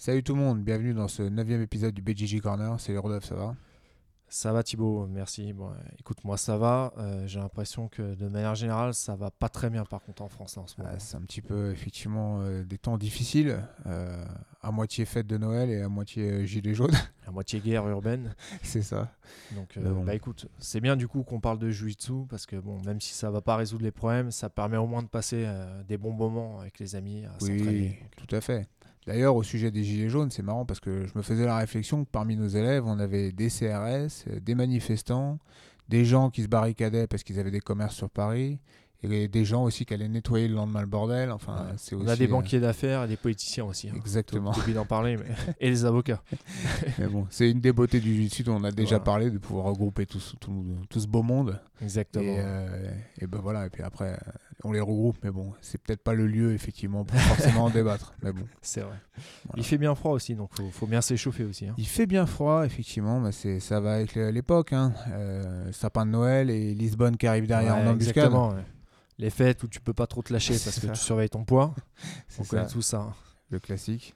[0.00, 2.80] Salut tout le monde, bienvenue dans ce neuvième épisode du BGG Corner.
[2.80, 3.54] Salut Rodolphe, ça va?
[4.30, 5.52] Ça va Thibaut, merci.
[5.52, 6.94] Bon, euh, écoute, moi ça va.
[6.96, 10.30] Euh, J'ai l'impression que de manière générale, ça va pas très bien par contre en
[10.30, 10.90] France là, en ce moment.
[10.94, 14.24] Ah, C'est un petit peu effectivement euh, des temps difficiles, euh,
[14.62, 16.92] à moitié fête de Noël et à moitié gilet jaune.
[17.26, 18.34] À moitié guerre urbaine.
[18.62, 19.12] C'est ça.
[19.54, 20.02] Donc, bon.
[20.02, 23.12] bah écoute, c'est bien du coup qu'on parle de Jiu-Jitsu parce que bon, même si
[23.12, 25.46] ça va pas résoudre les problèmes, ça permet au moins de passer
[25.86, 28.66] des bons moments avec les amis, à Oui, tout à fait.
[29.10, 32.04] D'ailleurs, au sujet des gilets jaunes, c'est marrant parce que je me faisais la réflexion
[32.04, 35.40] que parmi nos élèves, on avait des CRS, euh, des manifestants,
[35.88, 38.60] des gens qui se barricadaient parce qu'ils avaient des commerces sur Paris,
[39.02, 41.32] et des gens aussi qui allaient nettoyer le lendemain le bordel.
[41.32, 41.72] Enfin, Ouais.
[41.78, 42.10] c'est On aussi.
[42.10, 43.88] a des euh, banquiers d'affaires et des politiciens aussi.
[43.88, 43.94] hein.
[43.96, 44.52] Exactement.
[44.52, 45.24] J'ai oublié d'en parler, mais...
[45.58, 46.22] et les avocats.
[46.98, 49.04] Mais bon, c'est une des beautés du dont on a déjà Voilà.
[49.04, 51.58] parlé, de pouvoir regrouper tout, ce- tout, tout ce beau monde.
[51.82, 52.22] Exactement.
[52.24, 54.16] Et, euh, et ben voilà, et puis après, euh,
[54.64, 58.14] on les regroupe, mais bon, c'est peut-être pas le lieu, effectivement, pour forcément en débattre.
[58.22, 58.96] Mais bon, C'est vrai.
[59.44, 59.56] Voilà.
[59.56, 61.66] Il fait bien froid aussi, donc faut, faut bien s'échauffer aussi.
[61.66, 61.74] hein.
[61.78, 64.72] il fait bien froid, effectivement, mais c'est, ça va avec l'époque.
[64.72, 64.92] Hein.
[65.12, 68.16] Euh, sapin de Noël et Lisbonne qui arrive derrière Ouais, en embuscade.
[68.16, 68.64] exactement, ouais.
[69.18, 71.74] Les fêtes où tu peux pas trop te lâcher parce que tu surveilles ton poids.
[72.28, 72.98] C'est On ça, connaît tout ça.
[73.00, 73.14] hein.
[73.50, 74.14] le classique.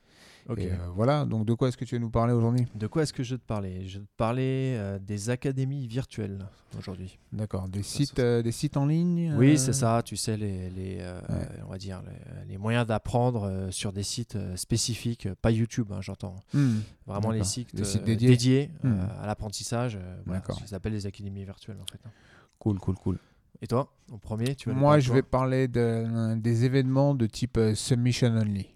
[0.48, 0.59] Ok.
[0.59, 2.67] Et euh, voilà, donc de quoi est-ce que tu veux nous parler aujourd'hui?
[2.75, 3.87] De quoi est-ce que je vais te parler?
[3.89, 6.47] Je vais te parler euh, des académies virtuelles
[6.78, 7.19] aujourd'hui.
[7.33, 10.03] D'accord, des sites, euh, des sites en ligne Oui, c'est ça.
[10.05, 11.48] Tu sais, les, les, Ouais.
[11.67, 16.37] on va dire les, les moyens d'apprendre sur des sites spécifiques, pas YouTube, hein, j'entends.
[16.53, 16.81] Hmm.
[17.06, 18.70] Vraiment les sites, Des sites dédiés.
[18.84, 19.09] euh, Hmm.
[19.22, 19.98] à l'apprentissage.
[20.27, 20.59] voilà, D'accord.
[20.59, 22.00] ce qu'ils appellent les académies virtuelles en fait.
[22.06, 22.11] hein.
[22.59, 23.19] Cool, cool, cool.
[23.62, 27.59] Et toi, en premier, tu nous Moi, je vais parler de- des événements de type
[27.75, 28.73] submission only.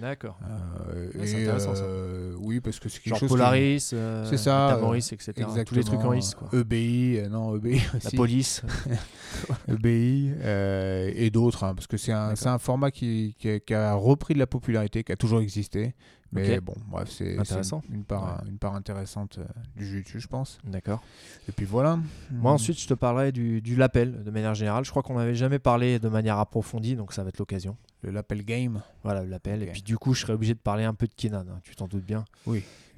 [0.00, 0.38] D'accord.
[0.44, 1.82] Euh, Ouais, c'est intéressant, ça.
[1.84, 3.28] euh, Oui, parce que c'est quelque Genre chose.
[3.28, 5.32] qui- Polaris, euh, C'est ça, Tamoris, etc.
[5.64, 6.48] Tous les trucs en IS, quoi.
[6.52, 8.16] EBI, euh, non, EBI La aussi.
[8.16, 8.62] police.
[9.68, 13.94] EBI euh, et d'autres, hein, parce que c'est un, format qui, qui a, qui a
[13.94, 15.94] repris de la popularité, qui a toujours existé.
[16.32, 17.82] Mais bon, bref, c'est Intéressant.
[17.90, 19.44] une, part, une part intéressante euh,
[19.76, 20.58] du jiu je pense.
[20.64, 21.00] D'accord.
[21.48, 21.98] Et puis voilà.
[22.30, 24.84] Moi, ensuite, je te parlerai du, du lapel de manière générale.
[24.84, 27.76] Je crois qu'on n'avait jamais parlé de manière approfondie, donc ça va être l'occasion.
[28.06, 29.22] Le lapel game, Voilà.
[29.22, 29.46] Ok.
[29.48, 31.74] Et puis, du coup, je serai obligé de parler un peu de Kenan, hein, tu
[31.76, 32.24] t'en doutes bien.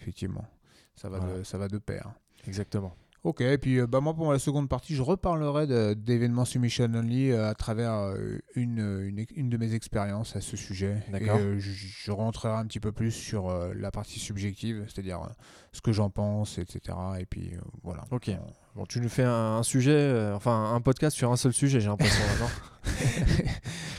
[0.01, 0.45] effectivement.
[0.95, 1.39] Ça va, Voilà.
[1.39, 2.11] de, ça va de pair.
[2.47, 2.95] Exactement.
[3.25, 5.67] Ok, et puis euh, bah, moi pour la seconde partie, je reparlerai
[5.97, 10.57] d'événements submission only euh, à travers euh, une, une, une de mes expériences à ce
[10.57, 11.03] sujet.
[11.09, 11.39] Et D'accord.
[11.39, 15.21] je, je rentrerai un petit peu plus sur la partie subjective, c'est-à-dire
[15.73, 16.97] ce que j'en pense, etc.
[17.19, 17.53] Et puis
[17.83, 18.05] voilà.
[18.13, 18.31] Ok.
[18.31, 21.53] On- Bon, tu nous fais un, un sujet, euh, enfin, un podcast sur un seul
[21.53, 22.23] sujet, j'ai l'impression.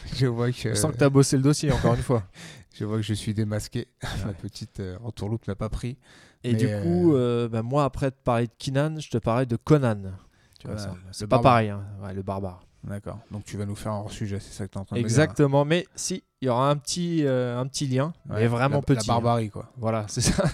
[0.16, 2.24] je vois que Je sens que tu as bossé le dossier, encore une fois.
[2.74, 3.88] je vois que je suis démasqué.
[4.26, 5.98] Ma petite euh, entourloupe n'a pas pris.
[6.44, 9.46] Et du euh, coup, euh, bah, moi, après de parler de Kenan, je te parlais
[9.46, 10.14] de Conan.
[10.60, 11.52] Tu vois, ça, c'est pas barbare.
[11.52, 11.84] pareil, hein.
[12.02, 12.66] Ouais, le barbare.
[12.84, 13.20] D'accord.
[13.32, 15.02] Donc tu vas nous faire un hors sujet, c'est ça que tu en train de
[15.02, 18.36] me dire, Exactement, mais si, il y aura un petit, euh, un petit lien, là
[18.36, 19.08] mais Ouais, vraiment la, petit.
[19.08, 19.18] La hein.
[19.18, 19.70] barbarie quoi.
[19.78, 20.46] Voilà, c'est ça.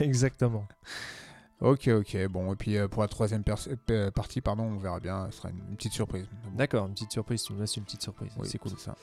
[0.00, 0.66] Exactement.
[1.60, 2.26] Ok, ok.
[2.28, 3.42] Bon, et puis euh, pour la troisième
[3.90, 5.26] euh, partie, pardon, on verra bien.
[5.30, 6.26] Ce sera une, une petite surprise.
[6.54, 7.42] D'accord, une petite surprise.
[7.42, 8.30] Tu me laisses une petite surprise.
[8.38, 8.72] Oui, c'est cool.
[8.78, 8.94] ça.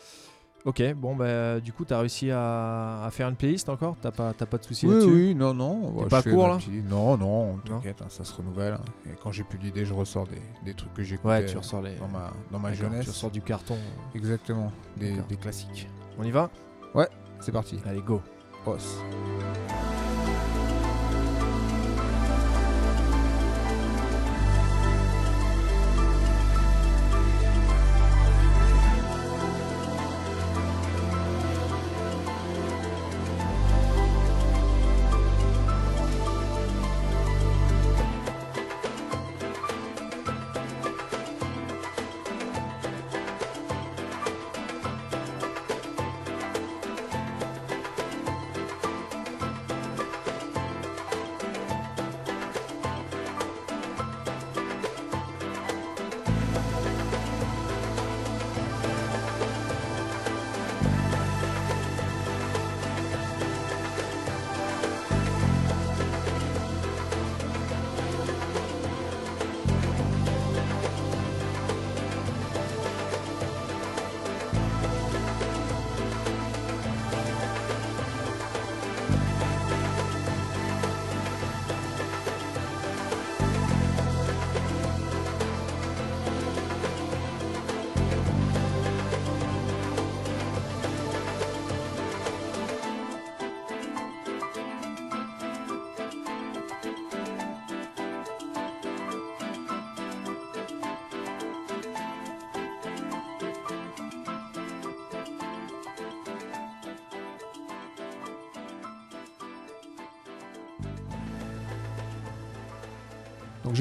[0.66, 3.98] Ok, bon, bah, du coup, tu as réussi à, à faire une playlist encore?
[4.02, 5.12] T'as pas, t'as pas de soucis Oui, là-dessus?
[5.12, 6.04] oui, non, non.
[6.04, 6.56] Je pas court, là?
[6.56, 8.74] petite- Non, non, t'inquiète, hein, ça se renouvelle.
[8.76, 8.82] hein.
[9.08, 11.82] Et quand j'ai plus d'idées, je ressors des, des trucs que j'écoutais Ouais, tu ressors
[11.82, 11.96] les.
[11.96, 13.04] dans ma, dans ma jeunesse.
[13.04, 13.78] Tu ressors du carton.
[14.16, 15.90] Exactement, des, des classiques.
[16.18, 16.50] On y va?
[17.42, 17.78] C'est parti.
[17.86, 18.22] Allez, go.
[18.66, 19.00] Os.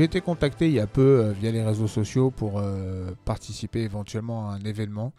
[0.03, 3.83] J'ai été contacté il y a peu euh, via les réseaux sociaux pour euh, participer
[3.83, 5.13] éventuellement à un événement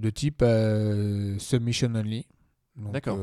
[0.00, 2.26] de type euh, Submission Only.
[2.92, 3.18] D'accord.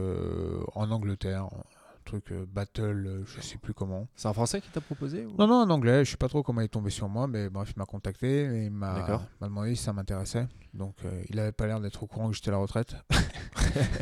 [0.76, 1.64] en Angleterre, un
[2.06, 4.08] truc euh, battle, euh, je sais plus comment.
[4.16, 6.42] C'est un Français qui t'a proposé ou- Non, non, en anglais, je sais pas trop
[6.42, 9.76] comment il est tombé sur moi, mais bref, il m'a contacté et il m'a demandé
[9.76, 10.48] si ça m'intéressait.
[10.74, 12.96] Donc euh, il avait pas l'air d'être au courant que j'étais à la retraite.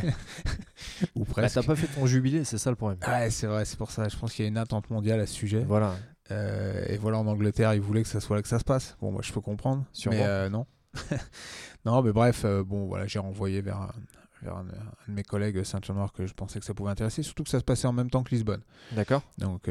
[1.15, 1.55] Ou Bah, presque.
[1.55, 2.99] T'as pas fait ton jubilé, c'est ça le problème.
[3.07, 4.07] Ouais, c'est vrai, c'est pour ça.
[4.07, 5.63] Je pense qu'il y a une attente mondiale à ce sujet.
[5.67, 5.95] Voilà.
[6.31, 8.95] Euh, et voilà, en Angleterre, ils voulaient que ça soit là que ça se passe.
[9.01, 9.83] Bon, moi, je peux comprendre.
[9.93, 10.17] Sûrement.
[10.17, 10.65] Mais euh, non.
[11.85, 13.91] non, mais bref, euh, bon, voilà, j'ai renvoyé vers, un,
[14.41, 14.63] vers un, un
[15.09, 17.63] de mes collègues Saint-Noir que je pensais que ça pouvait intéresser, surtout que ça se
[17.63, 18.61] passait en même temps que Lisbonne.
[18.91, 19.21] D'accord.
[19.37, 19.69] Donc,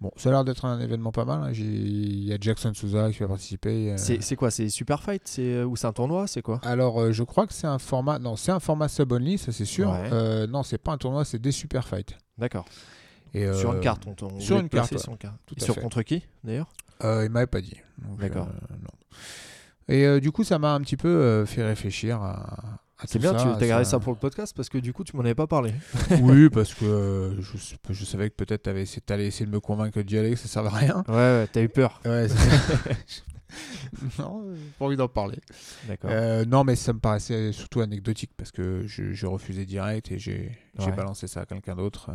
[0.00, 1.42] bon, ça a l'air d'être un événement pas mal.
[1.42, 1.52] hein.
[1.52, 3.94] Il y a Jackson Souza qui va participer.
[3.98, 6.60] C'est quoi C'est Super Fight ou c'est un tournoi C'est quoi?
[6.64, 8.18] Alors, je crois que c'est un format.
[8.18, 9.90] Non, c'est un format sub-only, ça c'est sûr.
[9.90, 10.46] Ouais.
[10.48, 12.16] Non, c'est pas un tournoi, c'est des super fights.
[12.36, 12.64] D'accord.
[13.34, 15.36] Et, Sur euh, une carte, on, on sur une carte, une carte.
[15.46, 15.80] tout Et à sur fait.
[15.80, 16.68] contre qui d'ailleurs?
[17.04, 17.76] Euh, il m'avait pas dit.
[18.18, 18.48] D'accord.
[18.48, 19.92] euh.
[19.94, 22.80] Et euh, du coup, ça m'a un petit peu euh, fait réfléchir à.
[23.06, 25.16] C'est bien, ça, tu as gardé ça pour le podcast parce que du coup tu
[25.16, 25.72] m'en avais pas parlé.
[26.20, 27.56] oui, parce que euh, je,
[27.94, 30.48] je savais que peut-être tu essayé, t'allais essayer de me convaincre d'y aller, que ça
[30.48, 31.04] servait à rien.
[31.08, 31.98] Ouais, ouais, t'as eu peur.
[32.04, 32.28] Ouais,
[34.18, 34.44] non,
[34.78, 35.38] pas envie d'en parler.
[35.88, 36.10] D'accord.
[36.12, 40.18] Euh, non, mais ça me paraissait surtout anecdotique parce que je- j'ai refusé direct et
[40.18, 40.92] j'ai j'ai Ouais.
[40.92, 42.10] balancé ça à quelqu'un d'autre.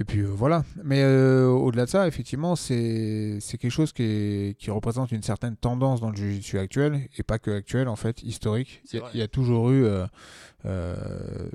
[0.00, 0.64] Et puis euh, voilà.
[0.82, 5.56] Mais euh, au-delà de ça, effectivement, c'est quelque chose qui, est- qui représente une certaine
[5.56, 8.82] tendance dans le jiu-jitsu actuel, et pas que actuel, en fait, historique.
[8.92, 9.84] Il y, a- y toujours eu
[10.64, 10.96] euh,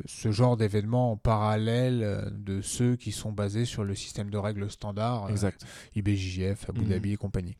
[0.05, 4.69] ce genre d'événements en parallèle de ceux qui sont basés sur le système de règles
[4.69, 5.29] standard.
[5.31, 5.65] Exact.
[5.95, 6.87] IBJJF, Abu Mhm.
[6.89, 7.57] Dhabi et compagnie.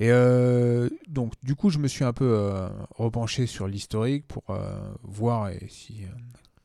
[0.00, 4.44] Et euh, donc, du coup, je me suis un peu euh, repenché sur l'historique pour
[4.50, 6.02] euh, voir et si,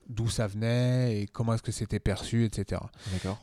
[0.10, 2.82] d'où ça venait et comment est-ce que c'était perçu, etc.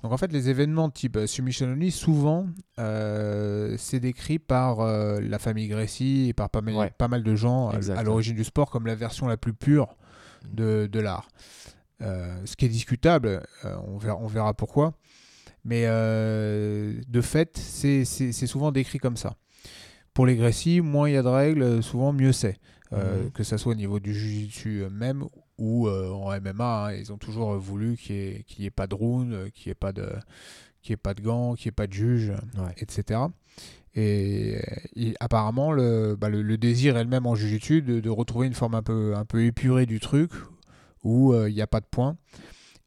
[0.02, 2.46] Donc, en fait, les événements type euh, Submission Only, souvent,
[2.78, 6.92] euh, c'est décrit par euh, la famille Gracie et par pas mal, Ouais.
[6.96, 9.96] pas mal de gens à- l'origine du sport comme la version la plus pure
[10.50, 11.28] de, de l'art.
[12.02, 14.94] Euh, ce qui est discutable, on, verra, on verra pourquoi.
[15.64, 18.04] Mais de fait, c'est
[18.46, 19.34] souvent décrit comme ça.
[20.14, 22.58] Pour les Gracie, moins il y a de règles, souvent mieux c'est.
[22.92, 23.30] Euh, Mhm.
[23.30, 25.24] Que ça soit au niveau du jiu-jitsu même
[25.60, 28.70] ou euh, en MMA, hein, ils ont toujours voulu qu'il n'y ait, qu'il y ait
[28.70, 30.10] pas de round, euh, qu'il n'y ait, pas de-
[30.82, 32.74] qu'il y ait pas de gants, qu'il n'y ait pas de juge, Ouais.
[32.78, 33.20] etc.
[33.94, 34.58] Et,
[34.96, 38.46] et apparemment, le, bah, le, le désir est le même en jiu-jitsu de, de retrouver
[38.46, 40.30] une forme un peu, un peu épurée du truc,
[41.04, 42.16] où euh, il n'y a pas de points,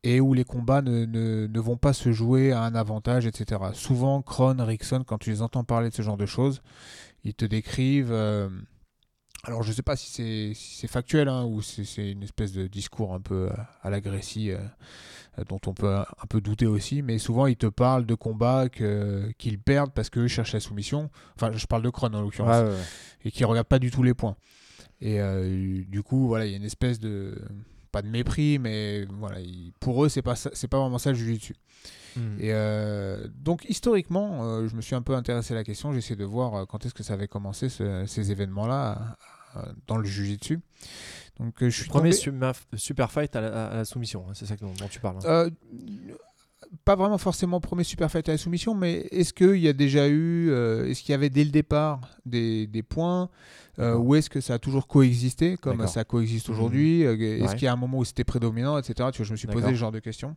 [0.03, 3.61] et où les combats ne, ne, ne vont pas se jouer à un avantage, etc.
[3.73, 6.61] Souvent, Kron, Rickson, quand tu les entends parler de ce genre de choses,
[7.23, 8.11] ils te décrivent...
[8.11, 8.49] euh,
[9.45, 12.53] alors, je ne sais pas si c'est si factuel hein, ou si c'est une espèce
[12.53, 14.57] de discours un peu euh, à l'aggressie euh,
[15.37, 18.69] euh, dont on peut un, peu douter aussi, mais souvent ils te parlent de combats
[18.69, 21.09] qu'ils perdent parce qu'eux cherchent la soumission.
[21.35, 22.83] Enfin, je parle de Kron en l'occurrence, Ouais, ouais, ouais.
[23.25, 24.37] et qui ne regardent pas du tout les points.
[25.01, 27.37] Et euh, du coup, voilà, il y a une espèce de.
[27.91, 29.37] Pas de mépris, mais voilà,
[29.79, 31.53] pour eux, c'est pas, ça- c'est pas vraiment ça le jiu-jitsu.
[32.15, 32.37] Mhm.
[32.39, 35.91] Et euh, donc historiquement, je me suis un peu intéressé à la question.
[35.91, 39.15] J'ai essayé de voir quand est-ce que ça avait commencé ce- ces événements-là
[39.87, 40.59] dans le jujitsu.
[41.39, 44.45] Donc euh, je suis Premier tombé- super fight à la, à la soumission, hein, c'est
[44.45, 45.17] ça dont, tu parles.
[45.23, 45.27] hein.
[45.27, 45.49] Euh,
[46.85, 50.07] pas vraiment forcément premier super fight à la soumission, mais est-ce qu'il y a déjà
[50.07, 53.29] eu, euh, est-ce qu'il y avait dès le départ des, des points,
[53.79, 57.55] euh, ou est-ce que ça a toujours coexisté comme ça coexiste aujourd'hui euh, Est-ce Ouais.
[57.55, 59.09] qu'il y a un moment où c'était prédominant, etc.
[59.11, 60.35] Tu vois, je me suis posé ce genre de questions.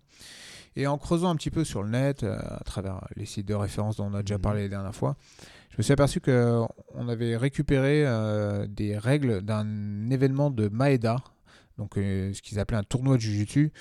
[0.77, 3.55] Et en creusant un petit peu sur le net, euh, à travers les sites de
[3.55, 4.41] référence dont on a déjà Mhm.
[4.43, 5.17] parlé la dernière fois,
[5.71, 11.17] je me suis aperçu qu'on avait récupéré euh, des règles d'un événement de Maeda,
[11.79, 13.73] donc euh, ce qu'ils appelaient un tournoi de Jiu-Jitsu.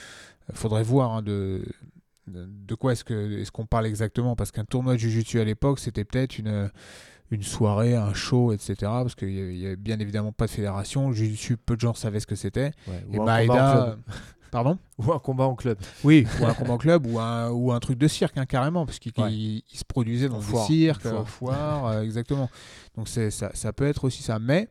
[0.49, 1.65] Il faudrait voir hein, de,
[2.27, 6.03] de, de quoi est-ce qu'on parle exactement, parce qu'un tournoi de Jiu-Jitsu à l'époque, c'était
[6.05, 6.69] peut-être une,
[7.31, 8.75] une soirée, un show, etc.
[8.81, 11.09] Parce qu'il n'y avait, bien évidemment pas de fédération.
[11.09, 12.71] Le Jiu-Jitsu, peu de gens savaient ce que c'était.
[12.87, 13.97] Ouais, Et Maeda...
[14.55, 15.77] Pardon ou un combat en club.
[16.05, 18.85] oui, ou un combat en club ou un, ou un truc de cirque, hein, carrément,
[18.85, 19.61] parce qu'il Ouais.
[19.73, 20.45] se produisait dans En des
[21.25, 22.49] foire, euh, exactement.
[22.95, 24.39] Donc ça, ça peut être aussi ça.
[24.39, 24.69] Mais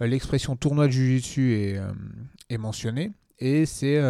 [0.00, 1.92] euh, l'expression tournoi de Jiu-Jitsu est, euh,
[2.48, 4.00] est mentionnée et c'est.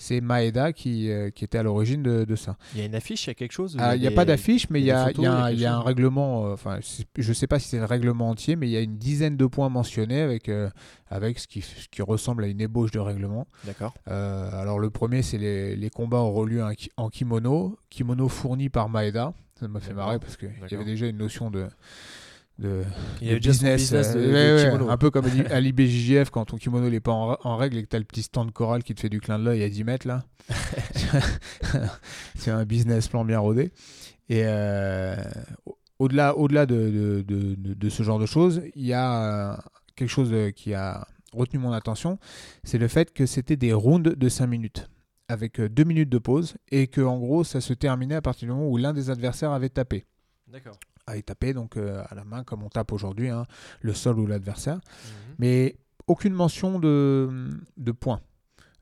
[0.00, 2.56] C'est Maeda qui, euh, qui était à l'origine de, de ça.
[2.74, 4.24] Il y a une affiche, il y a quelque chose Ah, Il n'y a pas
[4.24, 6.78] d'affiche, mais il y, a y a un- y y a règlement, euh, enfin
[7.16, 9.36] je ne sais pas si c'est le règlement entier, mais il y a une dizaine
[9.36, 10.70] de points mentionnés avec, euh,
[11.08, 13.46] avec ce, qui, ce qui ressemble à une ébauche de règlement.
[13.64, 13.94] D'accord.
[14.06, 18.88] Alors le premier, c'est les, les combats auront lieu en, en kimono, kimono fourni par
[18.88, 19.32] Maeda.
[19.58, 21.66] Ça m'a fait marrer parce qu'il y avait déjà une notion de,
[22.60, 22.82] de,
[23.20, 25.28] Il y de avait déjà son business de- euh, de ouais, un peu comme à
[25.28, 27.98] l'I- à l'IBJJF quand ton kimono n'est pas en, en règle et que tu as
[27.98, 30.24] le petit stand choral qui te fait du clin de l'œil à 10 mètres là.
[32.36, 33.72] c'est un business plan bien rodé.
[34.28, 35.16] Et euh,
[35.66, 39.52] au- au-delà, au-delà de, de- de- de- de ce genre de choses, il y a
[39.52, 39.56] euh,
[39.96, 42.18] quelque chose qui a retenu mon attention,
[42.64, 44.88] c'est le fait que c'était des rounds de 5 minutes
[45.28, 48.52] avec 2 minutes de pause et que en gros ça se terminait à partir du
[48.54, 50.04] moment où l'un des adversaires avait tapé
[50.48, 50.74] D'accord.
[51.06, 53.46] Avait tapé donc euh, à la main comme on tape aujourd'hui, hein,
[53.80, 55.34] le sol ou l'adversaire, Mhm.
[55.38, 55.76] mais
[56.06, 58.20] aucune mention de, de points.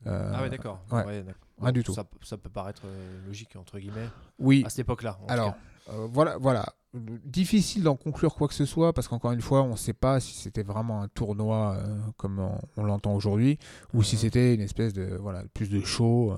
[0.06, 0.80] Euh, ah ouais, d'accord.
[0.92, 1.24] ouais.
[1.60, 1.92] Rien du tout.
[1.92, 4.08] Ça, ça peut paraître euh, logique, entre guillemets,
[4.38, 5.18] Oui, à cette époque-là.
[5.28, 5.54] alors
[5.90, 6.66] euh, voilà, voilà.
[6.94, 10.20] Difficile d'en conclure quoi que ce soit parce qu'encore une fois, on ne sait pas
[10.20, 11.76] si c'était vraiment un tournoi
[12.16, 13.58] comme on, on l'entend aujourd'hui
[13.92, 14.20] ou si Mhm.
[14.20, 16.34] c'était une espèce de voilà plus de show.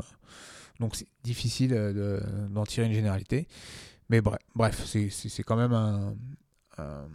[0.81, 2.21] donc c'est difficile de-
[2.51, 3.47] d'en tirer une généralité.
[4.11, 6.15] Mais bref, bref c'est- c'est c'est quand même un,
[6.79, 7.07] un-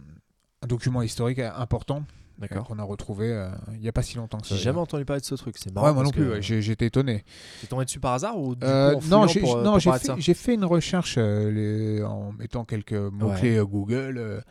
[0.62, 2.66] un document historique important euh, D'accord.
[2.66, 4.56] qu'on a retrouvé euh, il n'y a pas si longtemps que ça.
[4.56, 5.56] J'ai jamais entendu parler de ce truc.
[5.58, 5.86] C'est marrant.
[5.88, 7.24] Ouais, moi non plus, ouais, j'ai- j'étais étonné.
[7.60, 9.78] T'es tombé dessus par hasard ou du Euh, coup, en non, j'ai pour, non, pour
[9.80, 14.42] j'ai parler de fait, fait une recherche euh, les- en mettant quelques mots-clés Google,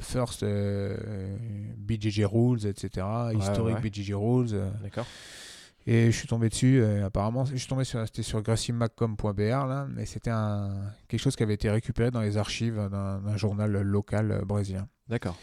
[0.00, 1.36] First euh,
[1.78, 3.06] BJJ Rules, etc.
[3.38, 3.90] Historique ouais.
[3.90, 4.48] BJJ Rules.
[4.52, 5.06] euh, D'accord.
[5.86, 9.86] Et je suis tombé dessus, euh, apparemment, je suis tombé sur, c'était sur gracimacom.br, là,
[9.94, 10.70] mais c'était un,
[11.08, 14.88] quelque chose qui avait été récupéré dans les archives d'un d'un journal local euh, brésilien.
[15.08, 15.36] D'accord.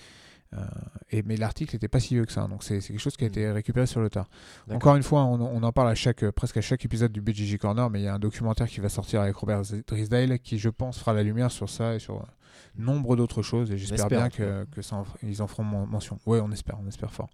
[0.56, 0.58] Euh,
[1.10, 3.24] et, mais l'article n'était pas si vieux que ça, donc c'est c'est quelque chose qui
[3.24, 4.28] a été récupéré sur le tard.
[4.68, 4.76] D'accord.
[4.76, 7.58] Encore une fois, on, on en parle à chaque, presque à chaque épisode du BGG
[7.58, 10.70] Corner, mais il y a un documentaire qui va sortir avec Robert Drisdale qui, je
[10.70, 12.24] pense, fera la lumière sur ça et sur
[12.78, 13.72] nombre d'autres choses.
[13.72, 16.20] Et j'espère espère, bien en tout que, que ça en- ils en feront men- mention.
[16.28, 17.30] Oui, on espère, on espère fort.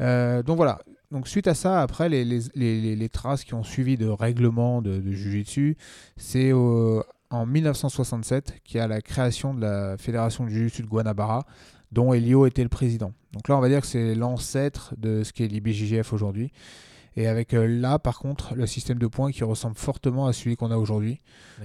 [0.00, 0.78] Euh, donc voilà.
[1.10, 4.06] Donc suite à ça, après les, les, les- les- les traces qui ont suivi de
[4.08, 5.76] règlement de, de Jiu-Jitsu,
[6.16, 11.44] c'est en 1967 qu'il y a la création de la Fédération de Jiu-Jitsu de Guanabara,
[11.92, 13.12] dont Elio était le président.
[13.32, 16.52] Donc là, on va dire que c'est l'ancêtre de ce qu'est l'IBJJF aujourd'hui.
[17.16, 20.56] Et avec euh, là, par contre, le système de points qui ressemble fortement à celui
[20.56, 21.20] qu'on a aujourd'hui.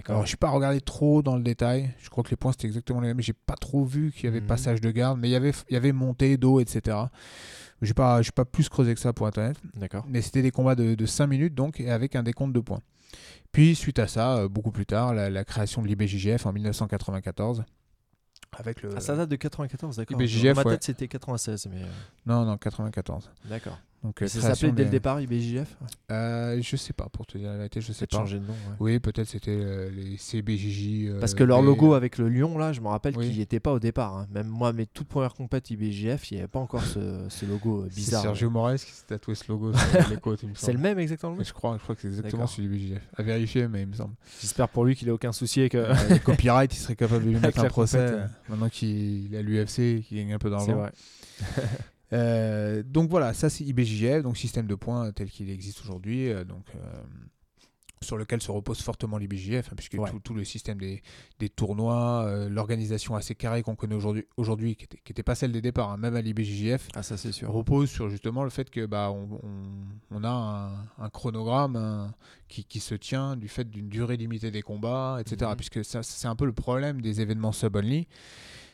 [0.09, 1.91] Alors, je n'ai pas regardé trop dans le détail.
[1.99, 3.21] Je crois que les points, c'était exactement les mêmes.
[3.21, 4.47] J'ai pas trop vu qu'il y avait Mhm.
[4.47, 6.97] passage de garde, mais il y avait, il y avait montée d'eau, etc.
[7.83, 9.57] J'ai pas, j'ai pas plus creusé que ça, pour honnête.
[9.75, 10.05] D'accord.
[10.07, 12.79] Mais c'était des combats de, de 5 minutes, donc, et avec un décompte de points.
[13.51, 17.63] Puis, suite à ça, euh, beaucoup plus tard, la, la création de l'IBJJF en 1994.
[18.55, 18.89] Avec le...
[18.95, 20.21] Ah, ça date de 94, d'accord.
[20.21, 20.73] IBJJF, Dans ma ouais.
[20.73, 21.81] tête, c'était 96, mais.
[21.81, 21.85] euh,
[22.25, 23.31] Non, non, 94.
[23.45, 23.77] D'accord.
[24.03, 25.77] Donc, euh, ça s'appelait dès le départ IBJF
[26.11, 28.17] Euh, je sais pas, pour te dire la vérité, je sais C'est pas.
[28.17, 28.51] changé de nom.
[28.51, 28.75] ouais.
[28.79, 31.07] Oui, peut-être c'était euh, les CBJJ.
[31.07, 33.27] euh, Parce que leur logo avec le lion, là, je me rappelle Oui.
[33.27, 34.17] qu'il n'y était pas au départ.
[34.17, 34.27] hein.
[34.33, 37.83] Même moi, mes toutes premières compètes IBJF, il n'y avait pas encore ce, ce logo
[37.83, 38.21] euh, C'est bizarre.
[38.23, 41.53] Sergio Moraes qui s'est tatoué ce logo sur les côtes, C'est le même exactement Je
[41.53, 43.01] crois, je crois que c'est exactement celui du BJF.
[43.15, 44.15] À vérifier, mais il me semble.
[44.41, 45.77] J'espère pour lui qu'il ait aucun souci et que.
[45.77, 48.67] Euh, les copyrights, il serait capable de lui mettre un la procès compète, euh, maintenant
[48.69, 50.73] qu'il est à l'UFC, qu'il gagne un peu C'est d'argent.
[50.75, 50.91] vrai.
[52.13, 56.43] Euh, donc voilà, ça c'est IBJJF, donc système de points tel qu'il existe aujourd'hui, euh,
[56.43, 56.79] donc euh,
[58.01, 60.09] sur lequel se repose fortement l'IBJJF, hein, puisque Ouais.
[60.11, 61.01] tout, tout le système des,
[61.39, 65.89] des tournois, l'organisation assez carrée qu'on connaît aujourd'hui, aujourd'hui qui n'était pas celle des départs,
[65.91, 67.49] hein, même à l'IBJJF, Ah, ça, c'est sûr.
[67.49, 70.29] repose sur justement le fait que bah on, on- on a
[70.99, 72.13] un, un chronogramme hein,
[72.49, 75.51] qui, qui se tient du fait d'une durée limitée des combats, etc.
[75.51, 75.55] Mhm.
[75.55, 78.07] Puisque ça, c'est un peu le problème des événements sub-only.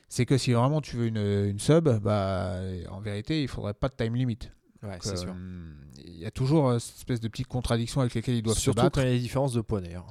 [0.10, 2.56] C'est que si vraiment tu veux une, une sub, bah,
[2.90, 4.40] en vérité, il faudrait pas de time limit.
[4.82, 5.34] Ouais, c'est sûr.
[5.36, 5.72] euh,
[6.06, 8.80] Il y a toujours euh, cette espèce de petites contradictions avec lesquelles ils doivent Surtout
[8.80, 8.96] se battre.
[8.96, 10.08] quand il y a des différences de poids d'ailleurs.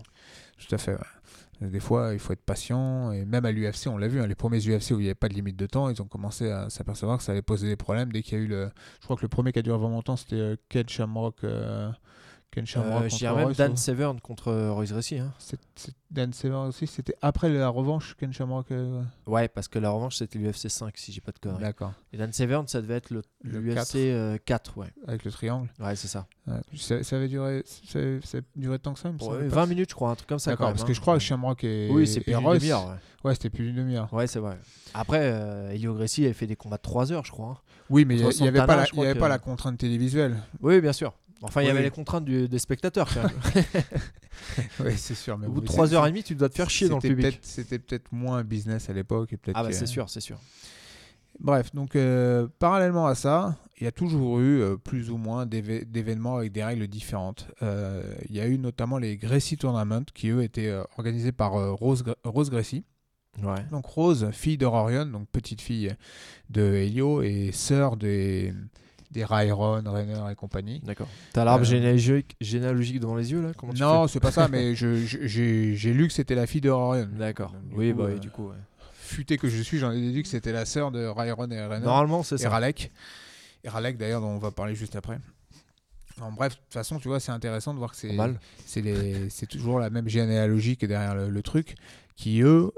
[0.58, 0.92] Tout à fait.
[0.92, 1.68] ouais.
[1.68, 3.10] Des fois, il faut être patient.
[3.10, 5.14] Et même à l'UFC, on l'a vu, hein, les premiers UFC où il n'y avait
[5.16, 7.74] pas de limite de temps, ils ont commencé à s'apercevoir que ça allait poser des
[7.76, 8.70] problèmes dès qu'il y a eu le.
[9.00, 11.38] Je crois que le premier qui a duré vraiment longtemps, c'était euh, Ken Shamrock.
[12.50, 15.18] Ken Shamrock Euh, je dirais même Dan ou- Severn contre euh, Royce Gracie.
[15.18, 15.32] Hein.
[16.10, 16.86] Dan Severn aussi.
[16.86, 18.70] C'était après la revanche, Ken Shamrock.
[18.70, 21.60] euh, Ouais, parce que la revanche, c'était l'UFC 5, si j'ai pas de conneries.
[21.62, 21.92] D'accord.
[22.12, 23.10] Et Dan Severn, ça devait être
[23.44, 24.86] l'UFC euh, 4, ouais.
[25.06, 25.68] Avec le triangle.
[25.78, 26.26] Ouais, c'est ça.
[26.46, 26.60] Ouais.
[26.76, 27.62] Ça, ça avait duré.
[27.64, 29.54] Ça, duré tant que ça, il me Ouais, semble pas.
[29.56, 30.50] 20 minutes, je crois, un truc comme ça.
[30.52, 30.86] D'accord, parce hein.
[30.86, 32.86] que je crois que Shamrock et, Oui, c'est plus d'une demi-heure.
[32.88, 34.12] Ouais, Ouais, c'était plus d'une demi-heure.
[34.14, 34.58] Ouais, c'est vrai.
[34.94, 37.48] Après, euh, Elio Gracie avait fait des combats de 3 heures, je crois.
[37.48, 37.58] hein.
[37.90, 39.28] Oui, mais il n'y avait, Santana, pas la, je crois il y avait que- pas
[39.28, 40.36] la contrainte télévisuelle.
[40.60, 41.12] Oui, bien sûr.
[41.42, 41.84] Enfin, il y avait oui.
[41.84, 43.08] les contraintes du- des spectateurs.
[43.12, 43.64] quand même.
[44.84, 45.38] oui, c'est sûr.
[45.38, 47.38] Mais Au bout de c'est- 3h30, tu dois te faire chier dans le public.
[47.42, 49.34] C'était peut-être moins business à l'époque.
[49.54, 50.38] Ah, bah, c'est sûr, c'est sûr.
[51.40, 55.46] Bref, donc euh, parallèlement à ça, il y a toujours eu euh, plus ou moins
[55.46, 57.46] d'évé- d'événements avec des règles différentes.
[57.62, 62.02] Euh, Il y a eu notamment les Gracie Tournament qui, eux, étaient organisés par Rose,
[62.02, 62.84] Gr- Rose Gracie.
[63.40, 63.62] Ouais.
[63.70, 65.94] Donc Rose, fille de Rorion, donc petite fille
[66.50, 68.52] de Helio et sœur des,
[69.10, 70.80] des Rayron, Rainer et compagnie.
[70.80, 71.08] D'accord.
[71.32, 74.74] T'as l'arbre Euh, généalogique, généalogique devant les yeux, là Comment Non, c'est pas ça, mais
[74.74, 77.08] j'ai lu que c'était la fille de Rorion.
[77.10, 77.54] fais D'accord.
[77.72, 78.56] Oui, coup, bah, euh, oui, du coup, ouais.
[78.92, 81.84] futé que je suis, j'en ai déduit que c'était la sœur de Ryan et Renner.
[81.84, 82.50] Normalement, c'est et ça.
[82.50, 82.90] Ralek.
[83.64, 85.18] Et Ralek, d'ailleurs, dont on va parler juste après.
[86.20, 89.88] En bref, de toute façon, tu vois, c'est intéressant de voir que c'est toujours la
[89.88, 91.76] même généalogie est derrière le, le truc,
[92.16, 92.72] qui eux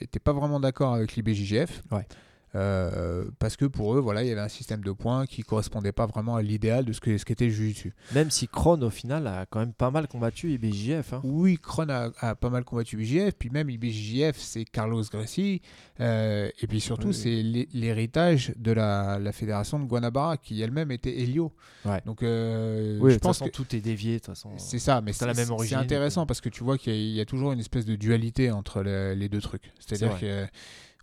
[0.00, 1.82] n'étaient pas vraiment d'accord avec l'IBJJF.
[1.90, 2.06] Ouais.
[2.54, 5.92] Euh, parce que pour eux, voilà, il y avait un système de points qui correspondait
[5.92, 7.92] pas vraiment à l'idéal de ce que ce qu'était le Jiu-Jitsu.
[8.14, 11.12] Même si Kron, au final, a quand même pas mal combattu IBJF.
[11.12, 11.20] Hein.
[11.24, 15.60] Oui, Kron a, a pas mal combattu IBJJF, puis même IBJJF, c'est Carlos Gracie,
[16.00, 17.14] euh, et puis surtout, Oui.
[17.14, 21.52] c'est l'hé- l'héritage de la, la fédération de Guanabara, qui elle-même était Helio.
[21.84, 22.00] Ouais.
[22.06, 24.14] Donc, euh, Oui, je pense façon, que tout est dévié.
[24.14, 24.50] De toute façon.
[24.56, 25.34] c'est ça, mais c'est la
[25.78, 27.96] intéressant parce que tu vois qu'il y, a- il y a toujours une espèce de
[27.96, 29.70] dualité entre le- les deux trucs.
[29.78, 30.50] C'est-à-dire vrai.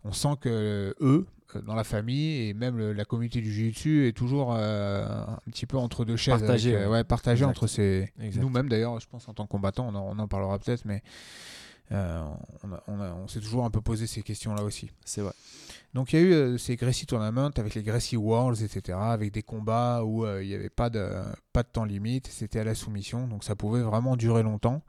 [0.05, 4.07] Qu'on sent que eux, euh, dans la famille et même le- la communauté du jiu-jitsu
[4.07, 6.39] est toujours euh, un petit peu entre deux chaises.
[6.39, 7.03] Partagé, avec, euh, ouais.
[7.03, 7.49] partagé Exact.
[7.51, 8.11] entre ces.
[8.37, 11.01] Nous-mêmes d'ailleurs, je pense en tant que combattants, on en, on en parlera peut-être, mais
[11.91, 12.23] euh,
[12.63, 14.89] on, a- on a- on s'est toujours un peu posé ces questions-là aussi.
[15.05, 15.33] C'est vrai.
[15.93, 19.31] Donc il y a eu euh, ces Gracie Tournament avec les Gracie Worlds, etc., avec
[19.31, 21.07] des combats où euh, il n'y avait pas de,
[21.53, 24.81] pas de temps limite, c'était à la soumission, donc ça pouvait vraiment durer longtemps.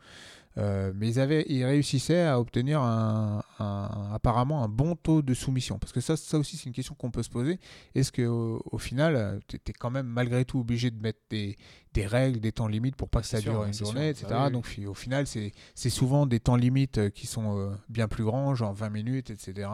[0.58, 5.34] Euh, mais ils, avaient, ils réussissaient à obtenir un, un- apparemment un bon taux de
[5.34, 5.78] soumission.
[5.78, 7.60] Parce que ça, ça aussi, c'est une question qu'on peut se poser.
[7.94, 11.56] Est-ce qu'au au final, tu es quand même malgré tout obligé de mettre des,
[11.92, 14.26] des règles, des temps limites pour pas que ça dure une journée, sûr.
[14.26, 14.26] etc.
[14.30, 14.52] Oui, oui.
[14.52, 18.54] Donc au final, c'est souvent des temps limites euh, qui sont euh, bien plus grands,
[18.54, 19.68] genre 20 minutes, etc.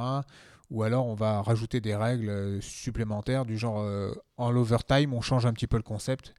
[0.70, 5.20] Ou alors on va rajouter des règles euh, supplémentaires du genre euh, en l'overtime, on
[5.20, 6.34] change un petit peu le concept.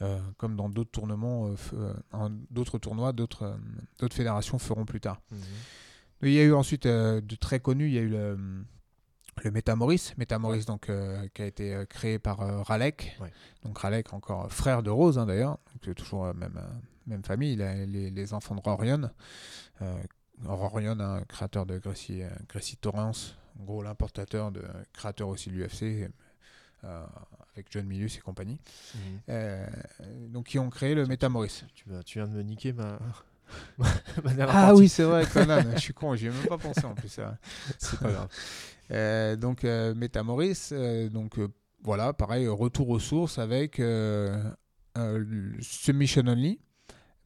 [0.00, 1.54] Euh, comme dans d'autres tournements, euh,
[2.14, 3.58] euh, d'autres tournois, d'autres
[4.10, 5.20] fédérations feront plus tard.
[5.30, 5.38] Mhm.
[6.22, 8.36] Il y a eu ensuite de très connus, il y a eu le,
[9.44, 13.16] le Métamoris, Métamoris donc euh, qui a été euh, créé par euh, Ralek.
[13.20, 13.32] Ouais.
[13.64, 15.58] Donc Ralek encore frère de Rose hein, d'ailleurs,
[15.96, 16.60] toujours même
[17.06, 19.10] même famille, il a les, les enfants de Rorion.
[20.44, 24.62] Rorion, un créateur de Gracie, Gracie Torrance, en gros l'importateur de
[24.92, 26.10] créateur aussi de l'UFC.
[26.88, 27.04] Euh,
[27.52, 28.58] avec John Milius et compagnie,
[28.94, 29.00] Mhm.
[29.28, 29.66] Euh,
[30.28, 31.64] donc qui ont créé le Métamoris.
[31.74, 32.98] Tu, tu viens de me niquer ma.
[34.48, 37.08] Ah oui, c'est vrai, Conan, je suis con, j'y ai même pas pensé en plus.
[37.08, 37.38] ça.
[37.78, 38.28] C'est pas grave.
[38.90, 41.38] Euh, donc euh, Métamoris, euh, donc
[41.82, 43.80] voilà, pareil, retour aux sources avec
[45.60, 46.58] submission only,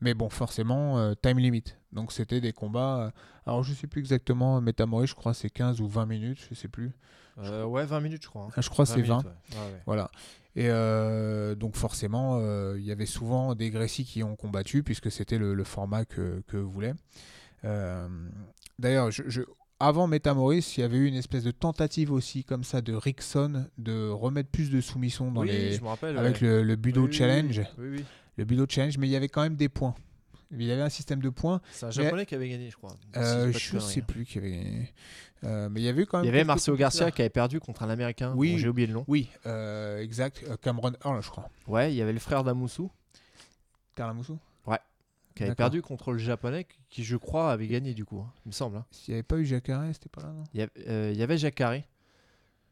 [0.00, 1.64] mais bon, forcément time limit.
[1.92, 3.12] Donc c'était des combats.
[3.46, 6.68] alors je sais plus exactement, Métamoris, je crois c'est 15 ou 20 minutes, je sais
[6.68, 6.92] plus.
[7.38, 8.44] Euh, ouais, 20 minutes, je crois.
[8.44, 8.52] hein.
[8.56, 9.18] Ah, je crois c'est 20.
[9.22, 9.56] minutes, ouais.
[9.58, 9.80] Ouais, ouais.
[9.86, 10.10] Voilà.
[10.54, 15.10] Et euh, donc forcément, euh, il y avait souvent des Grécies qui ont combattu puisque
[15.10, 16.92] c'était le, le format que, que voulait.
[17.64, 18.06] Euh,
[18.78, 19.42] D'ailleurs, je, je-
[19.80, 23.66] avant Métamoris, il y avait eu une espèce de tentative aussi comme ça de Rickson
[23.78, 26.16] de remettre plus de soumissions dans oui, les, je me rappelle.
[26.18, 26.46] avec ouais.
[26.46, 27.62] le, le Budo Oui, Challenge.
[27.78, 28.04] Oui, oui.
[28.36, 29.94] Le Budo Challenge, mais il y avait quand même des points.
[30.52, 31.60] Il y avait un système de points.
[31.72, 32.94] C'est un japonais qui avait gagné, je crois.
[33.16, 34.04] Euh, je conneries, sais hein.
[34.06, 34.92] plus qui avait gagné.
[35.44, 36.24] Euh, mais il y avait quand même.
[36.24, 38.32] Il y avait Marcelo Garcia qui avait perdu contre un américain.
[38.36, 38.58] Oui.
[38.58, 39.04] J'ai oublié le nom.
[39.08, 40.44] Oui, euh, exact.
[40.48, 41.48] Euh, Cameron Earl, je crois.
[41.66, 42.90] Ouais, il y avait le frère d'Amoussou
[43.94, 44.38] Carla Moussou
[45.34, 48.18] qui avait perdu contre le japonais qui- je crois, avait gagné du coup.
[48.20, 48.76] hein, il me semble.
[48.76, 48.84] hein.
[48.90, 51.38] S'il n'y avait pas eu Jacare, c'était pas là, non Il y avait, euh, avait
[51.38, 51.76] Jacare.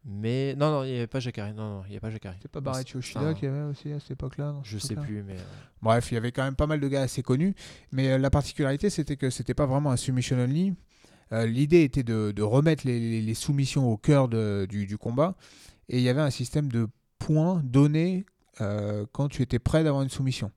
[0.05, 1.55] Mais non, non, il n'y avait pas Jacare.
[1.55, 2.35] Non, non, il n'y avait pas Jacare.
[2.35, 4.77] C'était pas Non, Barretti c'est- Oshida enfin, qu'il y avait aussi à cette époque-là Je
[4.77, 5.37] sais plus, mais.
[5.81, 7.55] Bref, il y avait quand même pas mal de gars assez connus.
[7.93, 10.75] Mais la particularité, c'était que c'était pas vraiment un submission only.
[11.33, 14.99] Euh, L'idée était de, de remettre les, les- les soumissions au cœur de- du, du
[14.99, 15.37] combat.
[15.89, 16.89] Et il y avait un système de
[17.19, 18.25] points donnés
[18.61, 20.51] euh, quand tu étais prêt d'avoir une soumission.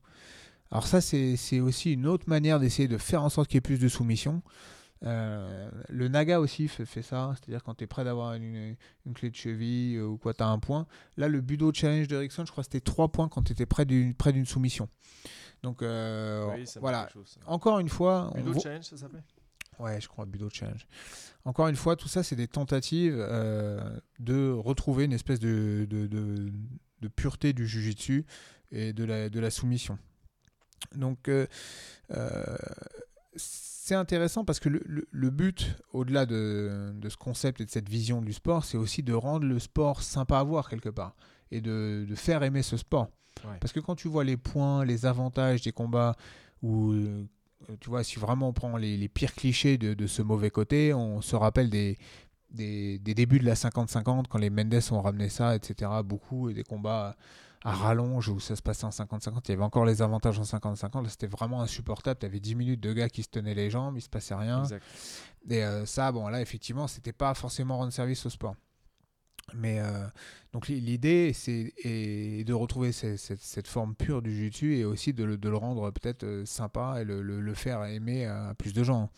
[0.70, 3.60] Alors ça, c'est aussi une autre manière d'essayer de faire en sorte qu'il y ait
[3.60, 4.42] plus de soumissions.
[5.04, 9.12] Euh, le Naga aussi fait, fait ça, c'est-à-dire quand tu es prêt d'avoir une, une
[9.12, 10.86] clé de cheville euh, ou quoi, tu as un point.
[11.16, 13.66] Là, le Budo Challenge de Rickson, je crois que c'était 3 points quand tu étais
[13.66, 14.88] près d'une près d'une soumission.
[15.62, 17.08] Donc euh, oui, voilà.
[17.12, 17.38] chose.
[17.46, 19.22] Encore une fois, Budo Challenge, ça s'appelait?
[19.78, 20.86] Ouais, je crois, Budo Challenge.
[21.44, 26.06] Encore une fois, tout ça, c'est des tentatives euh, de retrouver une espèce de, de,
[26.06, 26.52] de-
[27.00, 28.24] de pureté du jujitsu
[28.70, 29.98] et de la, de la soumission.
[30.94, 31.46] Donc, euh,
[32.12, 32.56] euh,
[33.36, 37.70] c'est intéressant parce que le, le- le but, au-delà de, de ce concept et de
[37.70, 41.14] cette vision du sport, c'est aussi de rendre le sport sympa à voir quelque part
[41.50, 43.08] et de, de faire aimer ce sport.
[43.44, 43.58] Ouais.
[43.60, 46.16] Parce que quand tu vois les points, les avantages des combats,
[46.62, 46.94] ou
[47.80, 50.94] tu vois, si vraiment on prend les, les pires clichés de, de ce mauvais côté,
[50.94, 51.98] on se rappelle des,
[52.50, 55.90] des, des débuts de la 50-50 quand les Mendes ont ramené ça, etc.
[56.04, 57.16] Beaucoup, et des combats
[57.64, 59.40] à rallonge où ça se passait en 50-50.
[59.46, 61.02] Il y avait encore les avantages en 50-50.
[61.02, 62.20] Là, c'était vraiment insupportable.
[62.20, 64.62] Tu avais 10 minutes de gars qui se tenaient les jambes, il se passait rien.
[64.62, 64.84] Exact.
[65.48, 68.54] Et euh, ça, bon, là, effectivement, c'était pas forcément rendre service au sport.
[69.52, 70.06] Mais euh,
[70.52, 74.84] donc li- l'idée, c'est est de retrouver ce- cette, cette forme pure du jiu-jitsu et
[74.86, 78.24] aussi de le, de le rendre peut-être euh, sympa et le, le- le faire aimer
[78.24, 79.10] à plus de gens.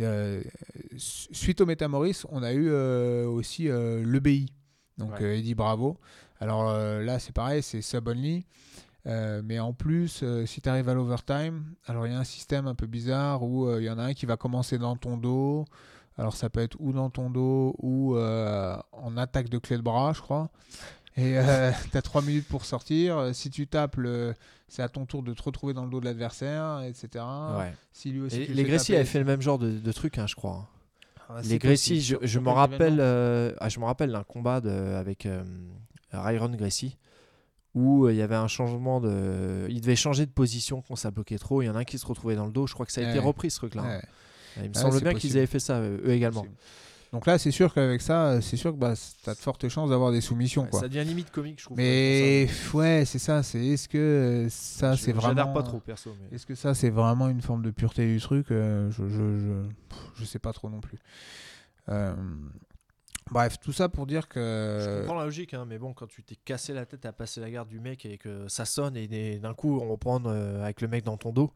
[0.00, 0.40] Euh,
[0.96, 4.52] suite au Métamoris, on a eu euh, aussi euh, l'EBI,
[4.98, 5.38] donc Ouais.
[5.40, 5.98] Eddie Bravo.
[6.38, 8.46] Alors là, c'est pareil, c'est sub-only.
[9.06, 12.24] Euh, mais en plus, euh, si tu arrives à l'overtime, alors il y a un
[12.24, 14.94] système un peu bizarre où euh, il y en a un qui va commencer dans
[14.96, 15.64] ton dos.
[16.18, 19.82] Alors ça peut être ou dans ton dos ou euh, en attaque de clé de
[19.82, 20.50] bras, je crois.
[21.16, 21.36] Et
[21.90, 23.18] tu as 3 minutes pour sortir.
[23.18, 24.34] Euh, Si tu tapes, le-
[24.68, 27.24] c'est à ton tour de te retrouver dans le dos de l'adversaire, etc.
[27.58, 27.72] Ouais.
[27.92, 30.18] Si lui aussi Et tu les taper- avaient fait le même genre de, de truc,
[30.18, 30.68] hein, je crois.
[31.28, 31.58] Ah, Les
[32.00, 35.42] je, je me rappelle, événement euh, ah, je me rappelle d'un combat de, avec euh,
[36.12, 36.96] Ryron Gracie
[37.74, 41.10] où euh, il y avait un changement de, il devait changer de position quand ça
[41.12, 41.62] bloquait trop.
[41.62, 42.66] Il y en a un qui se retrouvait dans le dos.
[42.66, 43.24] Je crois que ça a été Ouais.
[43.24, 43.82] repris ce truc-là.
[43.82, 44.02] Ouais.
[44.56, 46.46] Il me Ah, semble c'est bien qu'ils avaient fait ça euh, eux également.
[47.12, 49.90] Donc là, c'est sûr qu'avec ça, c'est sûr que bah, tu as de fortes chances
[49.90, 50.62] d'avoir des soumissions.
[50.62, 50.80] Ouais, quoi.
[50.80, 51.76] ça devient limite comique, je trouve.
[51.76, 53.42] Mais ouais, c'est ça.
[53.42, 56.14] C'est est-ce que euh, ça, c'est vraiment pas trop perso.
[56.20, 56.36] Mais...
[56.36, 59.52] Est-ce que ça, c'est vraiment une forme de pureté du truc Euh, je, je, je,
[60.20, 60.98] je sais pas trop non plus.
[61.88, 62.14] Euh,
[63.32, 65.00] Bref, tout ça pour dire Je que.
[65.00, 67.48] comprends la logique, hein, mais bon, quand tu t'es cassé la tête à passer la
[67.50, 70.88] garde du mec et que ça sonne et d'un coup on reprend euh, avec le
[70.88, 71.52] mec dans ton dos,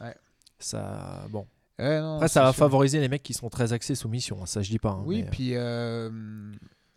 [0.00, 0.14] Ouais.
[0.58, 1.46] ça, bon.
[1.78, 2.58] Ouais, non, Après, ça va sûr.
[2.58, 4.90] favoriser les mecs qui sont très axés soumission, hein, ça je dis pas.
[4.90, 6.52] hein, Oui, mais, puis euh,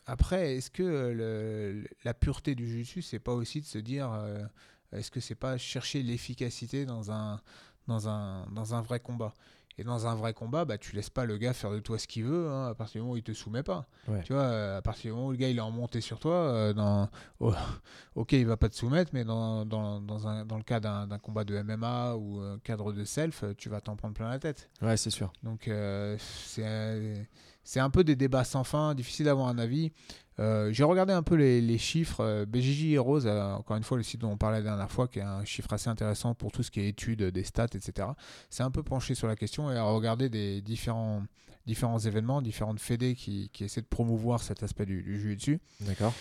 [0.06, 4.12] après, est-ce que euh, le- la pureté du jiu c'est pas aussi de se dire,
[4.12, 4.44] euh,
[4.92, 7.40] est-ce que c'est pas chercher l'efficacité dans un,
[7.88, 9.34] dans, un, dans un vrai combat?
[9.78, 12.08] Et dans un vrai combat, bah, tu laisses pas le gars faire de toi ce
[12.08, 13.88] qu'il veut hein, à partir du moment où il te soumet pas.
[14.08, 14.22] Ouais.
[14.24, 16.20] Tu vois, euh, à partir du moment où le gars il est en montée sur
[16.20, 17.10] toi, euh, dans,
[17.40, 17.54] oh,
[18.16, 21.20] ok, il va pas te soumettre, mais dans, dans, dans, un, dans le cas d'un
[21.20, 24.40] combat de MMA ou un cadre de self, euh, tu vas t'en prendre plein la
[24.40, 24.70] tête.
[24.82, 25.34] Ouais, c'est sûr.
[25.44, 27.16] Donc euh, c'est euh,
[27.64, 29.92] c'est un peu des débats sans fin, difficile d'avoir un avis.
[30.39, 32.21] Euh, J'ai regardé un peu les, les chiffres.
[32.21, 35.08] euh, BJJ Heroes, euh, encore une fois, le site dont on parlait la dernière fois,
[35.08, 38.10] qui est un chiffre assez intéressant pour tout ce qui est études, des stats, etc.
[38.50, 41.24] C'est un peu penché sur la question et a regardé des différents,
[41.65, 45.60] différents événements, différentes fédés qui, qui essaient de promouvoir cet aspect du, du jiu-jitsu.
[45.82, 46.13] D'accord.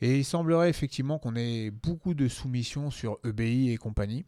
[0.00, 4.24] Et il semblerait effectivement qu'on ait beaucoup de soumissions sur EBI et compagnie.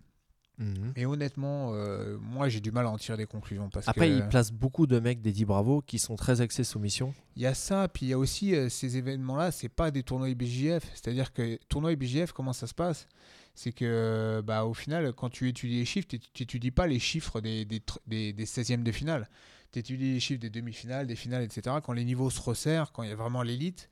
[0.62, 0.92] Mhm.
[0.96, 3.68] Et honnêtement, euh, moi j'ai du mal à en tirer des conclusions.
[3.68, 4.14] Parce Après, que...
[4.14, 7.12] il place beaucoup de mecs d'Eddie Bravo qui sont très axés soumission.
[7.37, 10.03] Il y a ça, puis il y a aussi euh, ces événements-là, c'est pas des
[10.03, 10.85] tournois IBJF.
[10.94, 13.09] C'est-à-dire que tournoi IBJF, comment ça se passe?
[13.55, 17.40] C'est que, bah, au final, quand tu étudies les chiffres, tu n'étudies pas les chiffres
[17.40, 19.29] des, des, des, des 16e de finale.
[19.72, 21.77] Tu étudies les chiffres des demi-finales, des finales, etc.
[21.85, 23.90] Quand les niveaux se resserrent, quand il y a vraiment l'élite.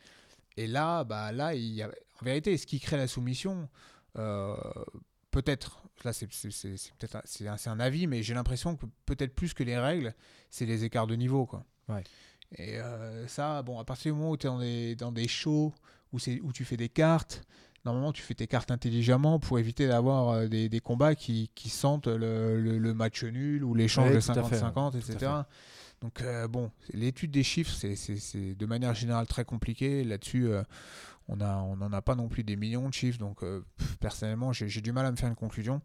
[0.56, 1.88] Et là, bah, là il y a...
[1.88, 3.68] en vérité, ce qui crée la soumission,
[4.18, 4.56] euh,
[5.30, 7.22] peut-être, là c'est peut-être un-
[7.56, 10.14] c'est un, avis, mais j'ai l'impression que peut-être plus que les règles,
[10.50, 11.46] c'est les écarts de niveau.
[11.46, 11.64] Quoi.
[11.88, 12.04] Ouais.
[12.56, 15.28] Et euh, ça, bon, à partir du moment où tu es dans des, dans des
[15.28, 15.72] shows
[16.12, 17.42] où, c'est- où tu fais des cartes,
[17.84, 21.68] normalement tu fais tes cartes intelligemment pour éviter d'avoir euh, des, des combats qui, qui
[21.70, 24.96] sentent le, le- le match nul ou l'échange Ouais, de tout à fait, 50-50, tout
[24.96, 25.32] à etc.
[26.00, 30.02] Donc euh, bon, l'étude des chiffres, c'est- de manière générale très compliqué.
[30.02, 30.62] Là-dessus, euh,
[31.38, 33.18] on n'en a pas non plus des millions de chiffres.
[33.18, 33.64] Donc euh,
[34.00, 35.80] personnellement, j'ai du mal à me faire une conclusion.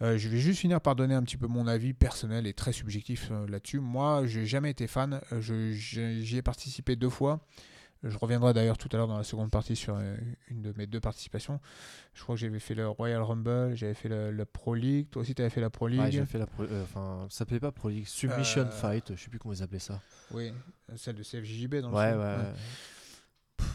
[0.00, 2.72] Euh, je vais juste finir par donner un petit peu mon avis personnel et très
[2.72, 3.80] subjectif euh, là-dessus.
[3.80, 5.20] Moi, j'ai jamais été fan.
[5.32, 7.40] Euh, J'y ai participé deux fois.
[8.04, 10.16] Je reviendrai d'ailleurs tout à l'heure dans la seconde partie sur euh,
[10.50, 11.58] une de mes deux participations.
[12.14, 15.08] Je crois que j'avais fait le Royal Rumble, j'avais fait le, le Pro League.
[15.10, 15.98] Toi aussi, tu avais fait la Pro League.
[15.98, 19.16] Ouais, j'ai fait la pro- euh, enfin, ça s'appelait pas Pro League, Submission Euh, Fight,
[19.16, 20.00] je sais plus comment ils appelaient ça.
[20.30, 20.52] Oui,
[20.94, 22.20] celle de CFJJB dans le Ouais, fond.
[22.20, 22.52] ouais.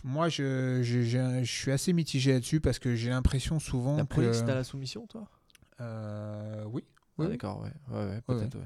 [0.03, 4.05] Moi, je, je, je- je suis assez mitigé là-dessus parce que j'ai l'impression souvent La
[4.05, 4.25] Pro que...
[4.25, 5.27] League, c'était à la soumission, toi?
[5.81, 6.83] Euh, oui.
[6.85, 7.31] Ah, oui, oui.
[7.33, 7.71] D'accord, ouais.
[7.95, 8.65] Ouais, peut-être, ouais.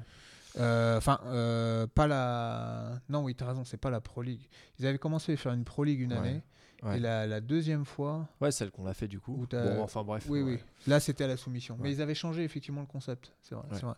[0.60, 3.00] Euh, Enfin, euh, pas la...
[3.10, 4.48] Non, oui, tu as raison, c'est pas la Pro League.
[4.80, 6.42] Ils avaient commencé à faire une Pro League une année.
[6.96, 8.28] Et la, la deuxième fois...
[8.40, 9.46] Ouais, celle qu'on a fait du coup.
[9.50, 10.26] T'as- Bon, enfin bref.
[10.30, 10.60] Oui, oui.
[10.86, 11.76] Là, c'était à la soumission.
[11.82, 13.34] Mais ils avaient changé effectivement le concept.
[13.42, 13.66] C'est vrai.
[13.74, 13.96] C'est vrai.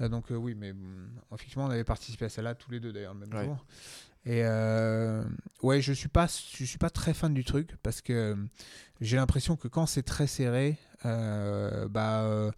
[0.00, 2.92] Euh, donc, euh, oui, mais hum, effectivement, on avait participé à celle-là tous les deux
[2.92, 3.44] d'ailleurs le même Ouais.
[3.44, 3.64] jour.
[4.26, 5.24] Et euh,
[5.62, 8.36] ouais, je suis pas, je suis pas très fan du truc parce que
[9.00, 12.50] j'ai l'impression que quand c'est très serré, euh, bah, euh,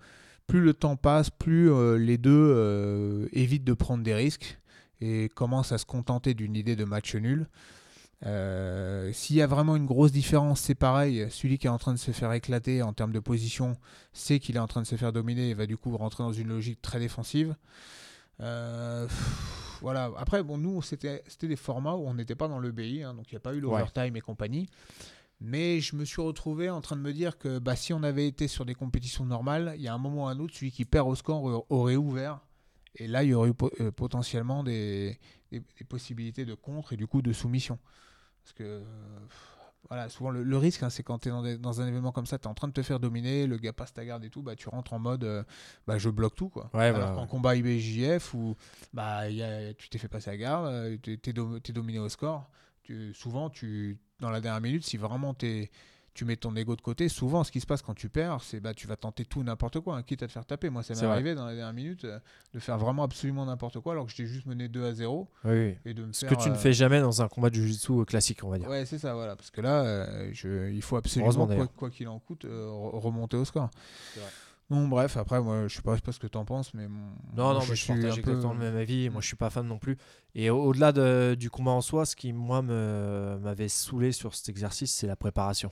[0.48, 4.58] plus le temps passe, plus les deux évitent de prendre des risques
[5.00, 7.46] et commencent à se contenter d'une idée de match nul.
[8.24, 11.26] Euh, S'il y a vraiment une grosse différence, c'est pareil.
[11.30, 13.76] Celui qui est en train de se faire éclater en termes de position
[14.12, 16.32] sait qu'il est en train de se faire dominer et va du coup rentrer dans
[16.32, 17.56] une logique très défensive.
[18.40, 20.10] Euh, pff, voilà.
[20.16, 23.30] Après, bon, nous, c'était des formats où on n'était pas dans le BI, hein, donc
[23.30, 24.68] il n'y a pas eu l'overtime et compagnie.
[25.40, 28.28] Mais je me suis retrouvé en train de me dire que bah, si on avait
[28.28, 30.84] été sur des compétitions normales, il y a un moment ou un autre, celui qui
[30.84, 32.38] perd au score aurait- ouvert.
[32.94, 35.18] Et là, il y aurait eu euh, potentiellement des,
[35.50, 37.78] des- des possibilités de contre et du coup de soumission.
[38.42, 38.82] Parce que,
[39.88, 42.12] voilà, souvent le, le risque, hein, c'est quand tu es dans, des- dans un événement
[42.12, 44.24] comme ça, tu es en train de te faire dominer, le gars passe ta garde
[44.24, 45.42] et tout, bah, tu rentres en mode euh,
[45.86, 46.48] bah, je bloque tout.
[46.48, 46.70] Quoi.
[46.72, 47.28] Ouais, Alors voilà, qu'en ouais.
[47.28, 48.56] combat IBJJF, où
[48.92, 52.08] bah, il y a- tu t'es fait passer la garde, euh, tu es, dominé au
[52.08, 52.48] score,
[52.82, 55.70] tu- souvent, tu, dans la dernière minute, si vraiment t'es-
[56.14, 58.60] tu mets ton ego de côté, souvent ce qui se passe quand tu perds, c'est
[58.60, 60.68] bah tu vas tenter tout n'importe quoi, hein, quitte à te faire taper.
[60.70, 61.08] Moi, ça m'est vrai.
[61.08, 62.18] arrivé dans la dernière minute euh,
[62.52, 65.74] de faire vraiment absolument n'importe quoi alors que j'étais juste mené 2 à 0 Oui,
[65.84, 67.54] et de me Ce faire, que tu ne euh, fais jamais dans un combat de
[67.54, 68.68] jiu-jitsu classique, on va dire.
[68.68, 69.36] Ouais, c'est ça, voilà.
[69.36, 73.36] Parce que là, euh, je, il faut absolument, quoi qu'il en coûte, euh, re- remonter
[73.38, 73.70] au score.
[74.16, 74.26] Vrai.
[74.88, 76.88] Bref, après, moi, je sais pas, je sais pas ce que t'en penses, mais.
[76.88, 79.10] mon- Non, non, mais je partage exactement le même avis.
[79.10, 79.98] Moi, je suis pas fan non plus.
[80.34, 84.48] Et au- au-delà de- du combat en soi, ce qui, moi, m'avait saoulé sur cet
[84.48, 85.70] exercice, c'est la préparation.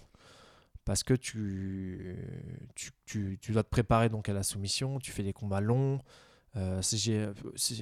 [0.84, 2.16] Parce que tu,
[2.74, 6.00] tu, tu, tu dois te préparer donc à la soumission, tu fais des combats longs.
[6.56, 6.80] Euh,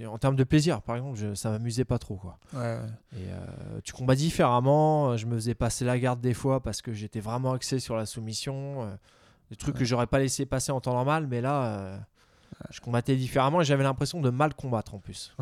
[0.07, 2.17] en termes de plaisir, par exemple, je- ça m'amusait pas trop.
[2.17, 2.39] Quoi.
[2.53, 3.19] Ouais, ouais.
[3.21, 5.17] Et euh, tu combats différemment.
[5.17, 8.05] Je me faisais passer la garde des fois parce que j'étais vraiment axé sur la
[8.05, 8.83] soumission.
[8.83, 8.95] euh,
[9.51, 11.99] des trucs que j'aurais pas laissé passer en temps normal, mais là, euh,
[12.71, 15.35] je combattais différemment et j'avais l'impression de mal combattre en plus.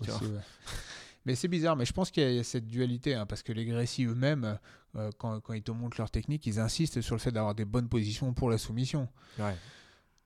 [0.00, 0.40] Aussi, ouais.
[1.26, 3.26] Mais c'est bizarre, mais je pense qu'il y, a- il y a cette dualité, hein,
[3.26, 4.58] parce que les Gracie eux-mêmes,
[4.96, 7.64] euh, quand, quand ils te montrent leur technique, ils insistent sur le fait d'avoir des
[7.66, 9.08] bonnes positions pour la soumission.
[9.38, 9.54] Ouais.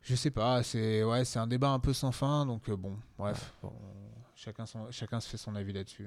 [0.02, 2.96] Je sais pas, c'est ouais, c'est un débat un peu sans fin, donc euh, bon,
[3.18, 3.76] bref, Ouais, bon.
[3.76, 6.06] on- chacun, son- chacun se fait son avis là-dessus.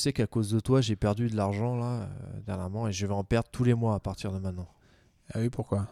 [0.00, 3.14] Sais qu'à cause de toi, j'ai perdu de l'argent là euh, dernièrement et je vais
[3.14, 4.68] en perdre tous les mois à partir de maintenant.
[5.32, 5.86] Ah oui, pourquoi?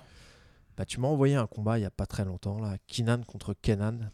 [0.77, 3.55] Bah, tu m'as envoyé un combat il y a pas très longtemps là, Kinan contre
[3.55, 4.11] Kenan,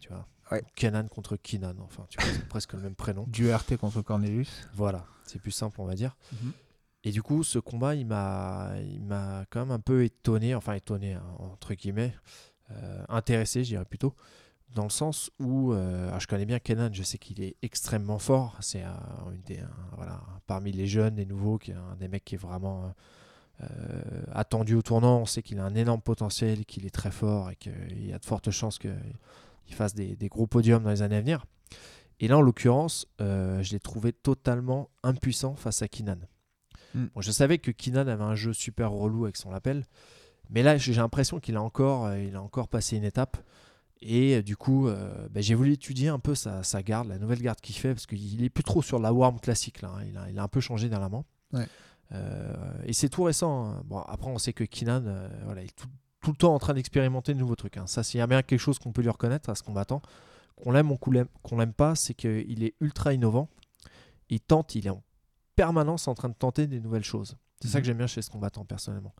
[0.00, 0.26] tu vois.
[0.50, 0.62] Ouais.
[0.62, 3.24] Ou Kenan contre Kinan, enfin, tu vois, c'est presque le même prénom.
[3.28, 6.16] Du RT contre Cornelius Voilà, c'est plus simple, on va dire.
[6.32, 6.52] Mhm.
[7.04, 10.72] Et du coup, ce combat, il m'a, il m'a quand même un peu étonné, enfin
[10.72, 12.14] étonné hein, entre guillemets,
[12.70, 14.14] euh, intéressé, je dirais plutôt,
[14.74, 18.56] dans le sens où, euh, je connais bien Kenan, je sais qu'il est extrêmement fort.
[18.60, 22.34] C'est un, un- voilà, parmi les jeunes, les nouveaux, qui est un des mecs qui
[22.34, 22.92] est vraiment
[23.62, 23.66] euh,
[24.32, 25.20] attendu au tournant.
[25.20, 28.18] On sait qu'il a un énorme potentiel, qu'il est très fort et qu'il y a
[28.18, 28.94] de fortes chances qu'il
[29.70, 31.44] fasse des, des gros podiums dans les années à venir.
[32.20, 36.18] Et là, en l'occurrence, euh, je l'ai trouvé totalement impuissant face à Kinan.
[36.94, 37.06] Mm.
[37.14, 39.84] Bon, je savais que Kinan avait un jeu super relou avec son lapel,
[40.50, 43.36] mais là, j'ai l'impression qu'il a encore, il a encore passé une étape.
[44.00, 47.18] Et euh, du coup, euh, ben, j'ai voulu étudier un peu sa, sa garde, la
[47.18, 49.92] nouvelle garde qu'il fait, parce qu'il est plus trop sur la warm classique là.
[49.96, 50.04] hein.
[50.08, 51.24] Il, a, il a un peu changé dernièrement.
[51.52, 51.66] Ouais.
[52.12, 52.54] Euh,
[52.84, 53.66] et c'est tout récent.
[53.66, 53.82] hein.
[53.86, 55.88] Bon, après, on sait que Kinan, euh, voilà, il est tout,
[56.20, 57.76] tout le temps en train d'expérimenter de nouveaux trucs.
[57.76, 57.86] hein.
[57.86, 60.02] Ça, s'il y a bien quelque chose qu'on peut lui reconnaître à ce combattant,
[60.56, 63.48] qu'on l'aime ou qu'on l'aime, qu'on l'aime pas, c'est qu'il est ultra innovant.
[64.28, 65.02] Il tente, il est en
[65.56, 67.36] permanence en train de tenter des nouvelles choses.
[67.60, 67.82] C'est ça Mhm.
[67.82, 69.14] que j'aime bien chez ce combattant personnellement.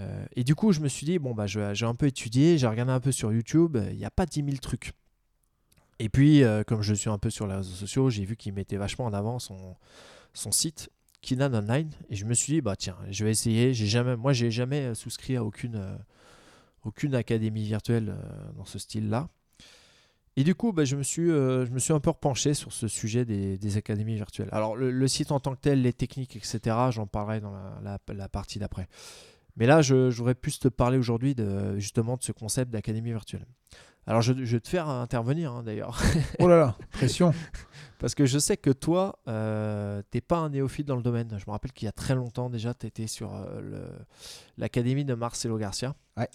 [0.00, 2.66] Euh, et du coup, je me suis dit, bon, bah, j'ai un peu étudié, j'ai
[2.66, 4.92] regardé un peu sur YouTube, il n'y a pas 10 000 trucs.
[5.98, 8.52] Et puis, euh, comme je suis un peu sur les réseaux sociaux, j'ai vu qu'il
[8.52, 9.76] mettait vachement en avant son,
[10.34, 10.90] son site,
[11.22, 13.72] Kinan Online, et je me suis dit, bah tiens, je vais essayer.
[13.72, 15.82] J'ai jamais, moi, j'ai jamais euh, souscrit à aucune,
[16.84, 18.14] aucune académie virtuelle
[18.56, 19.28] dans ce style-là.
[20.38, 22.88] Et du coup, bah, je, me suis, je me suis un peu repenché sur ce
[22.88, 24.50] sujet des, des académies virtuelles.
[24.52, 28.58] Alors, le, site en tant que tel, les techniques, etc., j'en parlerai dans la partie
[28.58, 28.86] d'après.
[29.56, 33.46] Mais là, je, voudrais plus te parler aujourd'hui de, justement de ce concept d'académie virtuelle.
[34.08, 36.00] Alors, je, je vais te faire intervenir hein, d'ailleurs,
[36.38, 37.32] Oh là là, pression.
[37.98, 41.28] parce que je sais que toi, euh, t'es pas un néophyte dans le domaine.
[41.38, 43.98] Je me rappelle qu'il y a très longtemps déjà, tu étais sur euh, le-
[44.58, 45.96] l'académie de Marcelo Garcia.
[46.16, 46.28] Ouais.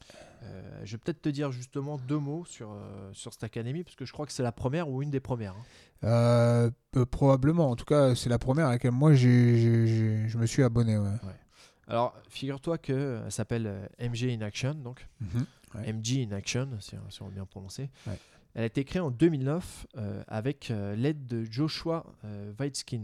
[0.44, 3.96] Euh, je vais peut-être te dire justement deux mots sur, euh, sur cette académie, parce
[3.96, 5.56] que je crois que c'est la première ou une des premières.
[6.04, 6.72] hein.
[7.12, 7.70] Probablement.
[7.70, 10.64] En tout cas, c'est la première à laquelle moi j'ai- j'ai- j'ai- je me suis
[10.64, 10.98] abonné.
[10.98, 11.10] Ouais.
[11.92, 15.46] Alors, figure-toi qu'elle s'appelle euh, MG in Action, donc Mhm.
[15.76, 15.94] Ouais.
[15.94, 17.90] MG in Action, si, si on veut bien prononcer.
[18.08, 18.18] Ouais.
[18.56, 23.04] Elle a été créée en 2009 euh, avec euh, l'aide de Joshua euh, Weizkin.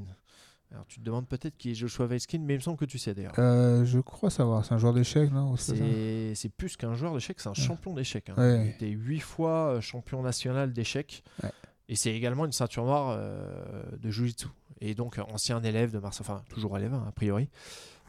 [0.73, 2.97] Alors, tu te demandes peut-être qui est Joshua Weizkin, mais il me semble que tu
[2.97, 3.31] sais d'ailleurs.
[3.39, 4.65] Euh, je crois savoir.
[4.65, 8.29] C'est un joueur d'échecs, non c'est plus qu'un joueur d'échecs, c'est un champion d'échecs.
[8.29, 8.33] hein.
[8.37, 8.65] Ouais.
[8.65, 11.23] Il était huit fois euh, champion national d'échecs.
[11.43, 11.51] Ouais.
[11.87, 14.47] Et c'est également une ceinture noire euh, de Jiu-Jitsu.
[14.81, 17.47] Et donc, euh, ancien élève de Marcelo, enfin, toujours élève, hein, a priori, euh,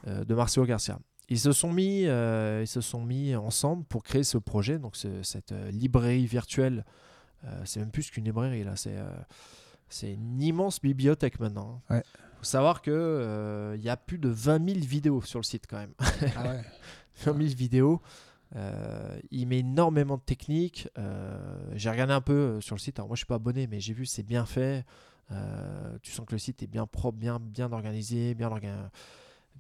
[0.07, 0.99] de Marcelo Garcia.
[1.31, 4.97] Ils se, sont mis, euh, ils se sont mis ensemble pour créer ce projet, donc
[4.97, 6.85] ce- cette euh, librairie virtuelle.
[7.45, 8.77] Euh, c'est même plus qu'une librairie, là.
[8.77, 9.11] C'est euh,
[9.91, 11.83] c'est une immense bibliothèque maintenant.
[11.91, 12.03] Il Ouais.
[12.39, 12.93] faut savoir qu'il
[13.81, 15.93] y a plus de 20 000 vidéos sur le site quand même.
[16.37, 16.63] Ah ouais.
[17.25, 18.01] 20 000 vidéos.
[18.57, 20.89] Euh, il met énormément de techniques.
[20.99, 21.39] Euh,
[21.75, 22.99] j'ai regardé un peu euh, sur le site.
[22.99, 24.85] Alors moi, je suis pas abonné, mais j'ai vu c'est bien fait.
[25.31, 28.89] Euh, tu sens que le site est bien propre, bien, bien organisé, bien, orga-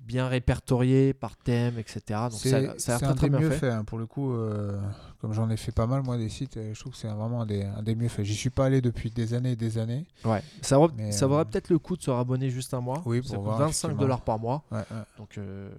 [0.04, 2.00] bien répertorié par thème, etc.
[2.08, 3.58] Donc ça, C'est ça a l'air très un très des bien mieux fait.
[3.58, 3.70] fait.
[3.70, 4.78] hein, pour le coup, euh,
[5.20, 7.42] comme j'en ai fait pas mal, moi, des sites, euh, je trouve que c'est vraiment
[7.42, 8.24] un des, un des mieux faits.
[8.24, 10.06] J'y suis pas allé depuis des années et des années.
[10.24, 10.42] Ouais.
[10.62, 13.02] Ça, vaut- ça vaudrait euh, peut-être le coup de se rabonner juste un mois.
[13.04, 14.00] Oui, ça pour coûte voir, 25 effectivement.
[14.00, 14.64] dollars par mois.
[14.70, 14.84] Ouais, ouais.
[15.18, 15.70] Donc euh,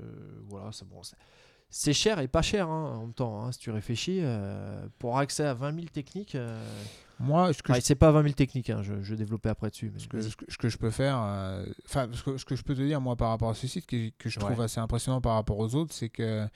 [0.47, 1.01] voilà, c'est bon.
[1.69, 4.21] c'est- cher et pas cher hein, en même temps, hein, si tu réfléchis.
[4.99, 6.35] pour accès à 20 000 techniques,
[7.19, 9.91] Moi, ce que, je, c'est pas 20 000 techniques, hein, je, je développais après dessus.
[9.93, 10.29] Mais ce que, vas-y.
[10.31, 12.73] ce que- ce que je peux faire, euh, enfin, ce, que, ce que je peux
[12.75, 15.33] te dire, moi, par rapport à ce site, que, que je trouve assez impressionnant par
[15.33, 16.47] rapport aux autres, c'est que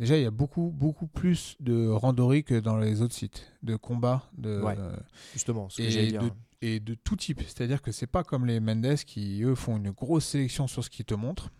[0.00, 3.76] déjà, il y a beaucoup, beaucoup plus de randori que dans les autres sites, de
[3.76, 4.74] combats, de, Ouais.
[4.78, 4.96] euh,
[5.34, 6.22] Justement, ce que et j'allais dire.
[6.22, 6.30] de-
[6.62, 7.42] et de tout type.
[7.42, 10.88] C'est-à-dire que c'est pas comme les Mendes qui, eux, font une grosse sélection sur ce
[10.88, 11.50] qu'ils te montrent.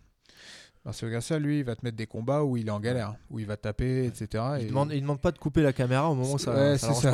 [0.87, 3.41] Marcelo Garcia, lui, il va te mettre des combats où il est en galère, où
[3.41, 4.45] il va taper, etc.
[4.61, 6.55] Il et- demande, il demande pas de couper la caméra au moment où ça.
[6.55, 7.13] Ouais, c'est ça.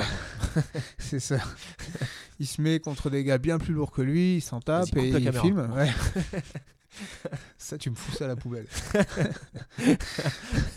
[0.98, 1.38] c'est ça.
[2.38, 5.08] il se met contre des gars bien plus lourds que lui, il s'en tape et
[5.08, 5.42] il caméra.
[5.42, 5.72] filme.
[5.74, 5.88] Ouais.
[7.58, 8.66] ça, tu me fous ça à la poubelle.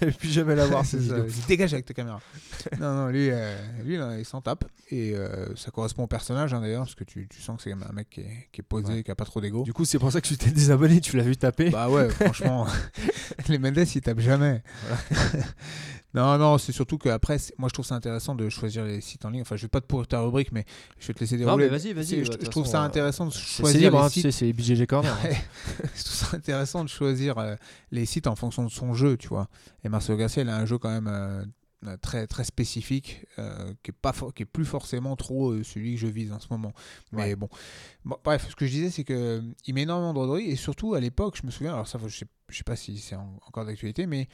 [0.02, 0.84] Et puis jamais la voir
[1.48, 2.22] Dégage avec ta caméra.
[2.80, 4.66] non, non, lui, euh, lui là, il s'en tape.
[4.90, 7.72] Et euh, ça correspond au personnage, hein, d'ailleurs, parce que tu, tu sens que c'est
[7.74, 9.04] un mec qui est, qui est posé, Ouais.
[9.04, 9.64] qui a pas trop d'ego.
[9.64, 11.70] Du coup, c'est pour ça que tu t'es désabonné, tu l'as vu taper.
[11.70, 12.68] Bah ouais, franchement,
[13.48, 14.64] les Mendes, ils tapent jamais.
[16.16, 19.30] Non, non, c'est surtout qu'après, moi je trouve ça intéressant de choisir les sites en
[19.30, 19.42] ligne.
[19.42, 20.66] Enfin, je vais pas te pourrir ta rubrique, mais
[21.00, 21.66] je vais te laisser non, dérouler.
[21.70, 22.26] mais vas-y, vas-y.
[22.26, 24.24] Je, trouve ça intéressant de choisir libre, les hein, tu sites.
[24.24, 25.16] sais, c'est BGG Corner.
[25.96, 27.56] je trouve ça intéressant de choisir euh,
[27.92, 29.48] les sites en fonction de son jeu, tu vois.
[29.84, 31.44] Et Marcelo Garcia, il a un jeu quand même euh,
[31.88, 35.96] euh, très très spécifique, euh, qui est pas qui est plus forcément trop euh, celui
[35.96, 36.74] que je vise en ce moment.
[37.12, 37.36] Mais Ouais.
[37.36, 37.50] bon.
[38.06, 40.94] Bon, bref, ce que je disais, c'est que euh, il met énormément de et surtout
[40.94, 43.40] à l'époque, je me souviens, alors ça, je sais, je sais pas si c'est en-
[43.48, 44.28] encore d'actualité, mais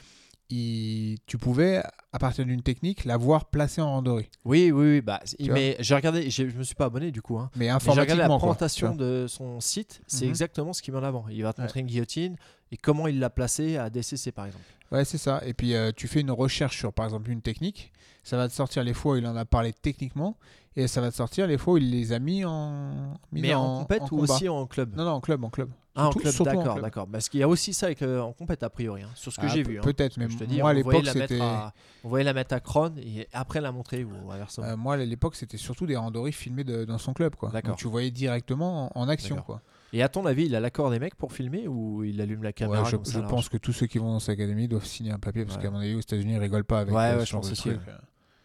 [0.52, 1.82] il- tu pouvais
[2.14, 4.30] à partir d'une technique la voir placée en randorie.
[4.46, 5.02] Oui, oui, oui.
[5.02, 7.38] Bah, mais j'ai regardé, je me suis pas abonné du coup.
[7.40, 7.50] Hein.
[7.56, 10.30] Mais Mais j'ai regardé la informatiquement, quoi, présentation de son site, c'est Mhm.
[10.32, 11.26] exactement ce qu'il met en avant.
[11.32, 11.64] Il va te Ouais.
[11.66, 12.36] montrer une guillotine
[12.72, 14.66] et comment il l'a placée à DCC par exemple.
[14.92, 15.42] Ouais, c'est ça.
[15.46, 18.54] Et puis euh, tu fais une recherche sur par exemple une technique, ça va te
[18.54, 20.38] sortir les fois où il en a parlé techniquement
[20.76, 23.54] et ça va te sortir les fois où il les a mis en mis Mais
[23.54, 24.96] en, en, compète ou aussi en club?
[24.96, 25.70] Non non, en club, en club.
[25.94, 27.06] Ah, en club, d'accord, d'accord.
[27.12, 29.42] Parce qu'il y a aussi ça avec, euh, en compète a priori, hein, sur ce
[29.42, 29.78] que Ah, j'ai vu.
[29.78, 29.82] hein.
[29.84, 31.74] Peut-être, mais Je te dis, moi à on voyait l'époque c'était à-
[32.06, 34.66] on voyait la mettre à Kron et après la montrer ou inversement.
[34.68, 37.50] euh, moi à l'époque c'était surtout des randoris filmés de- dans son club quoi.
[37.50, 37.76] D'accord.
[37.76, 39.62] Tu voyais directement en, en action quoi.
[39.92, 42.54] Et à ton avis, il a l'accord des mecs pour filmer ou il allume la
[42.54, 44.40] caméra Ouais, je comme ça je à pense que tous ceux qui vont dans cette
[44.40, 45.64] académie doivent signer un papier parce Ouais.
[45.64, 47.52] qu'à mon avis aux États-Unis ils rigolent pas avec Ouais, euh, ouais, je pense de
[47.52, 47.70] aussi.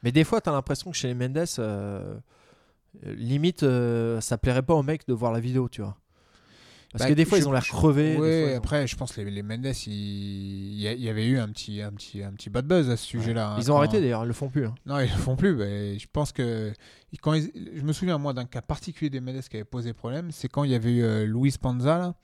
[0.07, 2.17] Mais des fois, tu as l'impression que chez les Mendes, euh,
[3.03, 5.99] limite, euh, ça plairait pas aux mecs de voir la vidéo, tu vois.
[6.93, 8.15] Parce Bah, que des fois, je- ils ont l'air crevés.
[8.15, 11.49] fois, ont- après, je pense que les, les Mendes, il il y, avait eu un
[11.49, 13.49] petit, un petit, un petit bad buzz à ce sujet-là.
[13.51, 14.67] hein, Ils ont arrêté d'ailleurs, ils le font plus.
[14.67, 14.77] hein.
[14.87, 15.59] Non, ils le font plus.
[15.59, 16.73] je pense que
[17.21, 20.31] quand ils- je me souviens moi d'un cas particulier des Mendes qui avait posé problème,
[20.31, 22.15] c'est quand il y avait eu euh, Luis Panza, là,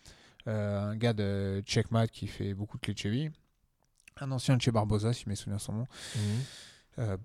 [0.47, 3.33] euh, un gars de Checkmat qui fait beaucoup de clés de cheville,
[4.21, 5.87] un ancien de chez Barbosa, si je me souviens son nom.
[6.17, 6.21] euh,
[6.99, 7.17] euh,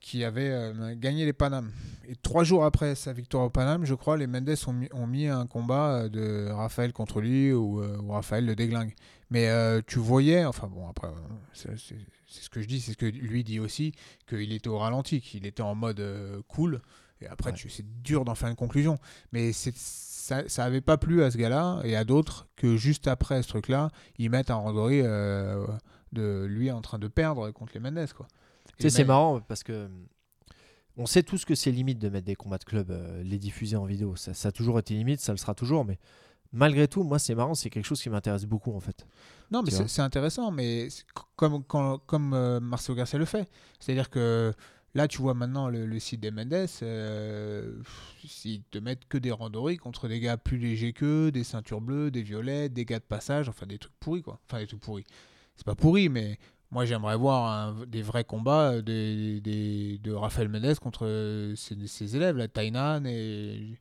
[0.00, 1.70] qui avait euh, gagné les Panam.
[2.08, 5.06] Et trois jours après sa victoire au Panam, je crois, les Mendes ont mis, ont
[5.06, 8.94] mis un combat euh, de Raphaël contre lui ou, euh, ou Raphaël le déglingue.
[9.30, 11.12] Mais euh, tu voyais, enfin bon, après, euh,
[11.52, 11.76] c'est
[12.26, 13.92] ce que je dis, c'est ce que lui dit aussi,
[14.28, 16.80] qu'il était au ralenti, qu'il était en mode euh, cool.
[17.20, 17.58] Et après, Ouais.
[17.68, 18.98] c'est dur d'en faire une conclusion.
[19.32, 23.42] Mais ça, ça avait pas plu à ce gars-là et à d'autres que juste après
[23.42, 25.66] ce truc-là, ils mettent un randori euh,
[26.12, 28.26] de lui en train de perdre contre les Mendes, quoi.
[28.78, 29.88] Sais, c'est marrant parce que
[30.96, 33.76] on sait tous que c'est limite de mettre des combats de club, euh, les diffuser
[33.76, 34.16] en vidéo.
[34.16, 35.84] Ça, ça a toujours été limite, ça le sera toujours.
[35.84, 35.98] Mais
[36.52, 39.06] malgré tout, moi, c'est marrant, c'est quelque chose qui m'intéresse beaucoup en fait.
[39.50, 40.88] Non, mais c'est intéressant, mais
[41.36, 43.48] comme, quand- comme euh, Marcelo Garcia le fait.
[43.78, 44.52] C'est-à-dire que
[44.94, 47.80] là, tu vois maintenant le, le site des Mendes, euh,
[48.44, 52.10] ils te mettent que des randoris contre des gars plus légers qu'eux, des ceintures bleues,
[52.10, 54.40] des violets, des gars de passage, enfin des trucs pourris, quoi.
[54.48, 55.04] Enfin, des trucs pourris.
[55.54, 56.38] C'est pas pourri, mais
[56.70, 61.54] moi, j'aimerais voir un- des vrais combats euh, des, des- de Rafael Mendes contre euh,
[61.56, 63.78] ses, ses élèves, là, Tainan et.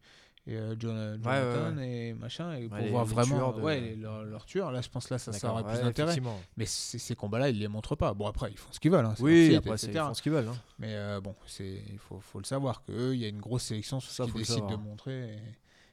[0.48, 3.96] et, euh, John- ouais, Jonathan et machin et pour les- voir les vraiment de- ouais,
[3.98, 6.16] leurs leurs tueurs là je pense là ça, ça aurait plus d'intérêt
[6.56, 8.14] mais ces combats-là, ils les montrent pas.
[8.14, 9.06] Bon, après, ils font ce qu'ils veulent.
[9.06, 10.06] hein, leur Oui, site, après, c'est- ils etc.
[10.08, 10.48] font ce qu'ils veulent.
[10.48, 10.56] hein.
[10.80, 14.00] Mais euh, bon, il faut, faut le savoir qu'eux, il y a une grosse sélection
[14.00, 14.80] sur ce Ça, qu'ils décident de savoir.
[14.80, 15.38] montrer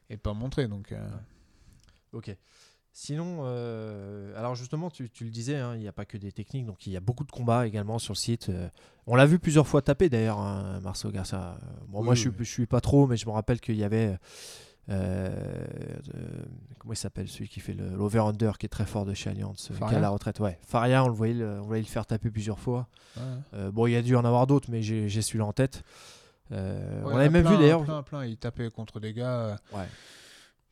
[0.08, 0.68] et, pas montrer.
[0.68, 1.08] Donc, euh,
[2.12, 2.36] Ok.
[2.96, 6.30] Sinon, euh, alors justement, tu, tu le disais, hein, il n'y a pas que des
[6.30, 8.50] techniques, donc il y a beaucoup de combats également sur le site.
[8.50, 8.68] euh.
[9.08, 11.56] on l'a vu plusieurs fois taper d'ailleurs, hein, Marceau Garcia.
[11.88, 14.16] Bon, moi, Oui, je je suis pas trop, mais je me rappelle qu'il y avait.
[14.90, 15.66] euh,
[16.78, 19.72] comment il s'appelle celui qui fait l'over-under qui est très fort de chez Allianz, qui
[19.72, 22.06] est à Faria la retraite Ouais, Faria, on le voyait, le- on voyait le faire
[22.06, 22.86] taper plusieurs fois.
[23.16, 23.70] ouais.
[23.72, 25.82] Bon, il y a dû en avoir d'autres, mais j'ai celui-là en tête.
[26.52, 26.58] Ouais,
[27.04, 27.82] on il y avait en a même vu d'ailleurs.
[27.84, 29.58] Plein, plein, ils tapaient contre des gars.
[29.72, 29.88] Ouais.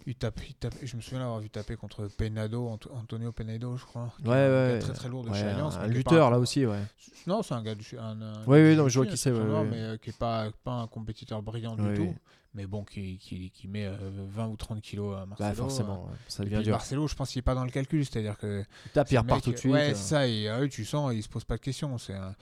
[0.06, 3.76] Ils tapent, ils tapent- je me souviens l'avoir vu taper contre Penado, Ant- Antonio Penado,
[3.76, 4.12] je crois.
[4.24, 6.66] Ouais, un ouais, gars très très lourd de ouais, chez un, un lutteur là aussi,
[6.66, 6.80] ouais.
[7.26, 7.84] Non, c'est un gars du.
[7.98, 9.68] Un, un- Oui, non, je vois qui c'est, un ouais.
[9.70, 12.14] Mais euh, qui est pas, pas un compétiteur brillant du tout.
[12.54, 13.96] Mais bon, qui, qui, qui met euh,
[14.28, 15.48] 20 ou 30 kilos à Marcelo.
[15.48, 16.72] Bah, euh, forcément, ouais, ça Et devient puis dur.
[16.72, 19.42] Marcelo, je pense qu'il est pas dans le calcul, c'est-à-dire que Il tape, il repart
[19.42, 19.72] tout de suite.
[19.72, 19.94] Ouais, euh.
[19.94, 21.96] ça, et euh, tu sens, il se pose pas de questions.
[21.96, 22.34] C'est un-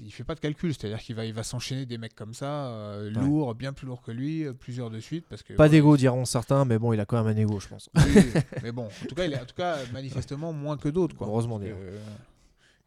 [0.00, 2.66] il fait pas de calcul, c'est-à-dire qu'il va, il va s'enchaîner des mecs comme ça,
[2.68, 3.20] euh, Ouais.
[3.22, 5.96] lourds, bien plus lourds que lui, euh, plusieurs de suite, parce que Pas ouais, d'ego,
[5.96, 7.88] diront certains, mais bon, il a quand même un ego, je pense.
[7.94, 8.02] oui,
[8.62, 11.26] mais bon, en tout cas, il est, en tout cas, manifestement moins que d'autres, quoi.
[11.26, 11.98] Heureusement, que, euh,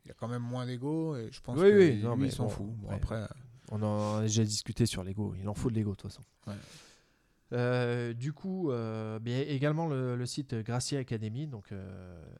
[0.05, 2.27] il a quand même moins d'ego, et je pense Oui, que oui, lui, non, mais
[2.27, 2.67] il s'en bon, fout.
[2.77, 2.95] Bon, ouais.
[2.95, 3.27] après,
[3.71, 5.33] On en a déjà discuté sur l'ego.
[5.39, 6.23] Il en faut de l'ego, de toute façon.
[7.51, 11.47] Du coup, euh, bien, également le, le site Gracia Academy.
[11.47, 11.69] Donc,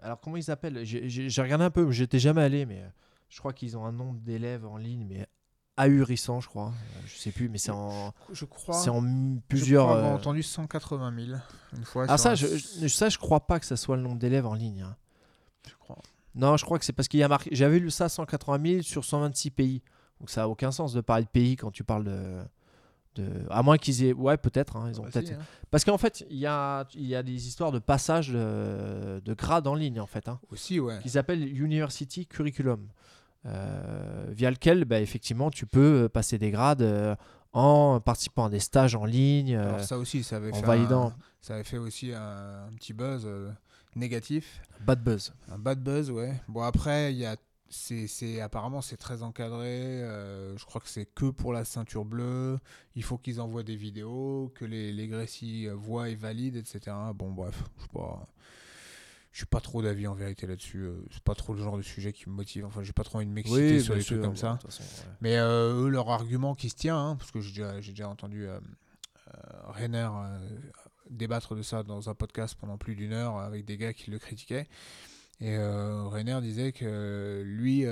[0.01, 2.83] alors, comment ils s'appellent J'ai regardé un peu, j'étais jamais allé, mais
[3.29, 5.27] je crois qu'ils ont un nombre d'élèves en ligne, mais
[5.77, 6.67] ahurissant, je crois.
[6.67, 8.75] Euh, Je sais plus, mais c'est en, je crois.
[8.75, 9.85] c'est en je plusieurs.
[9.85, 11.37] crois avoir euh, entendu 180 000
[11.77, 12.05] une fois.
[12.09, 14.55] Ah, ça un- je, ça, je crois pas que ça soit le nombre d'élèves en
[14.55, 14.81] ligne.
[14.81, 14.95] hein.
[15.67, 15.97] je crois.
[16.35, 17.49] Non, je crois que c'est parce qu'il y a marqué.
[17.53, 19.81] J'avais lu ça 180 000 sur 126 pays.
[20.19, 22.39] Donc ça a aucun sens de parler de pays quand tu parles de.
[23.15, 23.45] de...
[23.49, 24.13] À moins qu'ils aient.
[24.13, 24.75] Ouais, peut-être.
[24.75, 25.27] hein, ils ont Bah, peut-être.
[25.27, 25.39] si, hein.
[25.71, 29.33] Parce qu'en fait, il y a, il y a des histoires de passage de, de
[29.33, 30.27] grade en ligne, en fait.
[30.27, 30.99] Hein, Aussi, ouais.
[31.01, 32.87] qui s'appelle University Curriculum.
[33.45, 37.15] Euh, via lequel, bah, effectivement, tu peux passer des grades euh,
[37.53, 39.55] en participant à des stages en ligne.
[39.55, 41.07] euh, Alors ça aussi, ça avait en fait validant.
[41.07, 43.49] un- ça avait fait aussi un, un petit buzz euh,
[43.95, 45.33] négatif, bad buzz.
[45.51, 46.33] un bad buzz, ouais.
[46.47, 47.37] Bon après, il y a,
[47.69, 48.07] c'est,
[48.41, 49.67] apparemment c'est très encadré.
[50.03, 52.59] euh, je crois que c'est que pour la ceinture bleue.
[52.95, 55.07] Il faut qu'ils envoient des vidéos, que les les
[55.67, 56.95] euh, voient et valident, etc.
[57.15, 58.27] Bon bref, je sais pas.
[59.39, 60.79] Je suis pas trop d'avis en vérité là-dessus.
[60.79, 62.65] euh, C'est pas trop le genre de sujet qui me motive.
[62.65, 64.57] Enfin, j'ai pas trop envie de m'exciter sur les trucs comme ça.
[64.61, 65.13] façon, ouais.
[65.21, 68.09] Mais euh, eux, leur argument qui se tient, hein, parce que j'ai déjà, j'ai déjà
[68.09, 68.59] entendu euh,
[69.29, 69.31] euh,
[69.69, 70.49] Rainer euh,
[71.09, 74.19] débattre de ça dans un podcast pendant plus d'une heure avec des gars qui le
[74.19, 74.67] critiquaient.
[75.41, 77.85] Et Rainer disait que lui,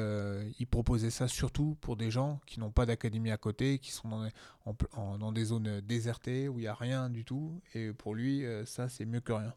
[0.60, 4.10] il proposait ça surtout pour des gens qui n'ont pas d'académie à côté, qui sont
[4.10, 4.32] dans des,
[4.66, 7.62] en pl- en- dans des zones désertées où il n'y a rien du tout.
[7.74, 9.54] Et pour lui, ça, c'est mieux que rien.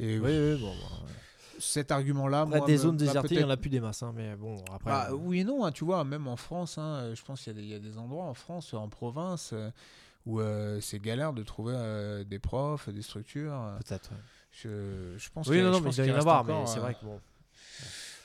[0.00, 0.74] Et Oui, oui, bon.
[0.74, 1.12] bah, ouais.
[1.60, 4.02] cet argument-là, Après, moi, des me- zones désertées, il n'y en a plus des masses,
[4.02, 4.90] hein, mais bon, après.
[4.90, 7.52] bah, euh, oui et non, hein, tu vois, même en France, hein, je pense qu'il
[7.52, 9.70] y, a des- il y a des endroits en France, en province, euh,
[10.26, 13.56] où euh, c'est galère de trouver euh, des profs, des structures.
[13.86, 14.10] Peut-être.
[14.10, 14.16] ouais.
[14.52, 16.80] Je, je pense Oui, qu'il non, mais il doit y en avoir, mais c'est euh,
[16.82, 17.20] vrai que bon.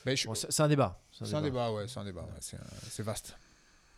[0.06, 0.98] mais je- bon, c'est c'est un débat.
[1.12, 2.58] c'est un débat, ouais, c'est un débat, ouais,
[2.88, 3.36] c'est vaste.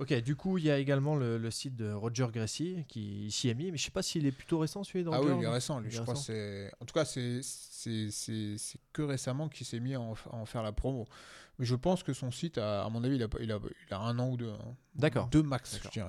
[0.03, 3.49] Ok, du coup, il y a également le, le site de Roger Gracie qui s'y
[3.49, 5.45] est mis, mais je sais pas s'il est plutôt récent celui de Ah oui, il
[5.45, 6.15] est récent, lui, est je crois.
[6.17, 10.13] c'est En tout cas, c'est c'est- c'est- c'est que récemment qu'il s'est mis à en,
[10.31, 11.07] à en faire la promo.
[11.59, 13.59] Mais je pense que son site, a- à mon avis, il a, pas- il a,
[13.89, 14.51] il a un an ou deux.
[14.51, 14.75] hein.
[14.95, 15.29] D'accord.
[15.29, 16.09] Deux max, je dirais.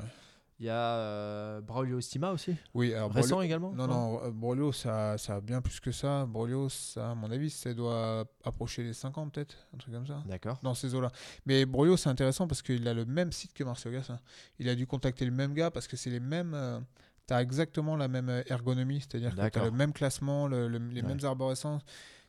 [0.60, 2.56] Il y a euh, Braulio Estima aussi.
[2.74, 5.92] Oui, alors récent Brolio- également Non, non, euh, Brolio, ça, ça a bien plus que
[5.92, 6.26] ça.
[6.26, 10.24] Brolio, ça, à mon avis, ça doit approcher les 50 peut-être, un truc comme ça.
[10.28, 10.60] D'accord.
[10.64, 11.12] Dans ces eaux-là.
[11.46, 14.20] Mais Brolio, c'est intéressant parce qu'il a le même site que Marcel Gassin.
[14.60, 16.54] Il a dû contacter le même gars parce que c'est les mêmes.
[16.54, 16.80] euh,
[17.26, 19.64] T'as exactement la même euh, ergonomie, c'est-à-dire que t'as D'accord.
[19.66, 21.08] le même classement, le- le- les Ouais.
[21.08, 21.82] mêmes arborescences.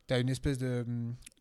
[0.06, 0.86] T'as une espèce de,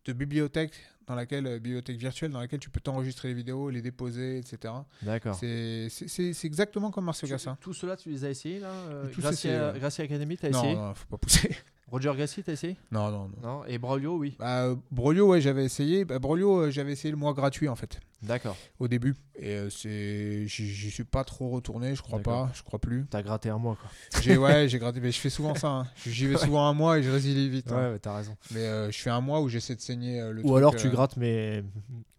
[0.06, 0.72] de bibliothèque
[1.06, 4.72] dans laquelle, euh, bibliothèque virtuelle dans laquelle tu peux t'enregistrer les vidéos, les déposer, etc.
[5.02, 5.34] D'accord.
[5.34, 7.56] C'est c'est- c'est- c'est exactement comme Marcel Tu- Gassin.
[7.60, 9.48] Tout cela, tu les as essayés là euh, Gracie.
[9.76, 10.74] Gracie Academy, tu as Non, essayé?
[10.76, 11.50] non, faut pas pousser.
[11.90, 12.76] Roger Gassi, t'as essayé?
[12.90, 13.48] Non, non, non.
[13.48, 13.64] Non.
[13.66, 14.34] Et Broglio, oui.
[14.38, 16.04] Bah, Broglio, ouais, j'avais essayé.
[16.04, 18.56] Bah, Broglio, euh, j'avais essayé le mois gratuit en fait, D'accord.
[18.80, 19.14] au début.
[19.36, 23.04] Et euh, c'est, j'y suis pas trop retourné, je crois pas, je crois plus.
[23.10, 24.20] T'as gratté un mois, quoi.
[24.22, 25.68] J'ai, ouais, j'ai gratté, mais je fais souvent ça.
[25.68, 25.86] hein.
[26.06, 27.70] J'y vais souvent un mois et je résilie vite.
[27.70, 27.92] hein.
[27.92, 28.36] ouais, t'as raison.
[28.52, 30.74] Mais euh, je fais un mois où j'essaie de saigner euh, le Ou truc, alors
[30.74, 31.62] tu grattes mais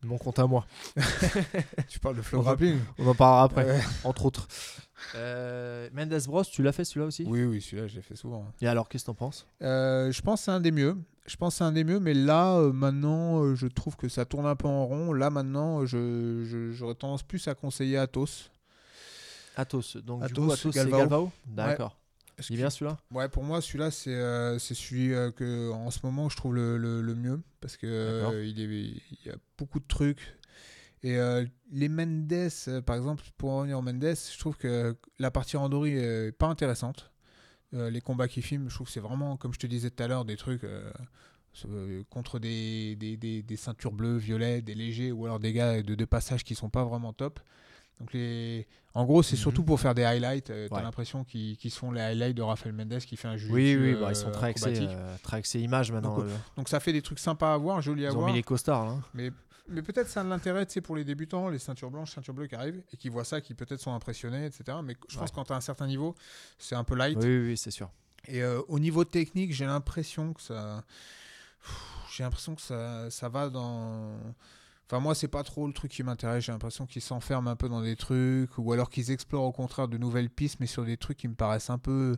[0.04, 0.66] mon compte à moi.
[1.88, 2.78] Tu parles de flow grappling?
[3.00, 3.80] On en parlera après, Ouais.
[4.04, 4.48] entre autres.
[5.14, 8.52] Euh, Mendes Bros, tu l'as fait celui-là aussi Oui, oui, celui-là, je l'ai fait souvent.
[8.62, 9.48] Et alors, qu'est-ce que t'en penses?
[9.62, 10.98] Euh, je pense que c'est un des mieux.
[11.28, 14.10] Je pense que c'est un des mieux, mais là, euh, maintenant, euh, je trouve que
[14.10, 15.14] ça tourne un peu en rond.
[15.14, 18.50] Là, maintenant, je, je- j'aurais tendance plus à conseiller Athos.
[19.56, 19.98] Athos.
[20.04, 21.00] Donc, du Athos, coup, Athos, c'est Galvao.
[21.00, 21.98] Galvao D'accord.
[22.38, 22.98] Est-ce Il est bien celui-là?
[23.12, 26.54] Ouais, pour moi, celui-là, c'est euh, c'est celui euh, que, en ce moment, je trouve
[26.54, 27.42] le, le- le mieux.
[27.62, 28.32] Parce que D'accord.
[28.34, 30.20] euh, il, est, il y a beaucoup de trucs.
[31.06, 32.32] Et euh, les Mendes,
[32.68, 36.48] euh, par exemple, pour revenir aux Mendes, je trouve que la partie randori est pas
[36.48, 37.12] intéressante.
[37.76, 40.02] Euh, les combats qu'il filme, je trouve que c'est vraiment, comme je te disais tout
[40.02, 40.92] à l'heure, des trucs euh,
[41.70, 45.84] euh, contre des, des, des- des ceintures bleues, violets, des légers, ou alors des gars
[45.84, 47.40] de, de passage qui sont pas vraiment top.
[48.00, 48.68] Donc les...
[48.96, 49.42] En gros, c'est Mhm.
[49.42, 50.50] surtout pour faire des highlights.
[50.50, 50.82] Euh, T'as Ouais.
[50.82, 53.96] l'impression qu'ils se font les highlights de Raphaël Mendes qui fait un jeu Oui, oui,
[53.96, 56.18] bah, ils sont très axés, euh, très axés images maintenant.
[56.18, 58.28] Donc, euh, Donc ça fait des trucs sympas à voir, jolis à ils ont voir.
[58.30, 59.00] mis les costards.
[59.14, 59.30] Mais,
[59.68, 62.48] mais peut-être ça a de l'intérêt tu pour les débutants, les ceintures blanches, ceintures bleues
[62.48, 64.78] qui arrivent et qui voient ça, qui peut-être sont impressionnés, etc.
[64.84, 66.16] Mais je pense que quand tu as un certain niveau,
[66.58, 67.18] c'est un peu light.
[67.18, 67.90] Oui, oui, oui, c'est sûr.
[68.28, 70.84] Et euh, au niveau technique, j'ai l'impression que ça.
[72.16, 74.16] J'ai l'impression que ça, ça va dans.
[74.88, 76.46] Enfin, moi, c'est pas trop le truc qui m'intéresse.
[76.46, 79.88] J'ai l'impression qu'ils s'enferment un peu dans des trucs, ou alors qu'ils explorent au contraire
[79.88, 82.16] de nouvelles pistes, mais sur des trucs qui me paraissent un peu.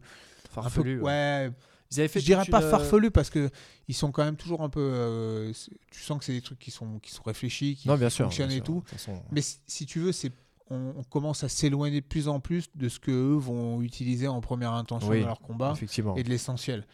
[0.57, 1.51] un peu- ouais,
[1.91, 3.49] Ils avaient fait je dirais pas une, euh, farfelu parce que
[3.87, 4.81] ils sont quand même toujours un peu.
[4.81, 5.53] euh,
[5.91, 8.25] tu sens que c'est des trucs qui sont, qui sont réfléchis, qui, Non, bien sûr.
[8.25, 8.83] fonctionnent bien et tout.
[8.87, 10.31] Façon, Mais si, si tu veux, c'est
[10.69, 14.27] on, on commence à s'éloigner de plus en plus de ce que eux vont utiliser
[14.27, 16.15] en première intention Oui, dans leur combat effectivement.
[16.17, 16.85] et de l'essentiel.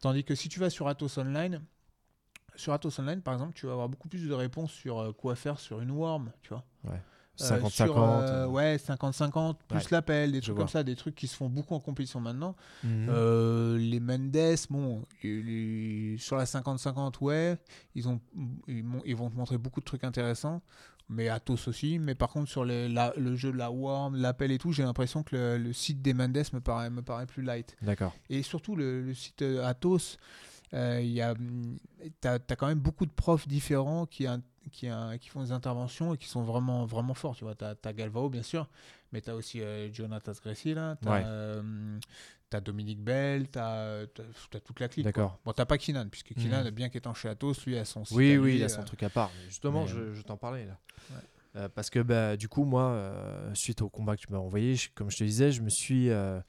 [0.00, 1.62] Tandis que si tu vas sur Atos Online,
[2.56, 5.36] sur Atos Online par exemple, tu vas avoir beaucoup plus de réponses sur euh, quoi
[5.36, 6.64] faire sur une worm, tu vois.
[6.86, 6.96] Euh,
[7.36, 7.70] 50-50.
[7.70, 11.26] sur, euh, euh, ouais, 50-50, plus Ouais, l'appel, des trucs comme ça, des trucs qui
[11.26, 12.54] se font beaucoup en compétition maintenant.
[12.84, 13.06] mhm.
[13.08, 14.36] Euh, les Mendes,
[14.68, 17.56] bon, les- sur la 50-50, ouais,
[17.94, 18.20] ils, ont,
[18.66, 20.60] ils, vont te montrer beaucoup de trucs intéressants,
[21.08, 21.98] mais Atos aussi.
[21.98, 24.82] Mais par contre, sur les- la- le jeu de la Worm, l'appel et tout, j'ai
[24.82, 27.76] l'impression que le, le site des Mendes me paraît, me paraît plus light.
[27.82, 28.14] D'accord.
[28.28, 30.18] Et surtout, le, le site euh, Atos,
[30.72, 34.26] euh, il y a, tu as, quand même beaucoup de profs différents qui,
[34.70, 37.34] qui, euh, qui font des interventions et qui sont vraiment, vraiment forts.
[37.36, 38.68] Tu vois, tu as, Galvao, bien sûr,
[39.12, 41.12] mais tu as aussi euh, Jonathan Gressy, là, tu as,
[41.62, 42.60] Ouais.
[42.60, 44.06] Dominique Bell, tu as,
[44.64, 45.04] toute la clique.
[45.04, 45.38] D'accord.
[45.44, 46.70] Bon, tu pas Kinan, puisque Kinan, Mhm.
[46.70, 48.16] bien qu'étant chez Atos, lui a son site.
[48.16, 49.30] Oui, oui, lui, il a euh, son truc à part.
[49.38, 50.78] Mais Justement, mais, je, je t'en parlais là.
[51.10, 51.16] Ouais.
[51.56, 54.74] Euh, parce que bah, du coup, moi, euh, suite au combat que tu m'as envoyé,
[54.76, 56.40] je- comme je te disais, je me suis, euh,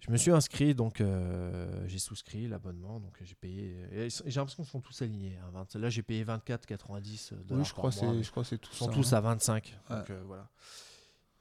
[0.00, 3.76] je me suis inscrit, donc euh, j'ai souscrit l'abonnement, donc j'ai payé.
[3.92, 5.36] et J'ai l'impression qu'ils sont tous alignés.
[5.42, 7.60] hein, 20 là, j'ai payé 24,90 dollars.
[7.60, 9.12] Oui, je crois, que c'est- mais je crois que c'est tout Ils sont ça, tous
[9.12, 9.16] hein.
[9.18, 9.78] à 25.
[9.90, 9.96] Ouais.
[9.96, 10.48] Donc euh, voilà.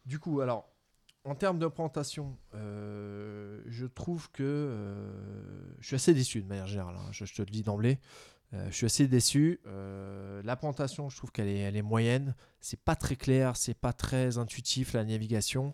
[0.05, 0.69] Du coup, alors,
[1.25, 6.67] en termes de présentation, euh, je trouve que euh, je suis assez déçu de manière
[6.67, 6.95] générale.
[6.97, 7.99] hein, je, je te le dis d'emblée.
[8.53, 9.59] Euh, je suis assez déçu.
[9.67, 12.35] Euh, la présentation, je trouve qu'elle est, elle est moyenne.
[12.61, 15.73] C'est pas très clair, c'est pas très intuitif la navigation.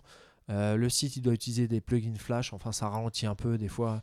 [0.49, 2.53] Euh, le site, il doit utiliser des plugins Flash.
[2.53, 4.01] Enfin, ça ralentit un peu des fois.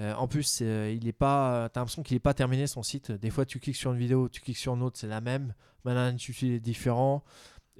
[0.00, 1.68] Euh, en plus, c'est- il est pas.
[1.72, 3.12] T'as l'impression qu'il n'est pas terminé son site.
[3.12, 5.52] Des fois, tu cliques sur une vidéo, tu cliques sur une autre, c'est la même.
[5.84, 7.22] Maintenant, l'intitulé est différent.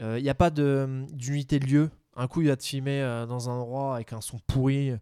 [0.01, 1.91] Euh, Il n'y a pas de- d'unité de lieu.
[2.17, 4.93] Un coup, il va te filmer euh, dans un endroit avec un son pourri.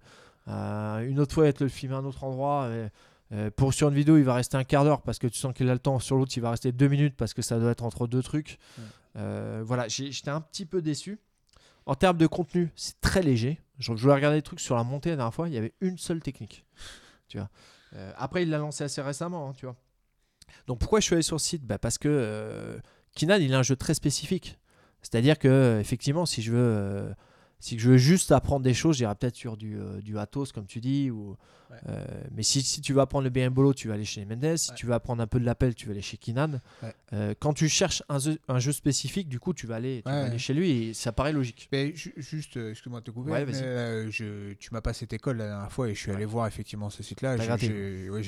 [0.49, 2.69] Euh, une autre fois, il va te le filmer à un autre endroit.
[2.71, 2.89] Et,
[3.33, 5.53] euh, pour sur une vidéo, il va rester un quart d'heure parce que tu sens
[5.55, 5.99] qu'il a le temps.
[5.99, 8.59] Sur l'autre, il va rester deux minutes parce que ça doit être entre deux trucs.
[8.79, 8.85] Ouais.
[9.17, 11.19] Euh, voilà, j'étais un petit peu déçu.
[11.87, 13.61] En termes de contenu, c'est très léger.
[13.79, 15.49] Je, voulais regarder des trucs sur la montée la dernière fois.
[15.49, 16.65] Il y avait une seule technique.
[17.29, 17.49] Tu vois.
[17.95, 19.49] Euh, après, il l'a lancé assez récemment.
[19.49, 19.77] hein, tu vois.
[20.67, 21.65] Donc pourquoi je suis allé sur le site?
[21.65, 22.79] Bah, Parce que euh,
[23.15, 24.59] Kinan, il a un jeu très spécifique.
[25.03, 27.13] C'est-à-dire que effectivement, si je veux, euh,
[27.61, 30.67] si je veux juste apprendre des choses, j'irai peut-être sur du, euh, du Atos, comme
[30.67, 31.11] tu dis.
[31.11, 31.37] Ou,
[31.71, 31.77] Ouais.
[31.89, 32.05] euh,
[32.35, 34.57] mais si, si tu veux apprendre le BM Bolo, tu vas aller chez Mendes.
[34.57, 34.77] Si Ouais.
[34.77, 36.61] tu veux apprendre un peu de l'appel, tu vas aller chez Kinan.
[36.83, 36.93] Ouais.
[37.13, 40.11] Euh, quand tu cherches un jeu, un jeu spécifique, du coup, tu vas aller, tu
[40.11, 41.69] vas aller chez lui et ça paraît logique.
[41.71, 43.53] Mais ju- juste, euh, excuse-moi de te couper, Ouais, mais
[44.11, 46.91] je, tu m'as passé cette école la dernière fois et je suis allé voir effectivement
[46.91, 47.37] ce site-là.
[47.37, 47.47] J'ai-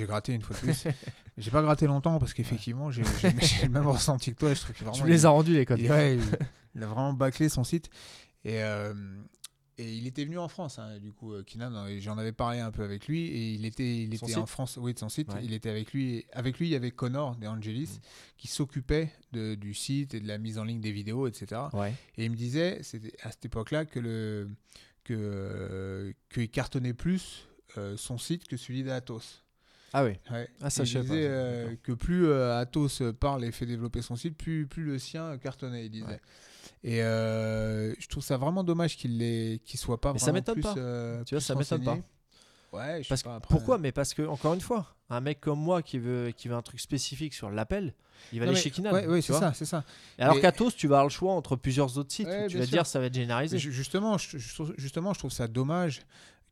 [0.06, 0.34] gratté.
[0.34, 0.84] Une fois de plus.
[1.38, 3.02] j'ai pas gratté longtemps parce qu'effectivement, j'ai
[3.64, 4.54] le même ressenti que toi.
[4.54, 5.80] Je trouve que vraiment, Tu les as rendus, les codes.
[5.80, 7.90] il a vraiment bâclé son site.
[8.45, 8.93] Et, euh,
[9.78, 12.70] et il était venu en France, hein, du coup, euh, Kinan, j'en avais parlé un
[12.70, 13.26] peu avec lui.
[13.28, 15.32] Et il était, il Son était site en France, oui, de son site.
[15.32, 15.45] Ouais.
[15.45, 16.26] Il était avec lui.
[16.32, 18.01] Avec lui, il y avait Connor de Angelis Mm.
[18.36, 21.62] qui s'occupait du site et de la mise en ligne des vidéos, etc.
[21.72, 21.95] Ouais.
[22.16, 24.51] Et il me disait, c'était à cette époque-là, que le
[25.05, 29.41] que euh, qu'il cartonnait plus euh, son site que celui d'Atos.
[29.93, 30.12] Ah oui.
[30.30, 30.49] Ouais.
[30.62, 34.01] Ah, ça, il je disait pas, euh, que plus euh, Athos parle et fait développer
[34.03, 36.07] son site, plus, plus le sien cartonnait, il disait.
[36.07, 36.20] Ouais.
[36.84, 40.55] Et euh, je trouve ça vraiment dommage qu'il ne soit pas Mais ça vraiment m'étonne
[40.55, 40.74] plus, pas.
[40.74, 42.03] Tu vois, plus ça m'étonne renseigné.
[42.72, 43.76] Ouais, je Parce sais pas, après, Pourquoi?
[43.76, 46.62] Mais parce que, encore une fois, un mec comme moi qui veut, qui veut un
[46.62, 47.93] truc spécifique sur l'appel,
[48.32, 48.93] il va Non, aller mais- chez Kinan.
[48.93, 49.84] Ouais, ouais, tu c'est ça, c'est ça.
[50.18, 52.26] Et Alors qu'Atos, tu vas avoir le choix entre plusieurs autres sites.
[52.28, 52.72] Ouais, tu vas sûr.
[52.72, 53.57] dire, ça va être généralisé.
[53.57, 54.38] Mais ju- justement, je,
[54.78, 56.01] justement, je trouve ça dommage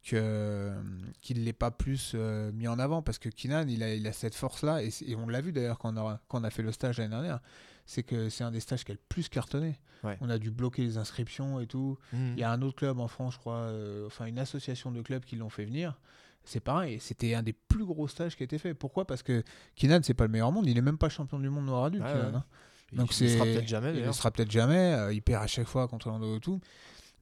[0.05, 0.73] que
[1.21, 4.13] qu'il l'ait pas plus euh, mis en avant parce que Kinan, il a, il a
[4.13, 6.51] cette force-là et, c'est- et on l'a vu d'ailleurs quand on a, quand on a
[6.51, 7.41] fait le stage l'année dernière.
[7.87, 9.81] C'est que c'est un des stages qui a le plus cartonné.
[10.05, 10.17] Ouais.
[10.21, 11.99] On a dû bloquer les inscriptions et tout.
[12.13, 12.35] Mhm.
[12.37, 15.03] Il y a un autre club en France, je crois, euh, enfin une association de
[15.03, 15.99] clubs qui l'ont fait venir.
[16.45, 18.73] C'est pareil, c'était un des plus gros stages qui a été fait.
[18.75, 19.07] Pourquoi?
[19.07, 19.43] Parce que
[19.75, 22.05] Kinan, c'est pas le meilleur monde, il est même pas champion du monde noir adulte.
[22.05, 22.37] Ouais, Kinan, ouais.
[22.37, 22.45] hein.
[22.93, 24.95] Il- Donc il le sera peut-être jamais Il ne sera peut-être jamais.
[24.95, 26.61] euh, il perd à chaque fois contre Leandro et tout.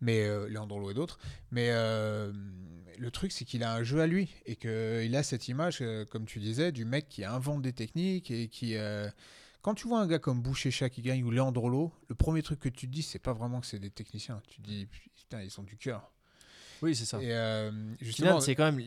[0.00, 1.18] Mais euh, Leandro et d'autres.
[1.50, 2.32] Mais euh,
[2.98, 6.04] le truc, c'est qu'il a un jeu à lui et qu'il a cette image, euh,
[6.04, 8.76] comme tu disais, du mec qui invente des techniques et qui.
[8.76, 9.08] euh,
[9.60, 12.68] quand tu vois un gars comme Bouchécha qui gagne ou Leandrolo, le premier truc que
[12.68, 14.40] tu te dis, c'est pas vraiment que c'est des techniciens.
[14.48, 14.86] Tu te dis,
[15.16, 16.10] putain, ils sont du cœur.
[16.80, 17.20] Oui, c'est ça.
[17.20, 17.70] Et
[18.00, 18.80] justement, c'est quand même.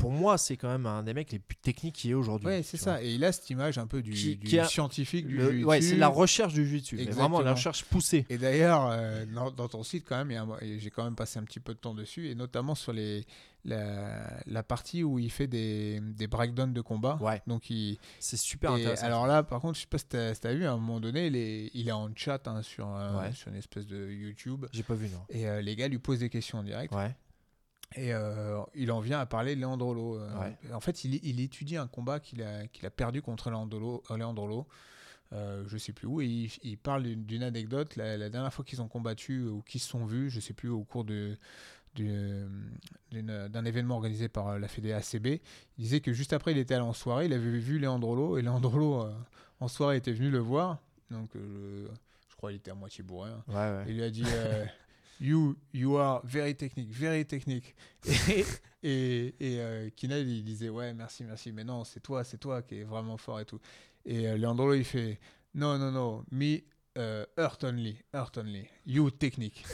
[0.00, 2.46] Pour moi, c'est quand même un des mecs les plus techniques qui est aujourd'hui.
[2.48, 2.92] ouais, c'est ça.
[2.94, 3.02] vois.
[3.04, 5.64] Et il a cette image un peu du, Qui- du qui a- scientifique, du Le-
[5.64, 6.96] ouais, c'est la recherche du jiu-jitsu.
[7.10, 8.24] Vraiment la recherche poussée.
[8.30, 10.30] Et d'ailleurs, euh, dans, dans ton site, quand même,
[10.62, 13.24] y j'ai quand même passé un petit peu de temps dessus, et notamment sur les,
[13.66, 17.18] la, la partie où il fait des, des breakdowns de combat.
[17.20, 19.06] Ouais, Donc, il, c'est super et intéressant.
[19.06, 21.26] alors là, par contre, je sais pas si tu as, vu, à un moment donné,
[21.26, 23.32] il est, il est en chat hein, sur, euh, Ouais.
[23.34, 25.20] sur une espèce de YouTube, J'ai pas vu, non.
[25.28, 27.14] et euh, les gars lui posent des questions en direct, Ouais.
[27.96, 30.16] Et euh, il en vient à parler de Leandrolo.
[30.18, 30.50] euh.
[30.72, 34.02] En fait, il, il étudie un combat qu'il a, qu'il a perdu contre Leandrolo.
[34.10, 34.66] euh, Leandrolo.
[35.32, 37.94] Euh, je sais plus où, et il, il parle d'une- anecdote.
[37.96, 40.68] La, la dernière fois qu'ils ont combattu ou qu'ils se sont vus, je sais plus,
[40.68, 41.36] au cours de
[43.12, 45.40] d'un événement organisé par la Fédé ACB, il
[45.82, 49.08] disait que juste après, il était allé en soirée, il avait vu Leandrolo, et Leandrolo,
[49.60, 50.78] en soirée, était venu le voir.
[51.10, 51.86] Donc, je,
[52.36, 53.30] crois qu'il était à moitié bourré.
[53.30, 53.42] hein.
[53.48, 53.84] Ouais, ouais.
[53.88, 54.22] Il lui a dit
[55.20, 57.74] you, you are very technique, very technique.
[58.28, 58.44] Et,
[58.82, 62.62] et, et euh, Kinel, il disait Ouais, merci, merci, mais non, c'est toi, c'est toi
[62.62, 63.60] qui est vraiment fort et tout.
[64.06, 65.18] Et euh, Leandro, il fait
[65.54, 66.58] Non, non, non, me
[66.98, 68.66] euh, hurt only, hurt only.
[68.86, 69.64] You technique.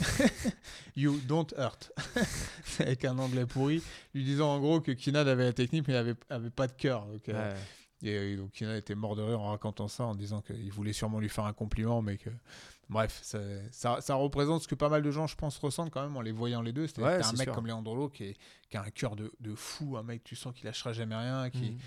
[0.95, 1.91] you don't hurt.
[2.79, 3.81] Avec un anglais pourri,
[4.13, 7.05] lui disant en gros que Kinad avait la technique, mais avait, avait pas de cœur.
[7.07, 7.55] Donc, euh,
[8.03, 8.09] Ouais.
[8.09, 11.19] et donc Kinan était mort de rire en racontant ça, en disant qu'il voulait sûrement
[11.19, 12.29] lui faire un compliment, mais que.
[12.89, 13.39] Bref, ça,
[13.71, 16.21] ça, ça représente ce que pas mal de gens, je pense, ressentent quand même en
[16.21, 16.87] les voyant les deux.
[16.87, 17.53] C'est-à-dire Ouais, un mec sûr.
[17.53, 18.37] comme Leandrolo qui, est,
[18.69, 21.49] qui a un cœur de, de fou, un mec, tu sens qu'il lâchera jamais rien,
[21.49, 21.77] qui, Mhm.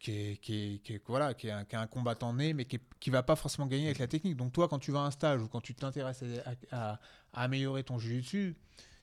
[0.00, 2.54] qui, est, qui, est, qui est- voilà, qui est, un, qui est un combattant né,
[2.54, 4.36] mais qui, qui va pas forcément gagner avec la technique.
[4.36, 6.22] Donc toi, quand tu vas à un stage ou quand tu t'intéresses
[6.72, 7.00] à, à-
[7.32, 8.56] à améliorer ton jiu-jitsu,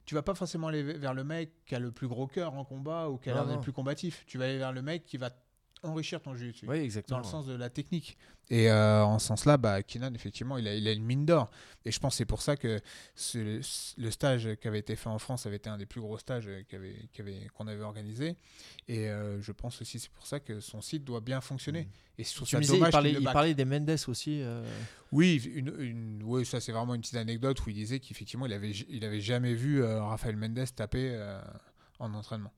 [0.06, 2.64] tu vas pas forcément aller vers le mec qui a le plus gros cœur en
[2.64, 4.24] combat ou qui a l'air le plus combatif.
[4.28, 5.30] Tu vas aller vers le mec qui va
[5.86, 7.20] enrichir ton jiu-jitsu Oui, dans exactement.
[7.20, 8.18] le sens de la technique.
[8.52, 11.50] Et euh, en ce sens-là, bah, Keenan, effectivement, il a, il a une mine d'or.
[11.84, 12.80] Et je pense que c'est pour ça que
[13.16, 13.60] ce-
[14.00, 16.46] le stage qui avait été fait en France avait été un des plus gros stages
[16.70, 18.36] qu'on avait, qui avait, qu'on avait organisé.
[18.88, 21.86] Et euh, je pense aussi c'est pour ça que son site doit bien fonctionner.
[21.86, 21.90] Mhm.
[22.20, 24.42] Et je trouve Tu ça il parlait, il des Mendes aussi.
[24.42, 24.64] euh,
[25.12, 28.54] Oui, une, une- ouais, ça c'est vraiment une petite anecdote où il disait qu'effectivement il
[28.54, 31.42] avait, il avait jamais vu euh, Rafael Mendes taper euh,
[32.00, 32.54] en entraînement.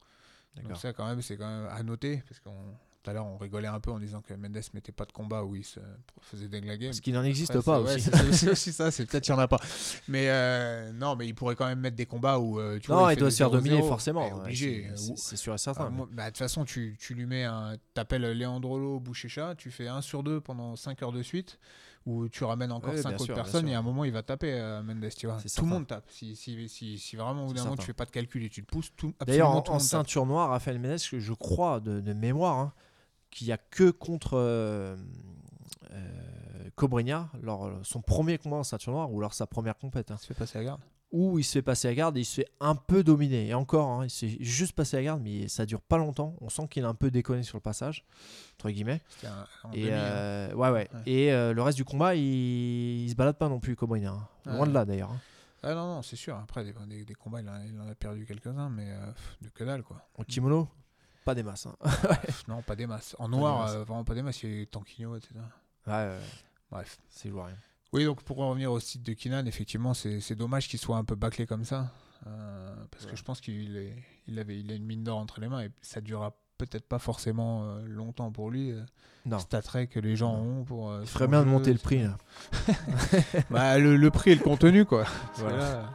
[0.63, 2.75] Donc ça quand même c'est quand même à noter parce qu'on
[3.07, 5.43] tout à l'heure on rigolait un peu en disant que Mendes mettait pas de combat
[5.43, 5.79] où il se
[6.21, 6.87] faisait déglinguer.
[6.87, 8.37] Parce qu'il n'en existe Après, pas c'est- ouais, aussi.
[8.37, 9.59] c'est- aussi ça, c'est peut-être qu'il n'y en a pas.
[10.09, 12.97] Mais euh, non, mais il pourrait quand même mettre des combats où euh, tu non,
[12.99, 14.27] vois, il fait doit se faire 0-0, dominer forcément.
[14.27, 14.91] ouais, obligé.
[14.95, 15.89] c'est- Ou- c'est- sûr et certain.
[15.97, 17.75] ah, bah, de toute façon, tu, tu lui mets un.
[17.93, 21.59] T'appelles Leandrolo Bouchécha, tu fais 1 sur 2 pendant 5 heures de suite,
[22.05, 24.11] ou tu ramènes encore Ouais, 5 bien autres sûr, personnes, et à un moment, il
[24.11, 25.37] va taper euh, Mendes, tu vois.
[25.55, 26.05] Tout le monde tape.
[26.09, 28.49] Si, si, si, si vraiment, au bout d'un moment, tu fais pas de calcul et
[28.49, 29.87] tu te pousses, tout, D'ailleurs, en, tout en tape.
[29.87, 32.73] ceinture noire, Raphaël Mendes, je, je crois de, de mémoire, hein,
[33.31, 34.95] qu'il n'y a que contre euh,
[35.91, 37.29] euh, Cobreña,
[37.83, 40.33] son premier combat en ceinture noire, ou alors sa première compète, hein, Il se fait
[40.33, 40.81] passer la garde.
[41.11, 43.47] où il se fait passer à garde et il se fait un peu dominer.
[43.47, 46.35] Et encore, hein, il se fait juste passer à garde, mais ça dure pas longtemps.
[46.41, 48.05] On sent qu'il a un peu déconné sur le passage,
[48.59, 49.01] entre guillemets.
[49.23, 49.97] Un- Et, demi, hein.
[49.97, 50.89] euh, ouais, ouais.
[50.93, 51.01] Ouais.
[51.05, 52.23] Et euh, le reste du combat, il,
[53.05, 54.11] il se balade pas non plus, Cobreña.
[54.11, 54.27] hein.
[54.45, 54.67] Loin Ouais.
[54.67, 55.11] de là, d'ailleurs.
[55.63, 56.35] Ah non, non, c'est sûr.
[56.35, 59.11] Après, des, des- des combats, il en, a, il en a perdu quelques-uns, mais euh,
[59.41, 60.01] de que dalle, quoi.
[60.17, 60.67] En kimono,
[61.27, 61.67] pas des masses.
[61.67, 61.75] hein.
[62.47, 63.15] Non, pas des masses.
[63.19, 63.73] En noir, masses.
[63.75, 64.41] euh, vraiment pas des masses.
[64.43, 65.35] Il y a eu Tanquino, etc.
[65.85, 66.19] Ouais, ouais,
[66.71, 66.97] Bref.
[67.09, 67.45] c'est lourd.
[67.45, 67.55] rien.
[67.93, 70.97] Oui, donc pour en revenir au site de Kinan, effectivement, c'est c'est dommage qu'il soit
[70.97, 71.91] un peu bâclé comme ça.
[72.25, 73.11] euh, parce Ouais.
[73.11, 73.95] que je pense qu'il est-
[74.27, 76.97] il avait, il a une mine d'or entre les mains et ça durera peut-être pas
[76.99, 78.71] forcément euh, longtemps pour lui.
[78.71, 78.81] euh,
[79.25, 79.37] Non.
[79.39, 80.59] cet attrait que les gens Non.
[80.61, 80.89] ont pour.
[80.91, 82.01] euh, Il ferait bien de monter le prix.
[82.03, 82.17] Là.
[83.51, 85.05] Bah, le, le prix et le contenu, quoi.
[85.35, 85.89] Voilà.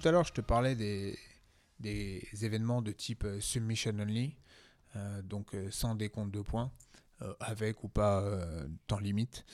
[0.00, 1.18] Tout à l'heure, je te parlais des,
[1.78, 4.36] des événements de type euh, submission only,
[4.96, 6.70] euh, donc euh, sans décompte de points,
[7.22, 9.44] euh, avec ou pas euh, temps limite.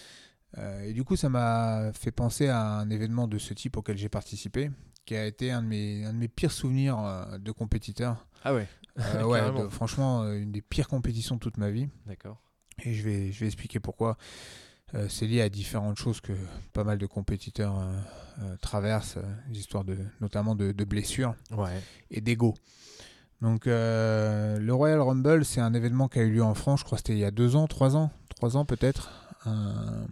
[0.85, 4.09] Et du coup, ça m'a fait penser à un événement de ce type auquel j'ai
[4.09, 4.71] participé,
[5.05, 6.97] qui a été un de mes, un de mes pires souvenirs
[7.39, 8.27] de compétiteur.
[8.43, 8.67] Ah ouais,
[9.23, 11.89] ouais, de- franchement, une des pires compétitions de toute ma vie.
[12.07, 12.41] d'accord.
[12.85, 14.17] Et je vais, je vais expliquer pourquoi.
[14.95, 16.33] Euh, c'est lié à différentes choses que
[16.73, 17.93] pas mal de compétiteurs euh,
[18.43, 19.19] euh, traversent,
[19.51, 21.83] l'histoire de, notamment de, de blessures Ouais.
[22.11, 22.55] et d'ego.
[23.43, 26.97] Donc le Royal Rumble, c'est un événement qui a eu lieu en France, je crois
[26.97, 29.11] que c'était il y a deux ans, trois ans, trois ans peut-être.
[29.45, 30.07] Un-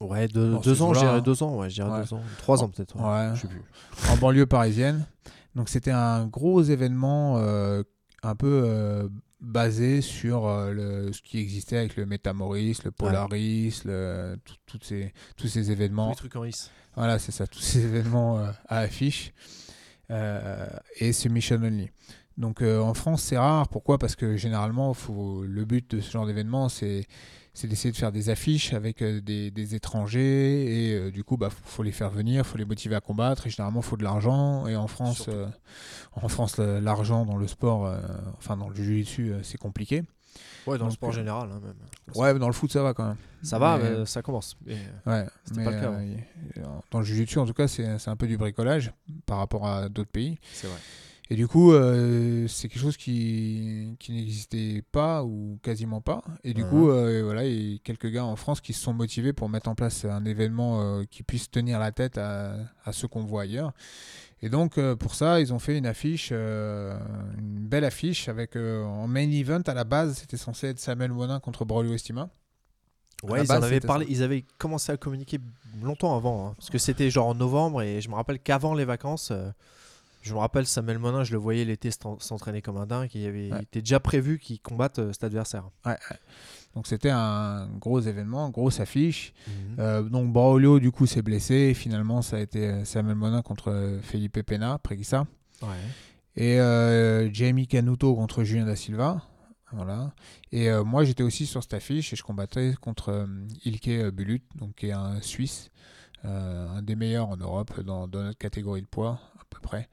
[0.00, 0.60] Ouais, deux, ans, hein.
[0.64, 2.00] deux ans, ouais, Ouais.
[2.02, 2.20] deux ans.
[2.38, 2.96] Trois ans peut-être.
[2.96, 3.30] Ouais.
[3.36, 3.62] Je sais plus.
[4.10, 5.06] en banlieue parisienne.
[5.54, 7.36] Donc c'était un gros événement
[8.26, 9.08] un peu euh,
[9.40, 15.12] basé sur euh, le, ce qui existait avec le Métamoris, le Polaris, le, tout- ces,
[15.36, 16.10] tous ces Tous événements.
[16.10, 16.70] les trucs en lice.
[16.96, 19.32] Voilà, c'est ça, tous ces événements euh, à affiche.
[20.96, 21.90] Et c'est mission only.
[22.36, 23.68] Donc euh, en France, c'est rare.
[23.68, 23.98] Pourquoi?
[23.98, 27.06] Parce que généralement, faut, le but de ce genre d'événement, c'est
[27.54, 30.88] c'est d'essayer de faire des affiches avec euh, des, des étrangers.
[30.90, 33.46] Et euh, du coup, bah, faut, les faire venir, faut les motiver à combattre.
[33.46, 34.66] Et généralement, il faut de l'argent.
[34.66, 35.46] Et en France, euh,
[36.14, 37.98] en France l'argent dans le sport, euh,
[38.38, 40.02] enfin dans le jiu-jitsu, c'est compliqué.
[40.66, 41.74] Ouais, dans le sport général, hein, même.
[42.16, 43.16] Ouais, dans le foot, ça va quand même.
[43.42, 44.56] Ça va, mais- mais ça commence.
[44.66, 44.76] Mais,
[45.06, 48.16] Ouais, mais pas le cas, y- dans le jiu-jitsu, en tout cas, c'est c'est un
[48.16, 48.92] peu du bricolage
[49.26, 50.38] par rapport à d'autres pays.
[50.52, 50.78] c'est vrai.
[51.30, 56.22] Et du coup, euh, c'est quelque chose qui, qui n'existait pas ou quasiment pas.
[56.44, 56.68] Et du Mhm.
[56.68, 59.48] coup, euh, voilà, il y a quelques gars en France qui se sont motivés pour
[59.48, 63.24] mettre en place un événement euh, qui puisse tenir la tête à, à ceux qu'on
[63.24, 63.72] voit ailleurs.
[64.42, 69.30] Et donc, pour ça, ils ont fait une affiche, une belle affiche avec en main
[69.30, 72.28] event à la base, c'était censé être Samuel Monin contre Braulio Estima.
[73.22, 74.10] Ouais, ils base, en avaient parlé, ça.
[74.10, 75.38] ils avaient commencé à communiquer
[75.80, 78.84] longtemps avant, hein, parce que c'était genre en novembre et je me rappelle qu'avant les
[78.84, 79.32] vacances,
[80.24, 83.20] je me rappelle Samuel Monin, je le voyais l'été s'en- s'entraîner comme un dingue, et
[83.22, 83.58] il, avait, Ouais.
[83.60, 85.64] il était déjà prévu qu'il combatte euh, cet adversaire.
[85.84, 86.16] Ouais, ouais.
[86.74, 89.32] Donc, c'était un gros événement, grosse affiche.
[89.46, 89.76] Mhm.
[89.78, 93.42] Euh, donc Braulio du coup s'est blessé et finalement ça a été euh, Samuel Monin
[93.42, 95.26] contre Felipe Pena, Preguiça
[95.62, 95.68] Ouais.
[96.34, 99.22] et euh, Jamie Canuto contre Julien da Silva.
[99.72, 100.12] Voilà.
[100.52, 103.28] Et euh, moi j'étais aussi sur cette affiche et je combattais contre
[103.64, 105.70] Ilke Bulut, donc qui est un Suisse,
[106.24, 109.20] un des meilleurs en Europe dans, dans notre catégorie de poids
[109.60, 109.88] peu.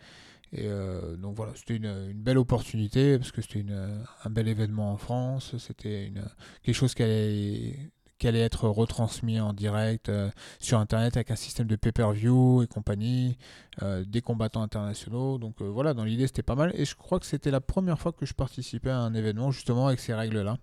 [0.53, 4.91] Et euh, donc voilà, c'était une, belle opportunité parce que c'était une- un bel événement
[4.91, 5.55] en France.
[5.57, 6.25] C'était une-
[6.63, 7.89] quelque chose qui allait,
[8.23, 13.37] être retransmis en direct euh, sur Internet avec un système de pay-per-view et compagnie,
[13.81, 15.37] euh, des combattants internationaux.
[15.39, 16.71] Donc euh, voilà, dans l'idée, c'était pas mal.
[16.75, 19.87] Et je crois que c'était la première fois que je participais à un événement justement
[19.87, 20.57] avec ces règles-là.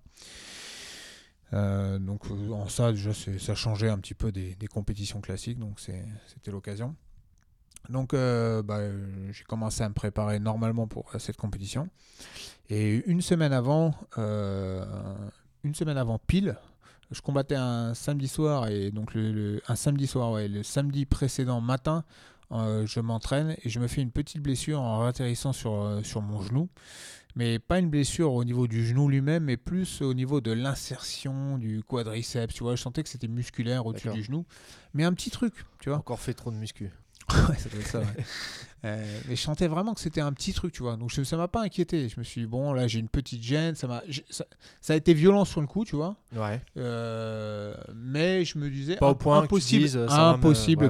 [1.55, 5.59] Euh, donc euh, en ça, déjà, ça changeait un petit peu des, des compétitions classiques,
[5.59, 6.95] donc c'était l'occasion.
[7.89, 11.89] Donc euh, bah, euh, j'ai commencé à me préparer normalement pour euh, cette compétition.
[12.71, 14.85] Et une semaine avant, euh,
[15.65, 16.57] une semaine avant pile,
[17.11, 21.07] je combattais un samedi soir et donc le, le- un samedi soir, ouais, le samedi
[21.07, 22.05] précédent matin,
[22.53, 26.43] euh, je m'entraîne et je me fais une petite blessure en atterrissant sur, sur mon
[26.43, 26.69] genou.
[27.37, 31.57] Mais pas une blessure au niveau du genou lui-même, mais plus au niveau de l'insertion
[31.57, 32.53] du quadriceps.
[32.53, 34.45] Tu vois, je sentais que c'était musculaire au-dessus du genou.
[34.93, 35.99] Mais un petit truc, tu vois.
[35.99, 36.91] Encore fait trop de muscu.
[37.49, 38.07] Ouais, ça doit être ça, ouais.
[38.85, 40.97] Euh, mais je sentais vraiment que c'était un petit truc, tu vois.
[40.97, 42.09] Donc je- ça m'a pas inquiété.
[42.09, 43.75] Je me suis dit, bon, là j'ai une petite gêne.
[43.75, 44.45] Ça, m'a, ça,
[44.81, 46.15] ça a été violent sur le coup, tu vois.
[46.33, 46.61] Ouais.
[46.77, 50.37] Euh, mais je me disais, Pas au point que impossible, dises, ça me-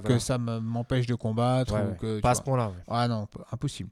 [0.00, 1.72] que ça me- m'empêche de combattre.
[1.92, 2.72] Ou que, Pas à ce point-là.
[2.88, 3.88] Ah non, impossible.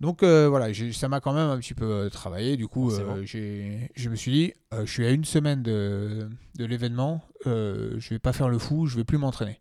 [0.00, 2.56] Donc euh, voilà, ça m'a quand même un petit peu travaillé.
[2.56, 6.64] Du coup, euh, j'ai, je me suis dit, je suis à une semaine de, de
[6.64, 9.58] l'événement, euh, je vais pas faire le fou, je vais plus m'entraîner.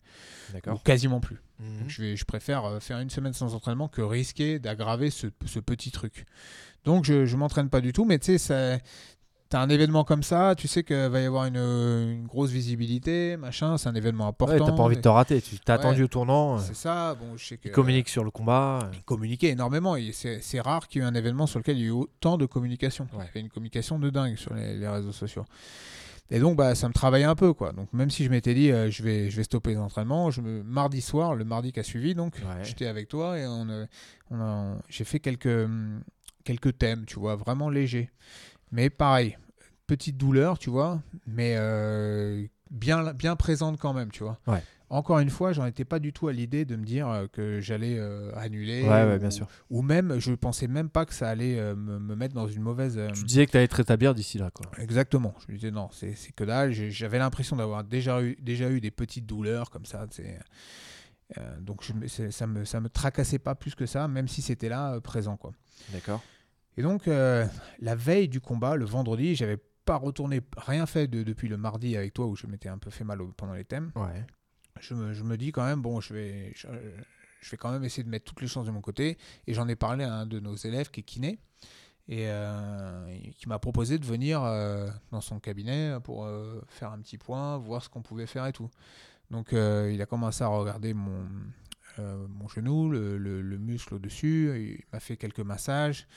[0.53, 0.81] D'accord.
[0.83, 1.37] quasiment plus.
[1.59, 1.79] Mhm.
[1.81, 5.27] Donc je, vais, je préfère euh, faire une semaine sans entraînement que risquer d'aggraver ce,
[5.45, 6.25] ce petit truc.
[6.85, 8.81] Donc je ne m'entraîne pas du tout, mais tu sais,
[9.49, 13.37] t'as un événement comme ça, tu sais qu'il va y avoir une, une grosse visibilité,
[13.37, 14.53] machin, c'est un événement important.
[14.53, 15.39] Ouais, t'as pas envie de te rater.
[15.41, 15.79] Tu t'as Ouais.
[15.81, 16.57] attendu au tournant.
[16.57, 17.67] euh, C'est ça, bon, je sais que...
[17.67, 18.79] Tu communiques sur le combat.
[18.83, 19.95] euh, communiquer énormément.
[19.95, 21.87] Et C'est c'est rare qu'il y ait eu un événement sur lequel il y ait
[21.89, 23.07] eu autant de communication.
[23.13, 23.25] Ouais.
[23.25, 25.45] Il y avait une communication de dingue sur les, les réseaux sociaux.
[26.31, 27.53] Et donc, bah, ça me travaillait un peu.
[27.53, 27.71] quoi.
[27.71, 30.41] Donc, même si je m'étais dit, euh, je, vais, je vais stopper les entraînements, je
[30.41, 32.63] me, mardi soir, le mardi qui a suivi, donc, Ouais.
[32.63, 35.67] j'étais avec toi et on, a- j'ai fait quelques,
[36.43, 38.09] quelques thèmes, tu vois, vraiment légers.
[38.71, 39.37] Mais pareil,
[39.87, 44.37] petite douleur, tu vois, mais euh, bien, bien présente quand même, tu vois.
[44.47, 44.61] Ouais.
[44.91, 47.59] Encore une fois, j'en étais pas du tout à l'idée de me dire euh, que
[47.61, 48.81] j'allais euh, annuler.
[48.83, 49.47] Ouais, ouais, ou- bien sûr.
[49.69, 52.63] Ou même, je pensais même pas que ça allait euh, me, me mettre dans une
[52.63, 52.97] mauvaise.
[52.97, 54.65] euh, Tu disais que t'allais te rétablir d'ici là, quoi.
[54.79, 55.35] Exactement.
[55.47, 56.71] Je me disais non, c'est que dalle.
[56.71, 60.07] J'avais l'impression d'avoir déjà eu, déjà eu des petites douleurs comme ça.
[60.07, 60.23] tu.
[61.37, 64.69] Euh, donc je, ça me ça me tracassait pas plus que ça, même si c'était
[64.69, 65.51] là euh, présent quoi.
[65.93, 66.23] D'accord.
[66.75, 67.45] Et donc euh,
[67.79, 71.95] la veille du combat, le vendredi, j'avais pas retourné rien fait de- depuis le mardi
[71.95, 73.91] avec toi où je m'étais un peu fait mal au- pendant les thèmes.
[73.95, 74.25] Ouais.
[74.79, 76.67] Je me, dis quand même bon, je vais je,
[77.51, 79.17] vais quand même essayer de mettre toutes les chances de mon côté.
[79.47, 81.39] Et j'en ai parlé à un de nos élèves qui est kiné
[82.07, 86.99] et euh, qui m'a proposé de venir euh, dans son cabinet pour euh, faire un
[86.99, 88.69] petit point, voir ce qu'on pouvait faire et tout.
[89.31, 91.23] Donc il a commencé à regarder mon,
[92.47, 96.07] genou, le- le muscle au-dessus, il m'a fait quelques massages,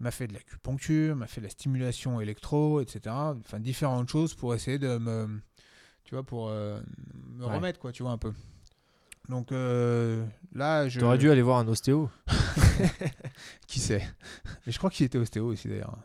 [0.00, 3.14] il m'a fait de l'acupuncture, il m'a fait de la stimulation électro, etc.
[3.38, 5.40] Enfin différentes choses pour essayer de me,
[6.06, 6.80] tu vois, pour euh,
[7.34, 7.54] me Ouais.
[7.56, 8.32] remettre quoi, tu vois un peu.
[9.28, 11.00] Donc euh, là, je...
[11.00, 12.08] T'aurais dû aller voir un ostéo.
[13.66, 14.06] Qui sait?
[14.66, 15.98] Mais je crois qu'il était ostéo aussi d'ailleurs.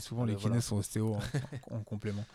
[0.00, 0.60] Souvent les kinés voilà.
[0.62, 1.18] sont ostéo en,
[1.70, 2.24] en- en complément.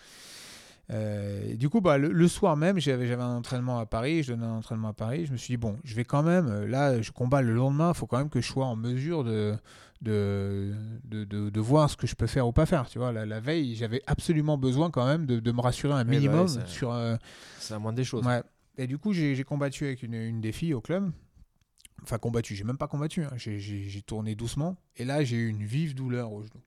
[0.90, 4.46] Euh, du coup, bah, le, le soir même, j'avais un entraînement à Paris, je donnais
[4.46, 5.26] un entraînement à Paris.
[5.26, 7.92] Je me suis dit, bon, je vais quand même, euh, là, je combats le lendemain,
[7.94, 9.56] il faut quand même que je sois en mesure de,
[10.02, 10.74] de,
[11.04, 12.88] de, de- de voir ce que je peux faire ou pas faire.
[12.88, 16.00] Tu vois, la, la veille, j'avais absolument besoin quand même de, de me rassurer un
[16.00, 17.18] Oui, bah minimum sur, euh,
[17.60, 18.26] C'est la moindre des choses.
[18.26, 18.42] Ouais.
[18.78, 21.12] Et du coup, j'ai combattu avec une, une des filles au club.
[22.04, 23.24] Enfin, combattu, j'ai même pas combattu.
[23.24, 23.32] hein.
[23.36, 24.78] J'ai- tourné doucement.
[24.96, 26.62] Et là, j'ai eu une vive douleur au genou.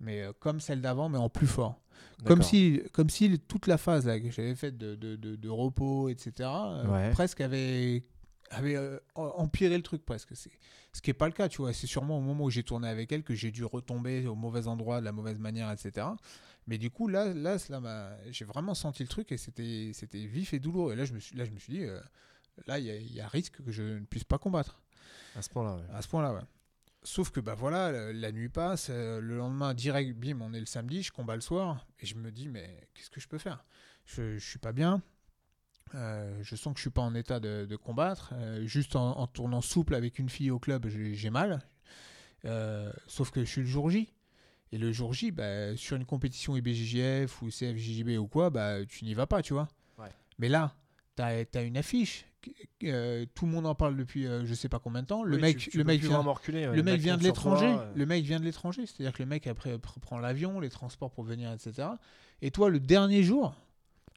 [0.00, 1.78] Mais euh, comme celle d'avant, mais en plus fort.
[2.24, 5.48] Comme si, comme si toute la phase là, que j'avais faite de, de, de- de
[5.48, 7.10] repos, etc., euh, Ouais.
[7.12, 8.04] presque avait,
[8.50, 10.30] avait euh, em- empiré le truc presque.
[10.34, 10.50] C'est-
[10.92, 11.72] Ce qui n'est pas le cas, tu vois.
[11.72, 14.68] C'est sûrement au moment où j'ai tourné avec elle que j'ai dû retomber au mauvais
[14.68, 16.06] endroit, de la mauvaise manière, etc.
[16.68, 20.54] Mais du coup, là, là, m'a- j'ai vraiment senti le truc et c'était c'était vif
[20.54, 20.92] et douloureux.
[20.92, 22.00] Et là, je me suis, là, je me suis dit, euh,
[22.68, 24.80] là, il y, y a risque que je ne puisse pas combattre.
[25.36, 25.82] À ce point-là, ouais.
[25.92, 26.40] À ce point-là, ouais.
[27.04, 30.66] Sauf que bah voilà, la, nuit passe, euh, le lendemain direct, bim, on est le
[30.66, 33.64] samedi, je combats le soir, et je me dis mais qu'est-ce que je peux faire?
[34.06, 35.02] Je, je suis pas bien,
[35.94, 39.18] euh, je sens que je suis pas en état de, de combattre, euh, juste en,
[39.18, 41.60] en tournant souple avec une fille au club, j'ai mal,
[42.46, 44.12] Euh, sauf que je suis le jour J.
[44.70, 49.06] Et le jour J, bah, sur une compétition IBJJF ou CFJJB ou quoi, bah, tu
[49.06, 49.68] n'y vas pas, tu vois.
[49.98, 50.10] Ouais.
[50.38, 50.74] Mais là,
[51.16, 52.26] tu as, une affiche.
[52.84, 55.22] Euh, tout le monde en parle depuis euh, je sais pas combien de temps.
[55.22, 56.76] Le Oui, mec, tu- tu le peux mec plus vient, vraiment reculer, ouais.
[56.76, 57.66] le mec vient compte de l'étranger.
[57.78, 57.92] euh.
[57.94, 61.10] Le mec vient de l'étranger, c'est-à-dire que le mec après pr- prend l'avion, les transports
[61.10, 61.88] pour venir, etc.
[62.42, 63.54] Et toi, le dernier jour,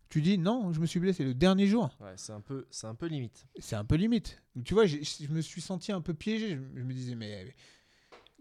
[0.09, 1.89] tu dis non, je me suis blessé le dernier jour.
[1.99, 3.45] Ouais, c'est un peu, c'est un peu limite.
[3.59, 4.41] C'est un peu limite.
[4.55, 4.97] Donc, tu vois, je
[5.29, 6.51] me suis senti un peu piégé.
[6.51, 7.53] Je, je me disais mais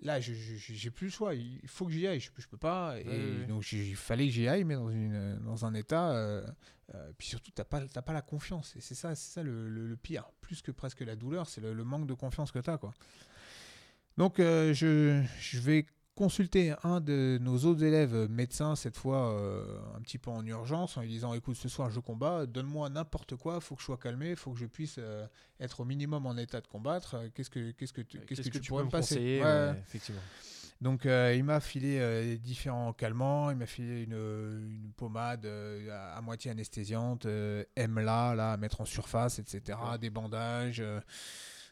[0.03, 1.34] là, je j'ai plus le choix.
[1.34, 2.20] Il faut que j'y aille.
[2.20, 2.97] Je, je peux pas.
[3.01, 6.11] Et donc il fallait que j'y aille, mais dans une dans un état.
[6.12, 6.47] euh,
[6.94, 8.74] euh, puis surtout, t'as pas pas la confiance.
[8.76, 10.24] Et c'est ça, c'est ça le, le- le pire.
[10.40, 12.94] Plus que presque la douleur, c'est le, le manque de confiance que t'as quoi.
[14.16, 15.86] Donc euh, je, je vais
[16.16, 20.96] consulter un de nos autres élèves médecins, cette fois euh, un petit peu en urgence,
[20.96, 23.98] en lui disant écoute, ce soir je combats, donne-moi n'importe quoi, faut que je sois
[23.98, 25.26] calmé, faut que je puisse euh,
[25.60, 27.14] être au minimum en état de combattre.
[27.14, 29.44] Euh, Qu'est-ce que, qu'est-ce que, tu- qu'est-ce que, tu pourrais me passer conseiller Ouais.
[29.44, 30.22] ouais, Effectivement.
[30.80, 36.20] Donc euh, il m'a filé différents calmants, il m'a filé une, une pommade à, à
[36.20, 37.26] moitié anesthésiante,
[37.76, 39.78] Emla là à mettre en surface, etc.
[40.00, 40.82] Des bandages.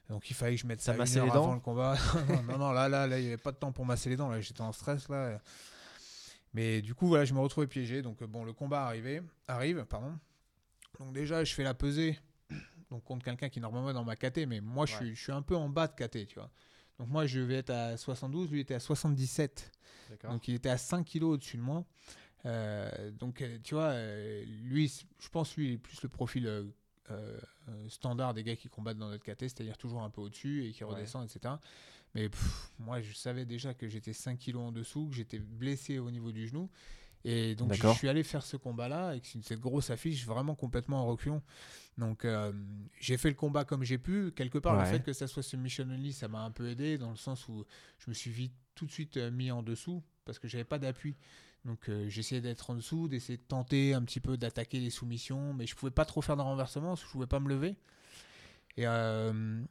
[0.09, 1.97] Donc il fallait que je mette T'as ça une heure les dents avant le combat.
[2.49, 4.29] non, non, là, là, là, il n'y avait pas de temps pour masser les dents.
[4.29, 5.39] Là, j'étais en stress là.
[6.53, 8.03] Mais du coup, voilà, je me retrouvais piégé.
[8.03, 10.17] Donc euh, bon, le combat arrivait, arrive, pardon.
[10.99, 12.19] Donc déjà, je fais la pesée.
[12.91, 15.33] Donc contre quelqu'un qui normalement est dans ma KT, mais moi, je, suis, je suis
[15.33, 16.51] un peu en bas de KT, tu vois.
[16.99, 19.73] Donc moi, je vais être à 72, lui était à 77.
[20.11, 20.31] D'accord.
[20.31, 21.85] Donc il était à 5 kilos au-dessus de moi.
[22.47, 23.95] Euh, donc euh, tu vois,
[24.63, 26.73] lui, je pense lui, il est plus le profil
[27.11, 27.39] euh,
[27.89, 30.85] standard des gars qui combattent dans notre KT, c'est-à-dire toujours un peu au-dessus et qui
[30.85, 30.91] Ouais.
[30.95, 31.55] redescend, etc.
[32.15, 35.99] Mais pff, moi, je savais déjà que j'étais 5 kilos en dessous, que j'étais blessé
[35.99, 36.71] au niveau du genou.
[37.27, 41.07] Et donc je suis allé faire ce combat-là avec cette grosse affiche vraiment complètement en
[41.07, 41.43] reculons.
[41.97, 42.53] Donc euh,
[43.01, 44.31] j'ai fait le combat comme j'ai pu.
[44.33, 47.09] Quelque part, le fait que ça soit submission only, ça m'a un peu aidé dans
[47.11, 47.65] le sens où
[47.99, 50.79] je me suis vite tout de suite euh, mis en dessous parce que j'avais pas
[50.79, 51.17] d'appui.
[51.65, 55.55] Donc euh, j'essayais d'être en dessous, d'essayer de tenter un petit peu d'attaquer les soumissions,
[55.55, 57.77] mais je pouvais pas trop faire de renversement parce que je pouvais pas me lever.
[58.77, 59.63] Et euh,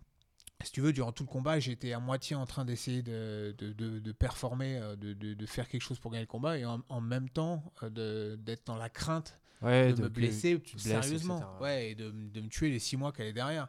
[0.64, 3.74] si tu veux, durant tout le combat, j'étais à moitié en train d'essayer de, de,
[3.74, 7.02] de- de performer, euh, de, faire quelque chose pour gagner le combat, et en, en
[7.02, 11.38] même temps d'être dans la crainte Ouais, de, me blesser blesses, sérieusement.
[11.38, 11.62] etc.
[11.62, 13.68] Ouais, et de, me tuer les six mois qu'elle est derrière.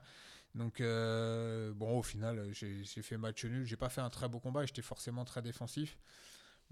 [0.55, 3.64] Donc, euh, bon, au final, j'ai j'ai fait match nul.
[3.66, 5.99] J'ai pas fait un très beau combat, j'étais forcément très défensif.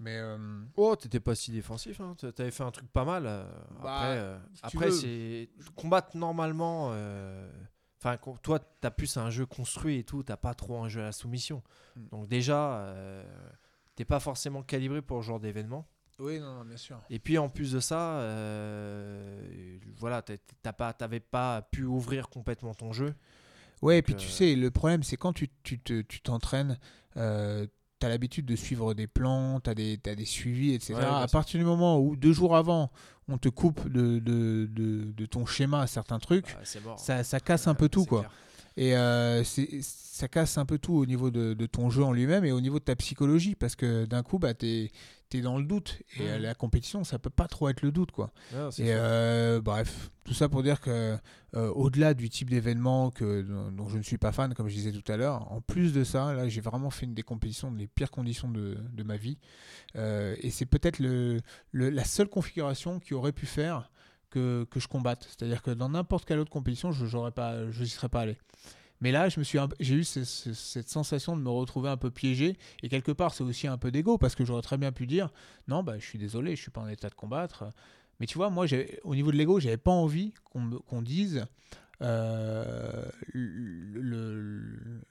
[0.03, 0.37] Mais euh,
[0.75, 1.99] Oh, t'étais pas si défensif.
[2.01, 2.15] Hein.
[2.19, 3.23] t'a- T'avais fait un truc pas mal.
[3.25, 3.45] euh,
[3.81, 6.89] Bah, après, euh, après c'est combattre normalement.
[6.91, 7.49] euh,
[8.05, 10.23] Enfin, toi, t'as plus un jeu construit et tout.
[10.23, 11.63] T'as pas trop un jeu à la soumission.
[11.95, 12.07] Mm.
[12.11, 13.23] Donc déjà, euh,
[13.95, 15.87] t'es pas forcément calibré pour ce genre d'événement.
[16.19, 16.99] oui, non, non, bien sûr.
[17.09, 22.73] Et puis en plus de ça, euh, voilà, t'as pas, t'avais pas pu ouvrir complètement
[22.73, 23.15] ton jeu.
[23.81, 26.77] Ouais, et puis tu sais, le problème, c'est quand tu tu te- tu t'entraînes,
[28.03, 30.95] tu as l'habitude de suivre des plans, tu as des, t'as des suivis, etc.
[30.95, 32.91] Ouais, à partir du moment où, deux jours avant,
[33.29, 36.99] on te coupe de, de, de, de ton schéma à certains trucs, bah, mort.
[36.99, 38.19] ça, ça casse un peu tout, quoi.
[38.19, 38.31] clair.
[38.75, 42.43] Et euh, ça casse un peu tout au niveau de, de ton jeu en lui-même
[42.43, 44.91] et au niveau de ta psychologie, parce que d'un coup, bah, tu es,
[45.41, 46.01] dans le doute.
[46.17, 46.43] Et euh, Mhm.
[46.43, 48.31] la compétition, ça peut pas trop être le doute, quoi.
[48.83, 51.17] Et euh, bref, tout ça pour dire que
[51.55, 54.73] euh, au-delà du type d'événement que dont, dont je ne suis pas fan, comme je
[54.75, 57.71] disais tout à l'heure, en plus de ça, là, j'ai vraiment fait une des compétitions
[57.71, 59.37] dans les pires conditions de, de ma vie.
[59.95, 61.39] Euh, et c'est peut-être le,
[61.71, 63.89] le- la seule configuration qui aurait pu faire
[64.29, 65.27] que, que je combatte.
[65.29, 68.37] C'est-à-dire que dans n'importe quelle autre compétition, je n'y serais pas allé.
[69.01, 71.97] Mais là, je me suis, j'ai eu ce- ce- cette sensation de me retrouver un
[71.97, 72.55] peu piégé.
[72.83, 75.29] Et quelque part, c'est aussi un peu d'ego parce que j'aurais très bien pu dire
[75.67, 77.65] non, bah, je suis désolé, je suis pas en état de combattre.
[78.19, 78.65] Mais tu vois, moi,
[79.03, 81.45] au niveau de l'ego, j'avais pas envie qu'on qu'on dise
[82.01, 85.01] euh, le, le-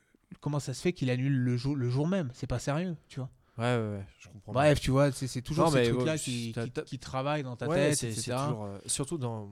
[0.41, 2.31] comment ça se fait qu'il annule le jour, le jour même.
[2.35, 3.29] C'est pas sérieux, tu vois.
[3.59, 4.53] Ouais, ouais, ouais, je comprends.
[4.53, 4.63] bien.
[4.63, 6.55] Bref, tu vois, c'est toujours Non, ces trucs-là ouais, qui,
[6.87, 8.33] qui- travaillent dans ta Ouais, tête, etc.
[8.47, 9.51] toujours, euh, surtout dans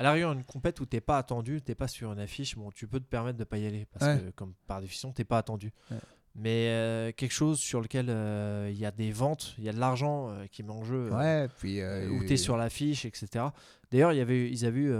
[0.00, 2.86] à l'arrière une compète où t'es pas attendu, t'es pas sur une affiche, bon, tu
[2.88, 4.18] peux te permettre de pas y aller parce Ouais.
[4.20, 5.72] que comme par définition t'es pas attendu.
[5.90, 5.98] Ouais.
[6.36, 9.72] Mais euh, quelque chose sur lequel euh, il y a des ventes, il y a
[9.72, 11.80] de l'argent euh, qui met en jeu, Ouais, puis.
[11.82, 13.46] où t'es sur l'affiche, etc.
[13.90, 14.92] D'ailleurs, il y avait, ils avaient eu,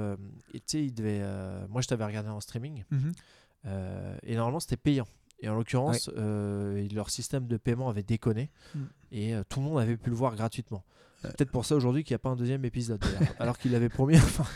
[0.53, 1.23] tu sais, ils devaient,
[1.69, 2.85] moi je t'avais regardé en streaming
[3.67, 5.07] euh, et normalement c'était payant.
[5.43, 8.79] Et en l'occurrence, leur système de paiement avait déconné Mm.
[9.13, 10.85] et tout le monde avait pu le voir gratuitement.
[11.23, 13.03] Peut-être pour ça aujourd'hui qu'il n'y a pas un deuxième épisode,
[13.39, 14.17] alors qu'il avait promis.
[14.17, 14.45] Enfin,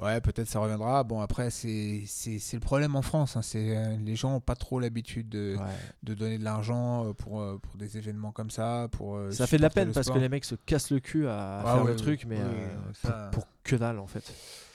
[0.00, 1.02] Ouais, peut-être ça reviendra.
[1.02, 2.04] Bon, après, c'est
[2.52, 3.36] le problème en France.
[3.36, 3.42] hein.
[3.42, 5.64] C'est euh, les gens n'ont pas trop l'habitude de, ouais.
[6.04, 8.86] de donner de l'argent euh, pour, euh, pour des événements comme ça.
[8.92, 11.62] Pour, Ça fait de la peine parce que les mecs se cassent le cul à,
[11.64, 14.22] Ah faire ouais, le truc, mais oui, euh, ça- pour, pour que dalle en fait.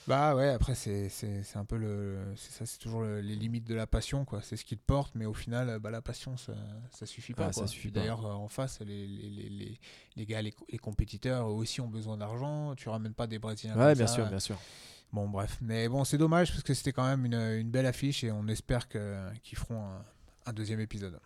[0.06, 1.08] Bah ouais, après, c'est
[1.54, 2.18] un peu le.
[2.36, 4.42] C'est ça, c'est toujours le- les limites de la passion, quoi.
[4.42, 6.52] C'est ce qui te porte, mais au final, bah, la passion, ça,
[6.90, 7.46] ça suffit pas.
[7.46, 7.68] Ah, ça quoi.
[7.68, 7.90] suffit.
[7.90, 9.80] D'ailleurs, euh, en face, les, les, les, les,
[10.16, 12.74] les gars, les, co- les compétiteurs, eux aussi ont besoin d'argent.
[12.74, 13.76] Tu ramènes pas des Brésiliens.
[13.76, 14.14] Ouais, comme bien ça.
[14.14, 14.58] sûr, bien sûr.
[15.10, 15.56] Bon, bref.
[15.62, 18.46] Mais bon, c'est dommage parce que c'était quand même une, une belle affiche et on
[18.48, 20.04] espère qu'ils feront un,
[20.46, 21.18] un deuxième épisode.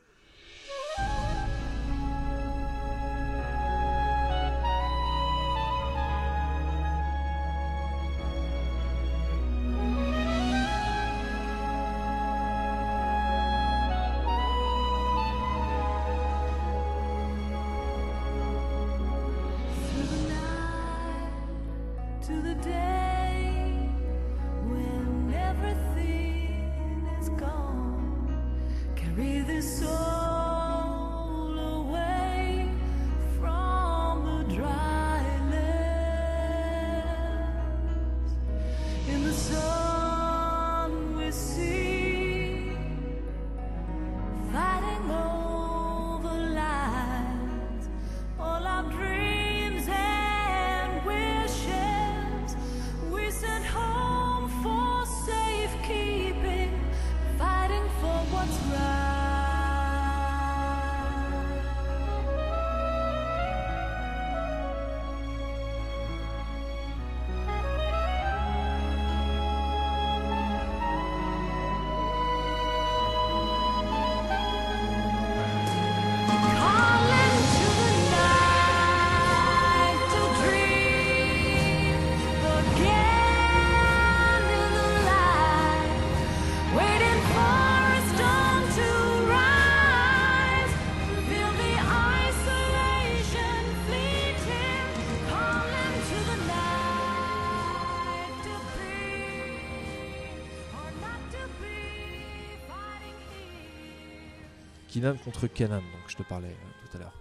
[105.25, 107.15] Contre Kenan, donc je te parlais euh, tout à l'heure.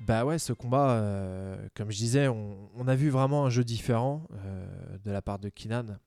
[0.00, 3.64] Bah ouais, ce combat, euh, comme je disais, on, on a vu vraiment un jeu
[3.64, 4.66] différent euh,
[5.04, 5.98] de la part de Kinan.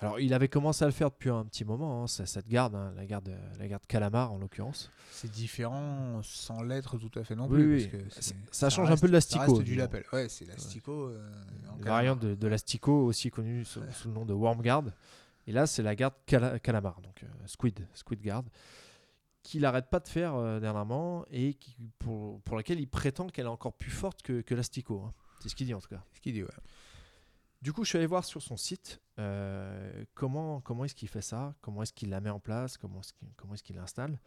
[0.00, 2.92] Alors, il avait commencé à le faire depuis un petit moment, hein, cette garde, hein,
[2.96, 3.28] la garde,
[3.60, 4.90] la garde Calamar en l'occurrence.
[5.12, 7.74] C'est différent sans l'être tout à fait non plus.
[7.76, 7.86] oui.
[7.88, 10.02] parce que Ça- c'est- ça change un peu de l'astico, reste du lapel.
[10.12, 11.06] Ouais, c'est l'astico.
[11.08, 11.78] euh, calamar.
[11.86, 14.84] variante de, de l'astico, aussi connue sous, sous le nom de Worm Guard.
[15.46, 18.44] Et là, c'est la garde Cala- Calamar, donc Squid, Squid Guard,
[19.42, 23.46] qu'il n'arrête pas de faire euh, dernièrement et qui, pour, pour laquelle il prétend qu'elle
[23.46, 25.02] est encore plus forte que, que l'astico.
[25.02, 25.12] hein.
[25.40, 26.02] C'est ce qu'il dit en tout cas.
[26.12, 26.48] Ce qu'il dit, ouais.
[27.60, 31.22] Du coup, je suis allé voir sur son site euh, comment, comment est-ce qu'il fait
[31.22, 34.18] ça, comment est-ce qu'il la met en place, comment est-ce qu'il comment est-ce qu'il l'installe.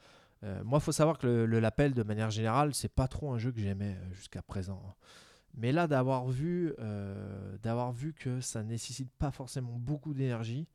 [0.44, 3.32] Euh, moi, il faut savoir que le, le Lapel, de manière générale, c'est pas trop
[3.34, 4.82] un jeu que j'aimais jusqu'à présent.
[4.88, 4.94] hein.
[5.58, 6.74] Mais là, d'avoir vu,
[7.64, 10.68] d'avoir vu que ça nécessite pas forcément beaucoup d'énergie,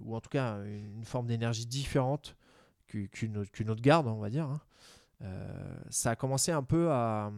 [0.00, 2.34] ou en tout cas une, une forme d'énergie différente
[2.88, 4.46] qu'une autre- garde, on va dire.
[4.46, 4.60] hein.
[5.22, 7.32] Euh, ça a commencé un peu à,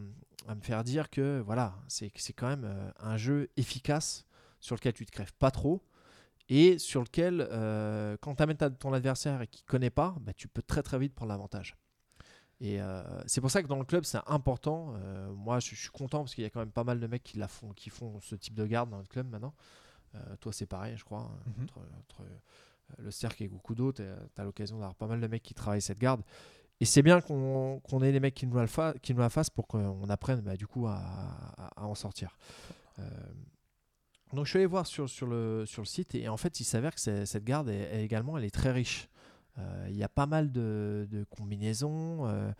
[0.49, 4.27] à me faire dire que voilà, c'est quand même euh, un jeu efficace
[4.61, 5.83] sur lequel tu te crèves pas trop
[6.51, 10.47] et sur lequel, euh, quand tu amènes ton adversaire et qu'il connaît pas, bah, tu
[10.49, 11.77] peux très très vite prendre l'avantage.
[12.61, 14.93] Et euh, c'est pour ça que dans le club, c'est important.
[15.35, 17.23] Moi, je, je suis content parce qu'il y a quand même pas mal de mecs
[17.23, 19.55] qui, la font, qui font ce type de garde dans le club maintenant.
[20.41, 21.21] Toi, c'est pareil, je crois.
[21.21, 21.63] hein, Mhm.
[21.65, 22.23] Entre, entre,
[22.99, 24.03] le cercle et d'autres,
[24.35, 26.23] tu as l'occasion d'avoir pas mal de mecs qui travaillent cette garde.
[26.81, 28.67] Et c'est bien qu'on ait des mecs qui nous la,
[29.29, 32.39] fassent pour qu'on apprenne bah, du coup à, en sortir.
[32.99, 33.03] Euh,
[34.33, 37.45] donc je suis allé voir sur, le, site et en fait il s'avère que cette
[37.45, 39.09] garde est, également elle est très riche.
[39.59, 42.27] Euh, Il y a pas mal de, combinaisons.
[42.27, 42.51] euh,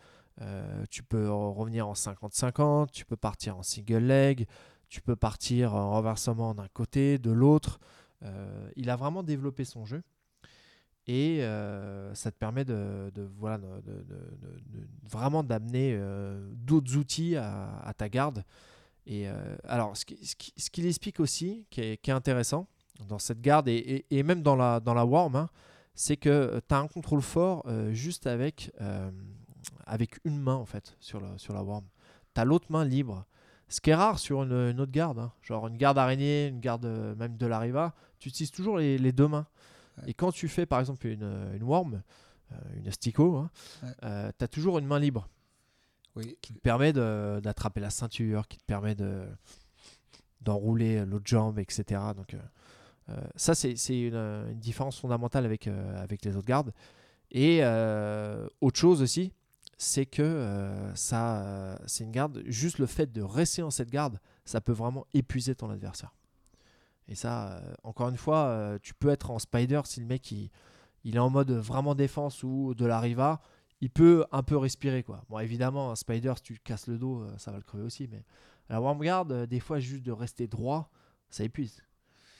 [0.41, 4.47] euh, tu peux en revenir en 50-50, tu peux partir en single leg,
[4.89, 7.79] tu peux partir en renversement d'un côté, de l'autre.
[8.23, 10.01] Euh, il a vraiment développé son jeu
[11.07, 14.05] et euh, ça te permet de, voilà, de,
[15.03, 18.43] vraiment d'amener euh, d'autres outils à, ta garde.
[19.07, 22.67] Et euh, alors, ce qui- ce qui- ce qu'il explique aussi, qui est, qui intéressant
[23.07, 25.49] dans cette garde et, et- même dans la, dans la Worm, hein,
[25.95, 28.71] c'est que tu as un contrôle fort juste avec,
[29.85, 31.83] avec une main en fait sur, sur la Worm.
[32.33, 33.25] Tu as l'autre main libre.
[33.67, 35.31] Ce qui est rare sur une, autre garde, hein.
[35.41, 36.85] genre une garde araignée, une garde
[37.17, 39.47] même de la Riva, tu utilises toujours les deux mains.
[40.07, 42.01] Et quand tu fais par exemple une, une Worm,
[42.51, 43.49] euh, une Stico, hein,
[43.83, 44.31] Ouais.
[44.37, 45.27] tu as toujours une main libre
[46.15, 49.25] Oui, qui te permet d'attraper la ceinture, qui te permet de
[50.41, 52.01] d'enrouler l'autre jambe, etc.
[52.15, 52.39] Donc euh,
[53.09, 56.73] euh, ça, c'est une, une différence fondamentale avec, euh, avec les autres gardes.
[57.29, 59.33] Et euh, autre chose aussi,
[59.77, 63.89] c'est que euh, ça, euh, c'est une garde, juste le fait de rester en cette
[63.91, 66.13] garde, ça peut vraiment épuiser ton adversaire.
[67.11, 70.31] Et ça, euh, encore une fois, euh, tu peux être en spider si le mec
[70.31, 70.49] il,
[71.03, 73.41] est en mode vraiment défense ou de la riva,
[73.81, 75.25] il peut un peu respirer quoi.
[75.27, 78.07] Bon évidemment un spider si tu casses le dos euh, ça va le crever aussi
[78.07, 78.23] mais
[78.69, 79.03] la warm
[79.45, 80.89] des fois juste de rester droit
[81.29, 81.83] ça épuise.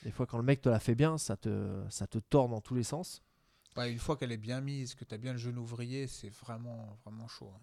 [0.04, 2.62] Des fois quand le mec te la fait bien ça te ça te tord dans
[2.62, 3.22] tous les sens.
[3.76, 6.98] Une fois qu'elle est bien mise, que tu as bien le genou ouvrier, c'est vraiment,
[7.04, 7.52] vraiment chaud.
[7.54, 7.60] hein.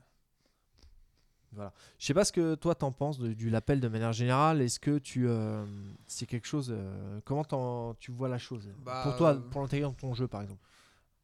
[1.98, 4.62] Je sais pas ce que toi t'en penses de- du lapel de manière générale.
[4.62, 5.66] Est-ce que tu euh,
[6.08, 8.70] c'est quelque chose euh, comment tu vois la chose?
[8.84, 10.62] Bah, pour toi euh, pour l'intégrer dans ton jeu par exemple.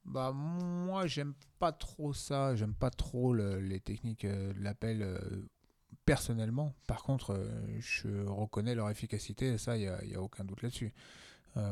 [0.06, 5.18] Bah moi j'aime pas trop ça, j'aime pas trop le- les techniques de l'appel euh,
[6.06, 6.74] personnellement.
[6.88, 7.40] Par contre,
[7.80, 10.94] je reconnais leur efficacité, et ça il y a, y a aucun doute là-dessus.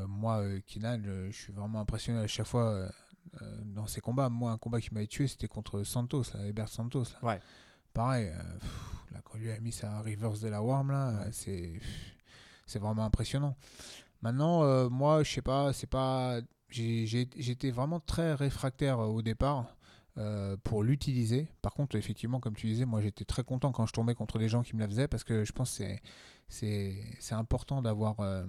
[0.08, 2.90] Moi, Kinan, je suis vraiment impressionné à chaque fois
[3.66, 4.30] dans ces combats.
[4.30, 7.04] Moi, un combat qui m'avait tué, c'était contre Santos, là, Hubert Santos.
[7.22, 7.28] Là.
[7.28, 7.42] Ouais.
[7.94, 11.30] Pareil, euh, pff, là, quand lui a mis sa reverse de la worm là, euh,
[11.32, 11.80] c'est
[12.66, 13.56] c'est vraiment impressionnant.
[14.22, 16.40] Maintenant, euh, moi, je sais pas, c'est pas
[16.70, 19.76] j'étais vraiment très réfractaire euh, au départ
[20.18, 21.48] euh, pour l'utiliser.
[21.62, 24.50] Par contre, effectivement, comme tu disais, moi j'étais très content quand je tombais contre des
[24.50, 26.02] gens qui me la faisaient parce que je pense que c'est-
[26.50, 28.20] c'est c'est important d'avoir.
[28.22, 28.46] euh,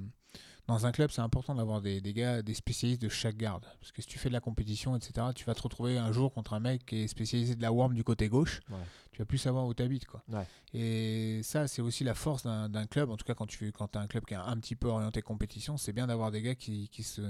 [0.66, 3.66] dans un club, c'est important d'avoir des, des gars, des spécialistes de chaque garde.
[3.80, 6.32] Parce que si tu fais de la compétition, etc., tu vas te retrouver un jour
[6.32, 8.60] contre un mec qui est spécialisé de la worm du côté gauche.
[8.70, 8.78] Ouais.
[9.12, 10.06] Tu vas plus savoir où tu habites.
[10.06, 10.22] Quoi.
[10.28, 10.46] Ouais.
[10.72, 13.10] Et ça, c'est aussi la force d'un club.
[13.10, 15.20] En tout cas, quand tu quand as un club qui est un petit peu orienté
[15.20, 17.20] compétition, c'est bien d'avoir des gars qui, qui se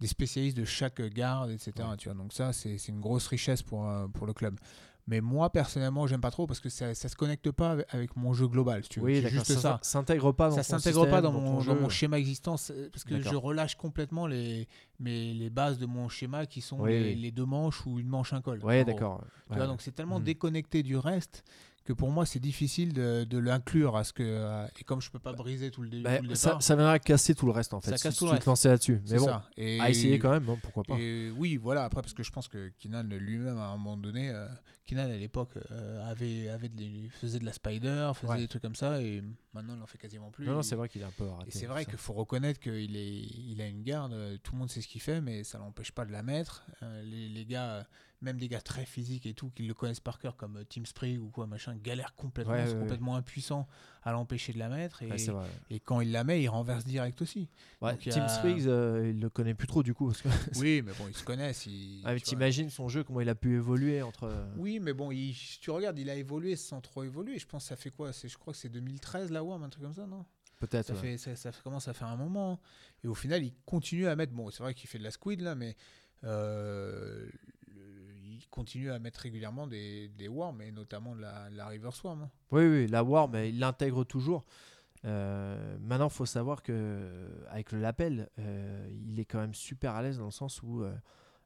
[0.00, 1.72] des spécialistes de chaque garde, etc.
[1.78, 1.96] Ouais.
[1.96, 4.58] Tu vois, donc ça, c'est c'est une grosse richesse pour, euh, pour le club.
[5.10, 8.14] Mais moi, personnellement, j'aime pas trop parce que ça, ça se connecte pas avec- avec
[8.14, 8.82] mon jeu global.
[8.82, 9.00] Si tu.
[9.00, 9.78] Oui juste ça.
[9.82, 11.74] s'intègre pas dans Ça s'intègre pas dans, mon, dans jeu.
[11.74, 14.68] mon schéma existant c'est- parce que je relâche complètement les,
[15.00, 18.34] mes, les bases de mon schéma qui sont Oui, les, deux manches ou une manche
[18.34, 18.62] un col.
[18.62, 19.24] Ouais d'accord.
[19.50, 20.24] Ouais, donc c'est tellement Mhm.
[20.24, 21.42] déconnecté du reste
[21.88, 24.22] que pour moi c'est difficile de, de l'inclure à ce que
[24.78, 26.76] et comme je peux pas briser tout le, dé- Bah, tout le ça, départ, ça
[26.76, 27.92] viendra casser tout le reste en fait.
[27.92, 29.00] Ça si casse tu tout le te lançais là-dessus.
[29.10, 29.48] Mais bon, ça.
[29.56, 30.98] Et, à essayer quand même, hein, pourquoi pas.
[30.98, 31.84] et oui, voilà.
[31.84, 34.46] Après, parce que je pense que Kinan lui-même, à un moment donné, euh,
[34.86, 38.38] Kinan à l'époque euh, avait, avait de, faisait de la spider, faisait Ouais.
[38.38, 39.22] des trucs comme ça, et
[39.54, 40.44] maintenant il en fait quasiment plus.
[40.46, 41.48] Non, non, c'est vrai qu'il est un peu raté.
[41.48, 43.16] Et c'est vrai qu'il faut reconnaître qu'il est,
[43.52, 45.92] il a une garde, euh, tout le monde sait ce qu'il fait, mais ça l'empêche
[45.92, 46.66] pas de la mettre.
[46.82, 47.86] Euh, les, les gars,
[48.20, 50.84] même des gars très physiques et tout, qui le connaissent par cœur, comme euh, Team
[50.86, 53.68] Spring ou quoi, machin, galèrent complètement, Ouais, complètement impuissants
[54.02, 55.02] à l'empêcher de la mettre.
[55.70, 57.48] Et, quand il la met, il renverse direct aussi.
[57.80, 60.08] Donc, Team a- Spriggs, euh, il le connaît plus trop du coup.
[60.08, 60.28] Parce que...
[60.58, 61.66] Oui, mais bon, ils se connaissent.
[61.66, 64.24] ils- Ah, t'imagines son jeu, comment il a pu évoluer entre.
[64.24, 67.38] euh, Oui, mais bon, il- tu regardes, il a évolué sans trop évoluer.
[67.38, 69.84] Je pense que ça fait quoi Je crois que c'est 2013 la WAM, un truc
[69.84, 70.24] comme ça, non?
[70.58, 70.88] Peut-être.
[70.88, 72.58] ça, fait, ça, ça commence à faire un moment.
[73.04, 74.32] Et au final, il continue à mettre.
[74.32, 75.76] Bon, c'est vrai qu'il fait de la squid là, mais
[76.24, 77.28] euh,
[78.58, 82.22] continue à mettre régulièrement des, des worms, et notamment de la, la River Swarm.
[82.22, 82.30] hein.
[82.50, 84.44] Oui, oui, la mais il l'intègre toujours.
[85.04, 89.94] Euh, maintenant, il faut savoir que avec le lapel, euh, il est quand même super
[89.94, 90.92] à l'aise dans le sens où euh,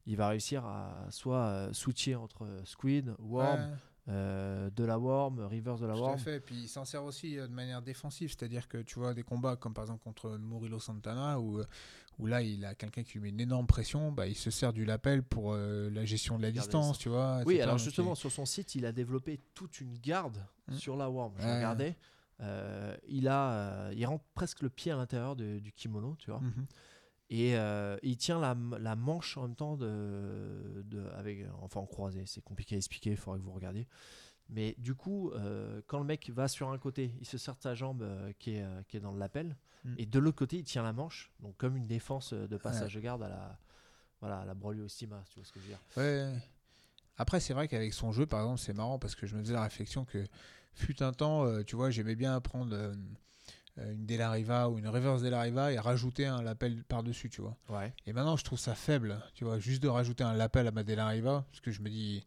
[0.07, 3.61] il va réussir à soit switcher entre squid, worm,
[4.09, 4.71] Ouais.
[4.79, 6.19] de la worm, reverse de la Tout à worm.
[6.19, 6.41] fait.
[6.41, 9.75] Puis il s'en sert aussi de manière défensive, c'est-à-dire que tu vois des combats comme
[9.75, 11.61] par exemple contre Murillo Santana où,
[12.19, 14.73] où là il a quelqu'un qui lui met une énorme pression, bah, il se sert
[14.73, 17.43] du lapel pour euh, la gestion de la distance, tu vois.
[17.47, 20.75] Oui, alors Donc, justement, sur son site, il a développé toute une garde Mm.
[20.75, 21.33] sur la worm.
[21.39, 21.57] Je Ouais.
[21.57, 21.97] regardais.
[22.41, 26.41] Euh, il, a, euh, il rentre presque le pied à l'intérieur du kimono, tu vois.
[26.41, 26.67] Mhm.
[27.31, 27.55] Et
[28.03, 32.25] il tient la, la manche en même temps de, de- avec, enfin en croisé.
[32.27, 33.89] C'est compliqué à expliquer, il faudrait que vous regardiez.
[34.51, 35.33] Mais du coup,
[35.87, 38.07] quand le mec va sur un côté, il se sert de sa jambe
[38.39, 39.57] qui, est, qui est dans le lapel.
[39.85, 39.95] Mm.
[39.99, 41.31] Et de l'autre côté, il tient la manche.
[41.41, 43.59] Donc comme une défense euh, de passage de garde à la,
[44.21, 44.55] voilà, à la
[44.89, 45.81] si tu vois ce que je veux dire.
[45.97, 46.33] Ouais.
[47.19, 49.53] Après, c'est vrai qu'avec son jeu, par exemple, c'est marrant parce que je me faisais
[49.53, 50.25] la réflexion que
[50.75, 52.95] fut un temps, euh, tu vois, j'aimais bien apprendre euh,
[53.79, 57.57] euh, une Delariva ou une reverse Delariva et rajouter un lapel par-dessus, tu vois.
[57.69, 57.93] Ouais.
[58.07, 60.85] Et maintenant, je trouve ça faible, tu vois, juste de rajouter un lapel à ma
[60.85, 62.25] Delariva, parce que je me dis,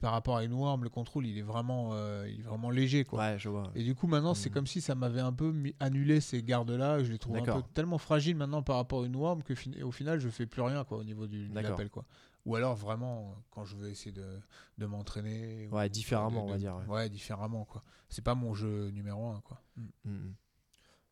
[0.00, 3.04] par rapport à une Worm, le contrôle, il est vraiment, euh, il est vraiment léger,
[3.04, 3.18] quoi.
[3.20, 3.70] Ouais, je vois.
[3.74, 4.54] Et du coup, maintenant, c'est Mhm.
[4.54, 7.02] comme si ça m'avait un peu annulé ces gardes-là.
[7.02, 9.90] Je les trouve un peu tellement fragiles maintenant par rapport à une Worm que au
[9.92, 11.88] final, je fais plus rien quoi, au niveau du, lapel.
[11.90, 12.04] Quoi.
[12.44, 14.38] Ou alors vraiment, quand je veux essayer de,
[14.76, 15.68] de m'entraîner.
[15.72, 16.86] Ouais, ou différemment, de- on va dire, ouais.
[16.94, 17.64] Ouais, différemment.
[17.64, 17.82] quoi.
[18.10, 19.40] C'est pas mon jeu numéro un.
[19.40, 19.58] Quoi.
[19.76, 19.82] Mm.
[20.04, 20.34] Mhm.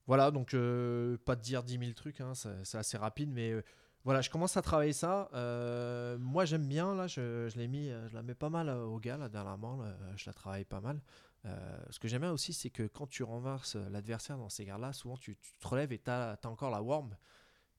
[0.06, 3.52] Voilà, donc euh, pas de dire 10 000 trucs, hein, c'est c'est assez rapide, mais
[3.52, 3.62] euh,
[4.04, 5.28] voilà, je commence à travailler ça.
[5.32, 8.68] Euh, moi, j'aime bien, là, je, je l'ai mis, euh, je la mets pas mal
[8.68, 11.00] euh, au gars, là, dernièrement, là, je la travaille pas mal.
[11.44, 14.92] Euh, ce que j'aime bien aussi, c'est que quand tu renverses l'adversaire dans ces gardes-là,
[14.92, 17.16] souvent tu, tu te relèves et tu as, encore la worm.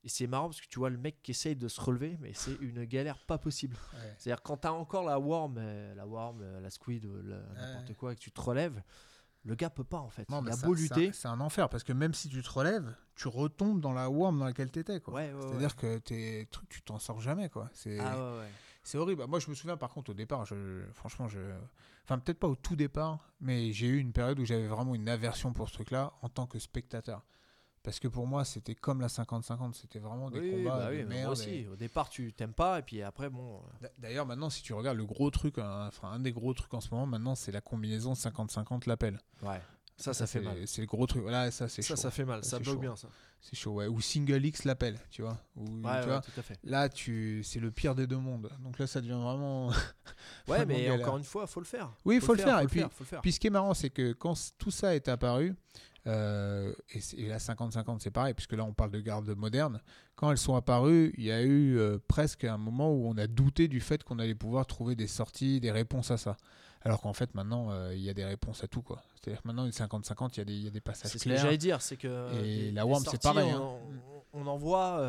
[0.05, 2.33] Et c'est marrant parce que tu vois le mec qui essaye de se relever, mais
[2.33, 3.77] c'est une galère pas possible.
[3.93, 4.15] Ouais.
[4.17, 5.59] C'est-à-dire quand tu as encore la worm,
[5.95, 8.81] la worm, la squid, n'importe quoi, et que tu te relèves,
[9.43, 10.29] le gars peut pas en fait.
[10.29, 11.11] Non, Il a beau lutter.
[11.13, 14.39] C'est un enfer parce que même si tu te relèves, tu retombes dans la Worm
[14.39, 14.99] dans laquelle tu étais.
[14.99, 15.13] Quoi.
[15.15, 15.47] Ouais, ouais, ouais.
[15.49, 17.49] C'est-à-dire que tu t'en sors jamais.
[17.49, 17.69] quoi.
[17.73, 18.43] C'est Ah.
[18.85, 19.25] C'est horrible.
[19.27, 21.39] Moi, je me souviens par contre au départ, je, franchement, je,
[22.03, 25.07] enfin peut-être pas au tout départ, mais j'ai eu une période où j'avais vraiment une
[25.07, 27.23] aversion pour ce truc-là en tant que spectateur.
[27.83, 30.91] Parce que pour moi, c'était comme la 50-50, c'était vraiment des Oui, combats bah de
[30.95, 31.23] oui, mais merde.
[31.23, 31.49] moi aussi.
[31.49, 33.57] et- Au départ, tu t'aimes pas, et puis après, bon.
[33.57, 36.53] euh, D'a- D'ailleurs, maintenant, si tu regardes le gros truc, hein, enfin un des gros
[36.53, 39.19] trucs en ce moment, maintenant, c'est la combinaison 50-50 l'appel.
[39.41, 39.59] Ouais.
[39.97, 40.57] Ça, ça fait mal.
[40.65, 41.21] C'est le gros truc.
[41.21, 41.95] Voilà, ça c'est Ça, chaud.
[42.01, 42.43] ça fait mal.
[42.43, 42.79] Ça, bloque chaud.
[42.79, 43.09] bien, ça.
[43.41, 43.87] C'est chaud, ouais.
[43.87, 45.37] Ou single X l'appel, tu vois.
[45.57, 46.57] Ou, Ouais, tu ouais, vois, tout à fait.
[46.63, 48.49] Là, tu, c'est le pire des deux mondes.
[48.61, 49.67] Donc là, ça devient vraiment.
[50.47, 51.05] Ouais, Vraiment mais galère.
[51.07, 51.91] encore une fois, faut le faire.
[52.05, 52.57] Oui, il faut, le faire.
[52.59, 53.21] faut Et puis, faut le faire.
[53.21, 55.53] Puis ce qui est marrant, c'est que quand tout ça est apparu,
[56.07, 59.79] euh, et, et la 50-50 c'est pareil, puisque là on parle de gardes modernes,
[60.15, 63.27] quand elles sont apparues, il y a eu euh, presque un moment où on a
[63.27, 66.35] douté du fait qu'on allait pouvoir trouver des sorties, des réponses à ça.
[66.85, 68.81] Alors qu'en fait maintenant, euh, il y a des réponses à tout.
[68.81, 69.01] quoi.
[69.15, 71.17] C'est-à-dire que maintenant, une 50-50, il y, a des- il y a des passages C'est
[71.17, 71.41] ce que clairs.
[71.41, 72.43] j'allais dire, c'est que.
[72.43, 73.79] Et la Worm, c'est pareil, On, hein.
[74.33, 74.99] on en voit.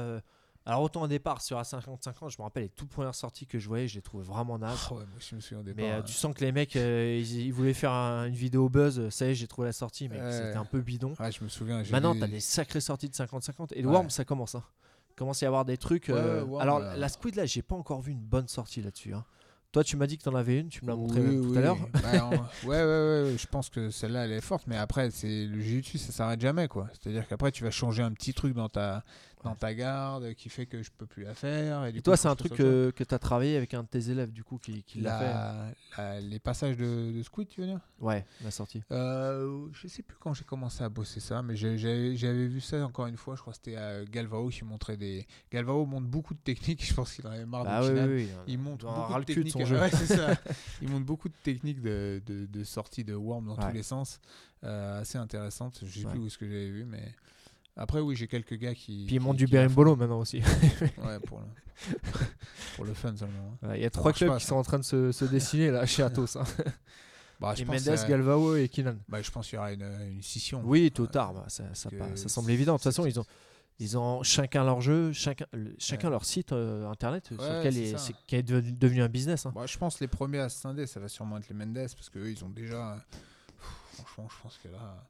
[0.67, 3.59] Alors, autant au départ, sur la 50-50, je me rappelle les toutes premières sorties que
[3.59, 4.79] je voyais, je les trouvais vraiment nazes.
[4.91, 5.85] Oh, ouais, moi, je me souviens au départ.
[5.85, 6.03] Mais euh, hein.
[6.07, 9.09] tu sens que les mecs, euh, ils, ils voulaient faire un- une vidéo buzz.
[9.11, 10.33] Ça y est, j'ai trouvé la sortie, mais Ouais.
[10.33, 11.15] c'était un peu bidon.
[11.21, 11.83] Ouais, je me souviens.
[11.91, 13.73] Maintenant, t'as des sacrées sorties de 50-50.
[13.75, 13.89] Et le.
[13.89, 14.55] Worm, ça commence.
[14.55, 14.65] Hein.
[15.11, 16.09] Il commence à y avoir des trucs.
[16.09, 19.13] Euh, Worm, Alors, euh, la Squid, là, j'ai pas encore vu une bonne sortie là-dessus.
[19.15, 19.25] hein.
[19.71, 20.69] Toi, tu m'as dit que t'en avais une.
[20.69, 21.77] Tu me l'as montré Oui, même tout à l'heure.
[21.93, 22.39] Bah, en- ouais,
[22.69, 25.99] ouais, ouais, ouais, je pense que celle-là, elle est forte, mais après, c'est le jiu-jitsu,
[25.99, 26.89] ça s'arrête jamais, quoi.
[26.93, 29.03] C'est-à-dire qu'après, tu vas changer un petit truc dans ta,
[29.45, 31.85] dans ta garde qui fait que je peux plus la faire.
[31.85, 33.83] Et, du Et coup, toi, c'est un truc que, que tu as travaillé avec un
[33.83, 36.03] de tes élèves, du coup, qui, l'a fait.
[36.03, 37.81] La- les passages de, de squid, tu veux dire?
[38.01, 38.83] Ouais, la sortie.
[38.91, 43.07] euh, Je sais plus quand j'ai commencé à bosser ça, mais j'avais vu ça encore
[43.07, 43.37] une fois.
[43.37, 45.27] Je crois que c'était à Galvao qui montrait des.
[45.53, 46.85] Galvao montre beaucoup de techniques.
[46.89, 48.29] Je pense qu'il en avait marre Bah de oui, oui, oui.
[48.49, 49.75] Il avoir beaucoup de.
[49.81, 50.35] Ouais, ça.
[50.83, 53.69] Il montre beaucoup de techniques de, de, de sortie de Worm dans Ouais.
[53.69, 54.21] tous les sens,
[54.65, 55.81] euh, assez intéressantes.
[55.85, 56.11] Je sais Ouais.
[56.13, 57.13] plus où est-ce que j'avais vu, mais
[57.77, 59.05] après oui, j'ai quelques gars qui.
[59.07, 60.41] Puis il qui- monte du berimbolo maintenant aussi.
[61.03, 61.47] Ouais, pour le,
[62.77, 63.57] pour le fun seulement.
[63.63, 63.69] hein.
[63.69, 64.51] Ouais, Il y a trois clubs pas, qui ça.
[64.51, 66.37] sont en train de se, se dessiner là chez Atos.
[66.37, 66.45] hein.
[67.41, 68.95] Bah, et Mendes, euh, Galvao et Kinan.
[69.09, 70.63] bah, je pense qu'il y aura une, une scission.
[70.65, 71.91] Oui, tôt ou tard, bah, ça, ça,
[72.29, 72.75] semble évident.
[72.75, 73.25] De toute façon, ils ont,
[73.81, 75.45] ils ont chacun leur jeu, chacun,
[75.77, 76.13] chacun Ouais.
[76.13, 77.99] leur site euh, internet sur Ouais, lequel il- ça.
[77.99, 79.47] c'est- qui est devenu, devenu un business.
[79.47, 79.53] hein.
[79.53, 82.09] Bah, je pense les premiers à se scinder, ça va sûrement être les Mendes parce
[82.09, 83.05] qu'eux, ils ont déjà.
[83.11, 85.05] Pff, Franchement, je pense que là,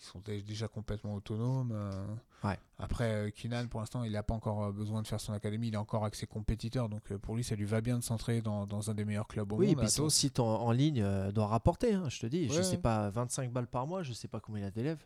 [0.00, 1.72] ils sont dé- déjà complètement autonomes.
[1.72, 2.06] euh.
[2.42, 2.58] Ouais.
[2.78, 5.68] Après, euh, Kinan, pour l'instant, il n'a pas encore euh, besoin de faire son académie,
[5.68, 8.40] il est encore avec ses compétiteurs, donc pour lui, ça lui va bien de s'entrer
[8.40, 9.84] dans, dans un des meilleurs clubs au Oui, et monde.
[9.84, 10.10] puis son Athos.
[10.10, 12.48] site en, en ligne doit rapporter, hein, je te dis.
[12.48, 12.62] Je Ouais.
[12.62, 15.04] sais pas, 25 balles par mois, je sais pas combien il a d'élèves.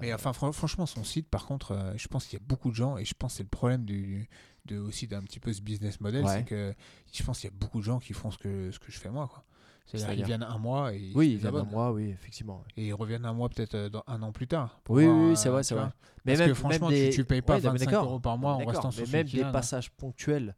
[0.00, 2.70] Mais enfin, fran- franchement, son site, par contre, euh, je pense qu'il y a beaucoup
[2.70, 4.26] de gens, et je pense que c'est le problème du,
[4.64, 6.38] de, aussi d'un petit peu ce business model, Ouais.
[6.38, 6.74] c'est que
[7.12, 8.98] je pense qu'il y a beaucoup de gens qui font ce que, ce que je
[8.98, 9.28] fais moi.
[9.28, 9.44] Quoi.
[9.86, 11.70] C'est-à-dire qu'ils viennent un mois et Oui, se il vient d'un désabonnent.
[11.70, 12.64] mois, oui, effectivement.
[12.76, 14.80] Et ils reviennent un mois, peut-être euh, un an plus tard.
[14.88, 15.88] Oui, voir, oui, euh, c'est vrai, c'est vrai.
[16.24, 18.04] Parce que franchement, tu- tu payes pas ouais, non, mais 25 d'accord.
[18.04, 19.50] euros par mois en restant sur Mais même des là.
[19.52, 20.54] passages ponctuels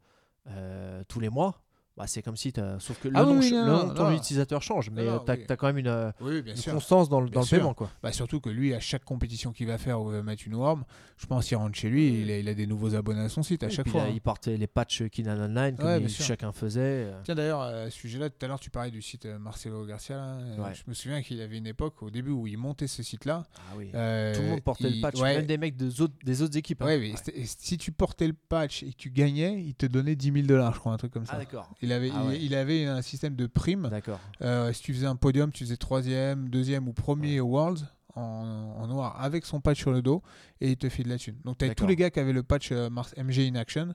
[0.47, 1.61] euh, tous les mois,
[1.97, 2.77] bah, c'est comme si t'as.
[2.79, 4.15] Sauf que le Ah nom, oui, non, le nom de ton non.
[4.15, 5.33] utilisateur change, mais oui.
[5.47, 7.57] as quand même une, euh, Oui, une constance dans dans le sûr.
[7.59, 7.89] paiement, quoi.
[8.03, 10.55] Bah, surtout que lui, à chaque compétition qu'il va faire où il va mettre une
[10.55, 10.83] worm,
[11.17, 13.43] je pense qu'il rentre chez lui, il a, il a des nouveaux abonnés à son
[13.43, 14.01] site à Et chaque fois.
[14.01, 14.13] là, hein.
[14.13, 16.81] il portait les patchs Kinan Online, comme Ouais, il- chacun faisait.
[16.81, 17.21] euh.
[17.23, 20.15] Tiens d'ailleurs, à ce sujet-là, tout à l'heure tu parlais du site euh, Marcelo Garcia.
[20.17, 20.73] là, Ouais.
[20.73, 23.43] Je me souviens qu'il avait une époque au début où il montait ce site-là.
[23.57, 23.91] Ah oui.
[23.95, 26.41] euh, Tout le monde portait il- le patch, ouais, même des mecs des autres, des
[26.41, 26.81] autres équipes.
[26.81, 26.97] hein.
[26.99, 27.13] mais
[27.45, 30.73] si tu portais le patch et que tu gagnais, il te donnait 10 000 dollars,
[30.73, 31.33] je crois, un truc comme ça.
[31.35, 31.71] Ah d'accord.
[31.85, 32.39] Il, avait, Ah il, ouais.
[32.41, 33.87] il avait un système de primes.
[33.89, 34.19] D'accord.
[34.41, 37.85] Euh, si tu faisais un podium, tu faisais troisième, deuxième ou premier au Worlds
[38.15, 40.21] en, en noir avec son patch sur le dos
[40.61, 41.35] et il te fait de la thune.
[41.45, 43.93] Donc tu avais tous les gars qui avaient le patch euh, Mars MG in Action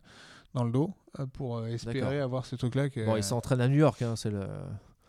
[0.54, 2.90] dans le dos euh, pour espérer avoir ce truc-là.
[2.90, 4.46] que- Bon, il s'entraîne à New York, hein, c'est le...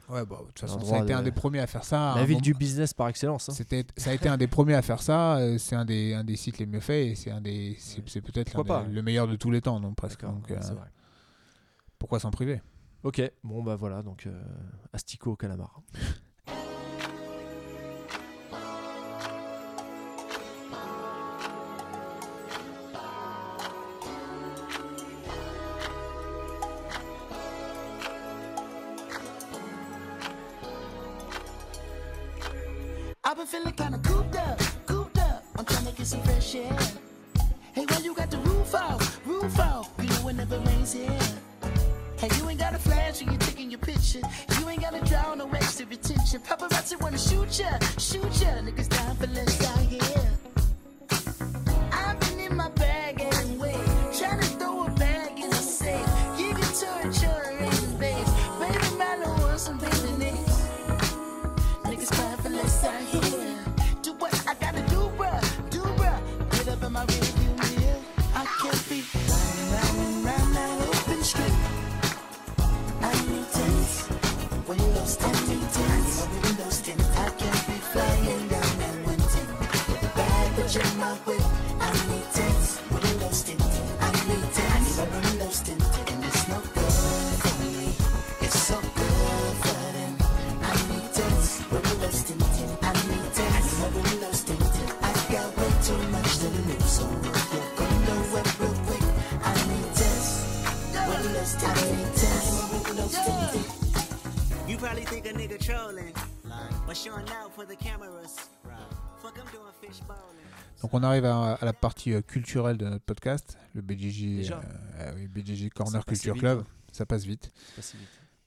[0.10, 2.14] Ouais, bah, de toute façon, ça a été de- un des premiers à faire ça.
[2.18, 3.48] la ville moment- du business par excellence.
[3.48, 3.54] hein.
[3.54, 5.40] C'était, ça a été un des premiers à faire ça.
[5.58, 8.22] C'est un des, un des sites les mieux faits et c'est un des, c'est, Ouais.
[8.22, 8.88] peut-être des- ouais.
[8.92, 10.22] le meilleur de tous les temps, non presque.
[10.24, 10.88] Donc, ouais, euh, c'est vrai.
[11.98, 12.62] pourquoi s'en priver?
[13.04, 14.32] Ok, bon bah voilà, donc euh,
[14.94, 15.82] Astico au calamar.
[33.24, 35.44] I've been feeling kinda cooped up, cooped up.
[35.58, 36.78] I'm trying to get some fresh air.
[37.74, 39.90] Hey, why you got the roof off, roof off?
[40.00, 41.31] You know it never rains here.
[43.82, 44.22] Picture.
[44.60, 46.42] You ain't gotta draw no extra attention.
[46.42, 48.62] Paparazzi wanna shoot ya, shoot ya.
[48.62, 50.31] Niggas down for less out here.
[104.92, 106.14] Probably think a nigga trolling,
[106.86, 108.36] but showing out for the cameras.
[109.22, 110.46] Fuck, I'm doing fish bowling.
[110.82, 114.60] Donc on arrive à, à la partie euh, culturelle de notre podcast, le BJJ, euh,
[115.00, 116.60] euh, oui, BJJ Corner Culture vite, Club.
[116.60, 116.66] hein.
[116.92, 117.52] Ça passe vite.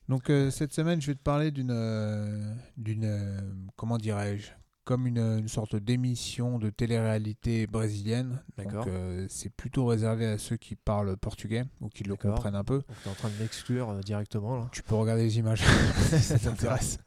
[0.09, 3.41] Donc euh, cette semaine, je vais te parler d'une, euh, d'une, euh,
[3.77, 4.49] comment dirais-je,
[4.85, 8.43] comme une, une sorte d'émission de télé-réalité brésilienne.
[8.59, 8.85] Donc D'accord.
[8.89, 12.79] euh, c'est plutôt réservé à ceux qui parlent portugais ou qui le comprennent un peu.
[12.79, 14.69] Donc t'es en train de m'exclure euh, directement là.
[14.73, 15.63] Tu peux regarder les images
[16.11, 16.99] si ça t'intéresse.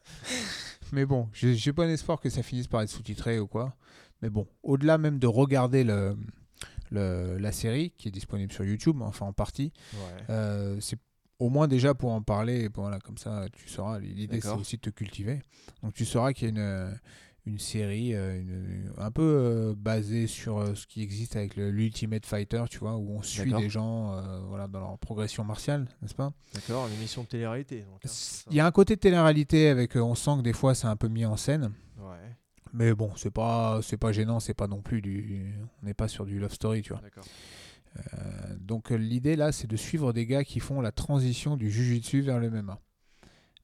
[0.92, 3.76] Mais bon, j'ai pas espoir que ça finisse par être sous-titré ou quoi.
[4.22, 6.16] Mais bon, au-delà même de regarder le,
[6.90, 10.24] le- la série qui est disponible sur YouTube, enfin en partie, Ouais.
[10.30, 10.98] euh, c'est
[11.38, 12.68] au moins déjà pour en parler.
[12.74, 13.98] Voilà, comme ça, tu sauras.
[14.00, 15.40] L'idée, c'est aussi de te cultiver.
[15.82, 16.98] Donc, tu sauras qu'il y a une,
[17.48, 22.24] une série euh, une- un peu euh, basée sur euh, ce qui existe avec l'Ultimate
[22.26, 26.32] Fighter, tu vois, où on suit des gens voilà, dans leur progression martiale, n'est-ce pas?
[26.54, 27.84] D'accord, une émission de télé-réalité.
[27.88, 28.08] hein.
[28.50, 31.08] Il y a un côté télé-réalité avec, on sent que des fois, c'est un peu
[31.08, 31.72] mis en scène.
[31.98, 32.36] Ouais,
[32.72, 35.52] Mais bon, c'est pas, c'est pas gênant, c'est pas non plus du.
[35.82, 37.02] On n'est pas sur du love story, tu vois.
[37.96, 42.20] Euh, donc l'idée là, c'est de suivre des gars qui font la transition du jujutsu
[42.20, 42.78] vers le MMA.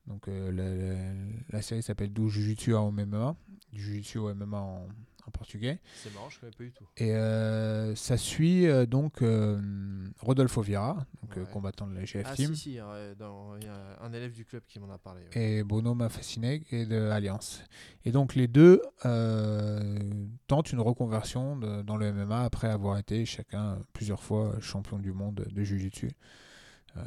[0.07, 1.15] Donc euh, la, la-
[1.51, 3.37] la série s'appelle Do Jujutsu au MMA,
[3.73, 4.87] jujutsu au MMA en,
[5.27, 5.81] en portugais.
[5.97, 6.85] C'est marrant, je connais pas du tout.
[6.99, 9.23] Et euh, ça suit euh, donc
[10.21, 11.51] Rodolfo Vieira, donc Ouais.
[11.51, 12.77] combattant de la GF Ah Team, si, si,
[13.19, 15.23] dans- il y a un élève du club qui m'en a parlé.
[15.35, 15.43] ouais.
[15.59, 17.65] et Bruno Mafacineg et de Alliance.
[18.05, 18.83] Et donc les deux
[20.47, 25.13] tentent une reconversion de- dans le MMA après avoir été chacun plusieurs fois champion du
[25.13, 26.11] monde de Jiu-Jitsu.
[26.97, 27.01] Euh,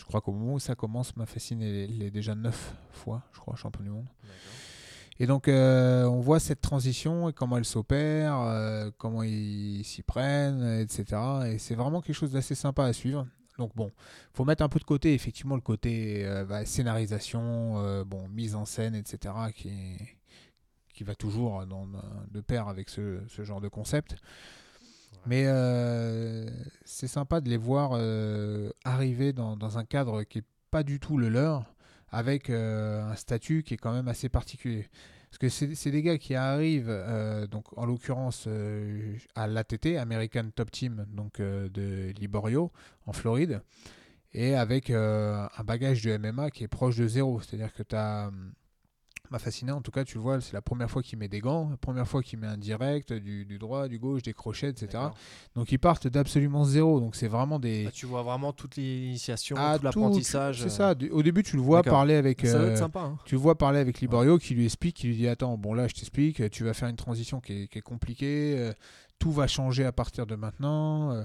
[0.00, 3.54] je crois qu'au moment où ça commence, est, il est déjà neuf fois, je crois,
[3.54, 4.06] champion du monde.
[5.18, 10.02] Et donc, euh, on voit cette transition et comment elle s'opère, euh, comment ils s'y
[10.02, 11.20] prennent, etc.
[11.48, 13.26] Et c'est vraiment quelque chose d'assez sympa à suivre.
[13.58, 13.92] Donc bon,
[14.32, 18.64] faut mettre un peu de côté effectivement le côté euh, bah, scénarisation, bon mise en
[18.64, 19.34] scène, etc.
[19.54, 19.70] qui
[20.94, 21.86] qui va toujours dans,
[22.30, 24.16] de pair avec ce, ce genre de concept.
[25.26, 26.48] Mais euh,
[26.84, 31.18] c'est sympa de les voir euh, arriver dans, un cadre qui est pas du tout
[31.18, 31.64] le leur,
[32.10, 34.88] avec euh, un statut qui est quand même assez particulier.
[35.30, 36.92] Parce que c'est des gars qui arrivent,
[37.52, 38.48] donc en l'occurrence
[39.36, 42.72] à l'ATT, American Top Team, donc de Liborio,
[43.06, 43.62] en Floride,
[44.32, 47.40] et avec un bagage de MMA qui est proche de zéro.
[47.40, 48.32] C'est-à-dire que tu as.
[49.30, 51.40] M'a fasciné, en tout cas, tu le vois, c'est la première fois qu'il met des
[51.40, 54.68] gants, la première fois qu'il met un direct, du, du droit, du gauche, des crochets,
[54.70, 55.04] etc.
[55.54, 57.00] Donc ils partent d'absolument zéro.
[57.00, 57.84] Donc c'est vraiment des.
[57.88, 60.58] Ah, tu vois vraiment toute l'initiation, Ah, tout l'apprentissage.
[60.60, 60.94] C'est euh, ça.
[60.94, 62.44] Du- Au début, tu le vois parler avec.
[62.46, 63.00] Ça doit euh, être sympa.
[63.00, 63.18] hein.
[63.24, 65.86] tu le vois parler avec Liborio qui lui explique, qui lui dit Attends, bon là
[65.88, 68.72] je t'explique, tu vas faire une transition qui est, qui est compliquée, euh,
[69.18, 71.12] tout va changer à partir de maintenant.
[71.12, 71.24] euh,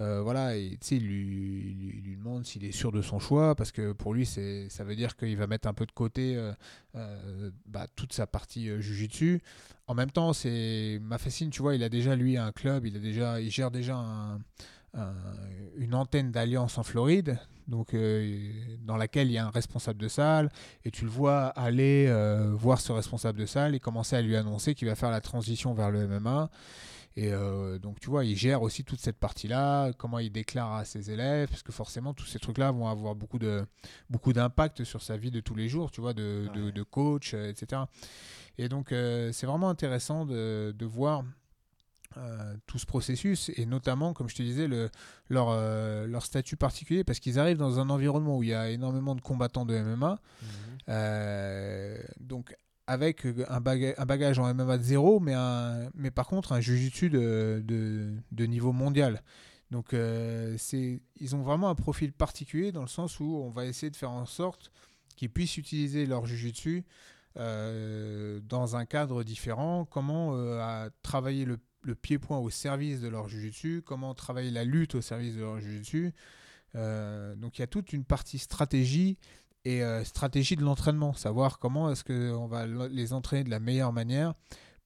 [0.00, 4.12] euh, voilà, et il lui, demande s'il est sûr de son choix, parce que pour
[4.14, 6.52] lui, ça veut dire qu'il va mettre un peu de côté euh,
[6.96, 9.40] euh, bah, toute sa partie jujitsu.
[9.86, 12.96] En même temps, c'est ma fascine, tu vois, il a déjà lui un club, il
[12.96, 14.40] a déjà, il gère déjà un-
[14.94, 15.14] un-
[15.76, 17.38] une antenne d'alliance en Floride,
[17.68, 17.94] donc
[18.84, 20.50] dans laquelle il y a un responsable de salle,
[20.84, 22.12] et tu le vois aller
[22.52, 25.72] voir ce responsable de salle et commencer à lui annoncer qu'il va faire la transition
[25.74, 26.50] vers le MMA.
[27.16, 30.84] Et euh, donc, tu vois, il gère aussi toute cette partie-là, comment il déclare à
[30.84, 33.64] ses élèves, parce que forcément, tous ces trucs-là vont avoir beaucoup de
[34.10, 36.72] beaucoup d'impact sur sa vie de tous les jours, tu vois, de, de- Ouais.
[36.72, 37.82] de coach, euh, etc.
[38.58, 41.22] Et donc, euh, c'est vraiment intéressant de, de voir
[42.16, 44.88] euh, tout ce processus, et notamment, comme je te disais, le,
[45.28, 48.70] leur, euh, leur statut particulier, parce qu'ils arrivent dans un environnement où il y a
[48.70, 50.48] énormément de combattants de MMA, Mhm.
[50.90, 56.26] euh, donc avec un, baga- un bagage en MMA de zéro, mais, un, mais par
[56.26, 59.22] contre un jujitsu de, de, niveau mondial.
[59.70, 60.56] Donc euh,
[61.16, 64.10] ils ont vraiment un profil particulier dans le sens où on va essayer de faire
[64.10, 64.70] en sorte
[65.16, 66.84] qu'ils puissent utiliser leur jujitsu
[67.38, 73.28] euh, dans un cadre différent, comment euh, travailler le, le pied-point au service de leur
[73.28, 76.12] jujitsu, comment travailler la lutte au service de leur jujitsu.
[76.76, 79.16] Euh, donc il y a toute une partie stratégie
[79.64, 83.92] et euh, stratégie de l'entraînement, savoir comment est-ce qu'on va les entraîner de la meilleure
[83.92, 84.34] manière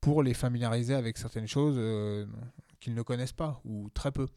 [0.01, 2.27] pour les familiariser avec certaines choses euh,
[2.81, 4.29] qu'ils ne connaissent pas ou très peu.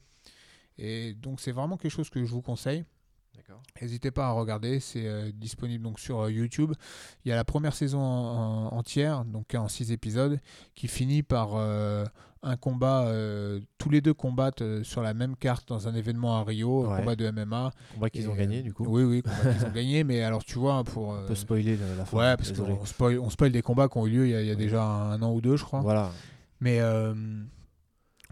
[0.78, 2.86] Et donc c'est vraiment quelque chose que je vous conseille.
[3.82, 6.74] N'hésitez pas à regarder, c'est euh, disponible donc sur euh, YouTube.
[7.26, 10.40] Il y a la première saison en- en- entière, donc en six épisodes,
[10.76, 12.06] qui finit par euh,
[12.44, 13.12] un combat.
[13.78, 17.16] tous les deux combattent sur la même carte dans un événement à Rio, un combat
[17.16, 17.72] de MMA.
[17.94, 18.86] Combat qu'ils ont gagné du coup.
[18.88, 20.04] Oui, oui, combat qu'ils ont gagné.
[20.04, 21.10] Mais alors tu vois, pour.
[21.10, 22.18] On peut spoiler la, la fin.
[22.18, 24.42] Ouais, parce qu'on spoil, on spoil des combats qui ont eu lieu il y a,
[24.42, 24.60] il y a Oui.
[24.60, 25.82] déjà un an ou deux, je crois.
[25.82, 26.12] Voilà.
[26.62, 26.80] Mais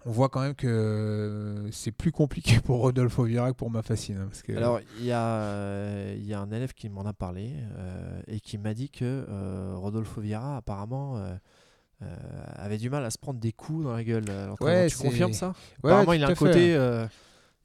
[0.05, 4.17] on voit quand même que c'est plus compliqué pour Rodolfo Vieira que pour Mafasine.
[4.17, 7.13] hein, Parce que, Alors, il y, a, euh, y a un élève qui m'en a
[7.13, 11.35] parlé euh, et qui m'a dit que euh, Rodolfo Vieira, apparemment, euh,
[12.01, 12.15] euh,
[12.55, 14.25] avait du mal à se prendre des coups dans la gueule.
[14.61, 15.47] Ouais, tu confirmes ça?
[15.83, 16.73] Ouais, Apparemment, il a un côté.
[16.75, 17.05] euh,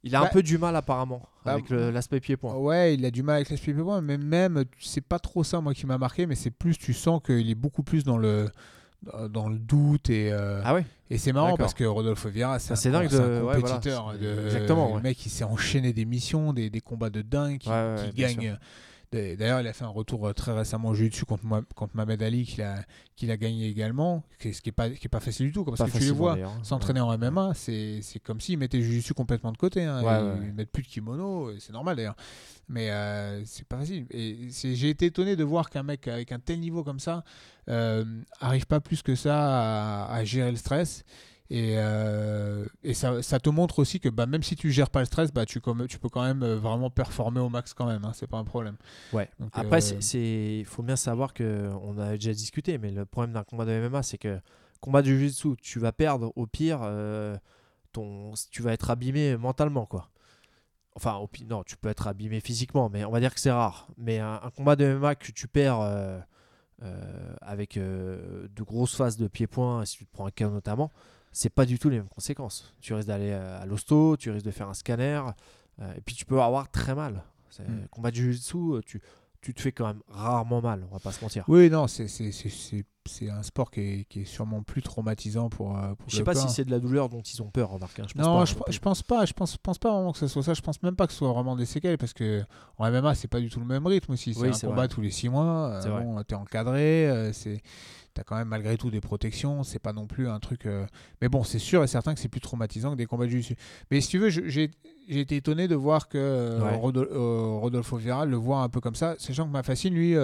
[0.03, 2.55] il a Bah, un peu du mal, apparemment, bah, avec l'aspect pied-point.
[2.57, 5.73] Ouais, il a du mal avec l'esprit point, mais même, c'est pas trop ça, moi,
[5.73, 8.51] qui m'a marqué, mais c'est plus, tu sens qu'il est beaucoup plus dans le,
[9.31, 12.71] dans le doute et, euh, Ah ouais et c'est marrant parce que Rodolfo Vieira, c'est
[12.71, 14.15] Ah, un, c'est dingue un de- ouais, voilà, compétiteur.
[14.21, 15.01] de- exactement, Le ouais.
[15.03, 17.69] mec, il s'est enchaîné des missions, des, des combats de dingue, qui,
[18.17, 18.59] gagne.
[19.15, 22.45] D'ailleurs, il a fait un retour euh, très récemment au jiu-jitsu contre, contre Mohamed Ali,
[22.45, 22.85] qu'il a,
[23.33, 25.87] a gagné également, ce qui n'est pas, qui est pas facile du tout, parce Pas
[25.87, 26.51] que tu les vois hein.
[26.63, 29.85] s'entraîner en MMA, c'est comme s'ils mettaient le jiu-jitsu complètement de côté.
[29.85, 30.47] Hein, Ouais, ils, ouais, ouais.
[30.49, 32.17] ils mettent plus de kimono, c'est normal d'ailleurs.
[32.69, 34.07] Mais euh, c'est pas facile.
[34.11, 37.25] Et j'ai été étonné de voir qu'un mec avec un tel niveau comme ça
[37.69, 38.05] euh,
[38.41, 41.05] arrive pas plus que ça à, à gérer le stress.
[41.51, 45.01] Et, euh, et ça, ça te montre aussi que bah, même si tu gères pas
[45.01, 47.87] le stress, bah, tu, comme, tu peux quand même euh, vraiment performer au max quand
[47.87, 48.05] même.
[48.05, 48.77] Hein, c'est pas un problème.
[49.13, 49.29] Ouais.
[49.39, 50.19] Donc, Après, euh,
[50.59, 53.89] il faut bien savoir que on a déjà discuté, mais le problème d'un combat de
[53.89, 54.41] MMA, c'est que
[54.81, 57.37] combat de jiu-jitsu, tu vas perdre au pire, euh,
[57.93, 60.09] ton, tu vas être abîmé mentalement, quoi.
[60.97, 63.51] Enfin, au pire, non, tu peux être abîmé physiquement, mais on va dire que c'est
[63.51, 63.89] rare.
[63.99, 65.81] Mais un, un combat de MMA que tu perds
[67.43, 70.91] avec de grosses phases de pied-point, si tu te prends un KO notamment,
[71.35, 72.73] c'est pas du tout les mêmes conséquences.
[72.81, 75.21] Tu risques d'aller euh, à l'hosto, tu risques de faire un scanner,
[75.83, 77.23] euh, et puis tu peux avoir très mal.
[77.51, 77.89] C'est- Mm.
[77.91, 79.01] Combat de jiu-jitsu, tu,
[79.43, 81.45] tu te fais quand même rarement mal, on va pas se mentir.
[81.49, 82.09] Oui, non, c'est-
[83.29, 86.35] un sport qui est, qui est sûrement plus traumatisant pour, euh, pour Je sais pas
[86.35, 87.99] si c'est de la douleur dont ils ont peur, remarque.
[88.01, 88.07] hein.
[88.09, 89.25] Je pense non, pas, je, je pense pas.
[89.27, 90.55] Je pense, pense pas vraiment que ce soit ça.
[90.55, 92.43] Je pense même pas que ce soit vraiment des séquelles parce que
[92.79, 94.33] en MMA, c'est pas du tout le même rythme aussi.
[94.35, 94.89] C'est Oui, un combat vrai.
[94.89, 95.69] tous les six mois.
[95.85, 97.09] euh, bon, t'es encadré.
[97.11, 97.61] euh, c'est
[98.15, 100.67] T'as quand même malgré tout des protections, c'est pas non plus un truc.
[100.67, 100.87] euh,
[101.21, 103.57] Mais bon, c'est sûr et certain que c'est plus traumatisant que des combats de jiu
[103.91, 104.71] Mais si tu veux, j'ai
[105.09, 106.77] été étonné de voir que euh, Ouais.
[106.79, 110.15] Rodol- euh, Rodolfo Vieira le voit un peu comme ça, sachant que ma fascine, lui,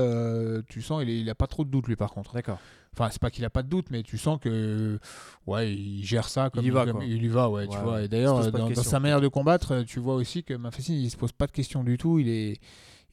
[0.68, 2.32] tu sens, il, est- il a pas trop de doute lui par contre.
[2.34, 2.58] D'accord.
[2.92, 4.98] Enfin, c'est pas qu'il a pas de doute, mais tu sens que
[5.46, 8.00] ouais, il gère ça comme y va, comme- il y va, ouais, tu vois.
[8.00, 11.16] Et Il d'ailleurs, dans, sa manière de combattre, tu vois aussi que Mafessin, il se
[11.16, 12.18] pose pas de questions du tout.
[12.18, 12.60] Il est,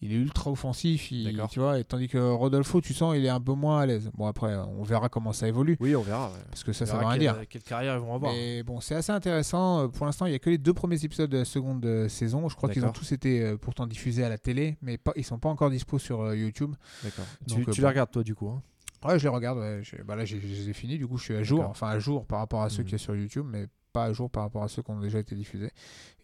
[0.01, 1.79] il est ultra offensif, il- tu vois.
[1.79, 4.09] Et tandis que Rodolfo, tu sens, il est un peu moins à l'aise.
[4.13, 6.29] Bon, après, on verra comment ça évolue, Oui, on verra.
[6.29, 6.37] ouais.
[6.49, 7.35] parce que ça, On ça veut rien dire.
[7.49, 8.31] quelle carrière ils vont avoir.
[8.33, 9.83] Mais bon, c'est assez intéressant.
[9.83, 12.07] Euh, Pour l'instant, il y a que les deux premiers épisodes de la seconde euh,
[12.09, 12.47] saison.
[12.49, 15.23] Je crois qu'ils ont tous été euh, pourtant diffusés à la télé, mais pas, ils
[15.23, 16.73] sont pas encore dispo sur YouTube.
[17.03, 17.25] D'accord.
[17.47, 17.71] Tu, tu bon.
[17.77, 18.49] les regardes toi du coup.
[18.49, 18.61] hein?
[19.07, 19.59] Ouais, je les regarde.
[19.59, 19.79] Ouais.
[19.83, 20.97] Je, bah là, je les ai finis.
[20.97, 21.63] Du coup, je suis à jour.
[21.67, 22.85] Enfin, à jour par rapport à ceux Mhm.
[22.85, 23.67] qu'il y a sur YouTube, mais
[24.03, 25.71] à jour par rapport à ceux qui ont déjà été diffusés.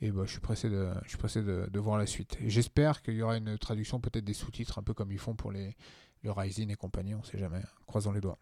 [0.02, 2.38] Et bah, je suis pressé de, je suis voir la suite.
[2.46, 5.52] J'espère qu'il y aura une traduction, peut-être des sous-titres, un peu comme ils font pour
[5.52, 5.76] les,
[6.24, 7.16] le Rising et compagnie.
[7.16, 7.62] On sait jamais.
[7.86, 8.40] Croisons les doigts.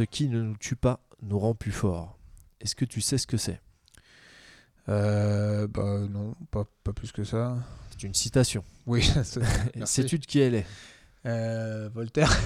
[0.00, 2.18] Ce qui ne nous tue pas nous rend plus forts.
[2.58, 3.60] Est-ce que tu sais ce que c'est?
[4.88, 7.58] Euh, bah non, pas, pas plus que ça.
[7.90, 8.64] C'est une citation.
[8.86, 9.02] Oui.
[9.84, 10.66] Sais-tu de qui elle est?
[11.26, 12.34] Euh, Voltaire.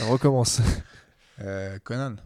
[0.00, 0.62] Recommence.
[1.40, 2.16] Euh, Conan.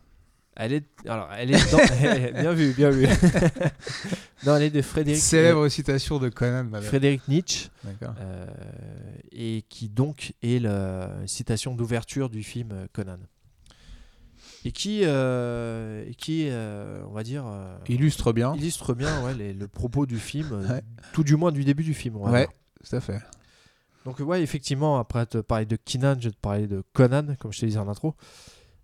[0.60, 1.78] Elle est, alors, elle est dans-
[2.43, 3.06] bien vu, bien vu.
[4.44, 6.82] non, elle est de Frédéric, Célèbre citation de Conan, euh, madame.
[6.89, 7.68] Frédéric Nietzsche,
[8.02, 8.47] euh,
[9.30, 13.18] et qui donc est la citation d'ouverture du film euh, Conan.
[14.64, 18.52] Et qui, euh, et qui euh, on va dire, euh, Illustre bien.
[18.56, 20.82] illustre bien ouais, les- le propos du film, euh, Ouais.
[21.12, 22.16] tout du moins du début du film.
[22.16, 22.48] Ouais,
[22.85, 23.20] tout à fait.
[24.05, 27.52] Donc ouais, effectivement, après te parler de Kinan, je vais te parler de Conan, comme
[27.52, 28.16] je te disais en intro.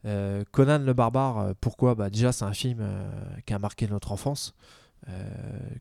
[0.07, 1.95] Euh, Conan le barbare, euh, pourquoi?
[1.95, 3.09] Bah, Déjà, c'est un film euh,
[3.47, 4.55] qui a marqué notre enfance,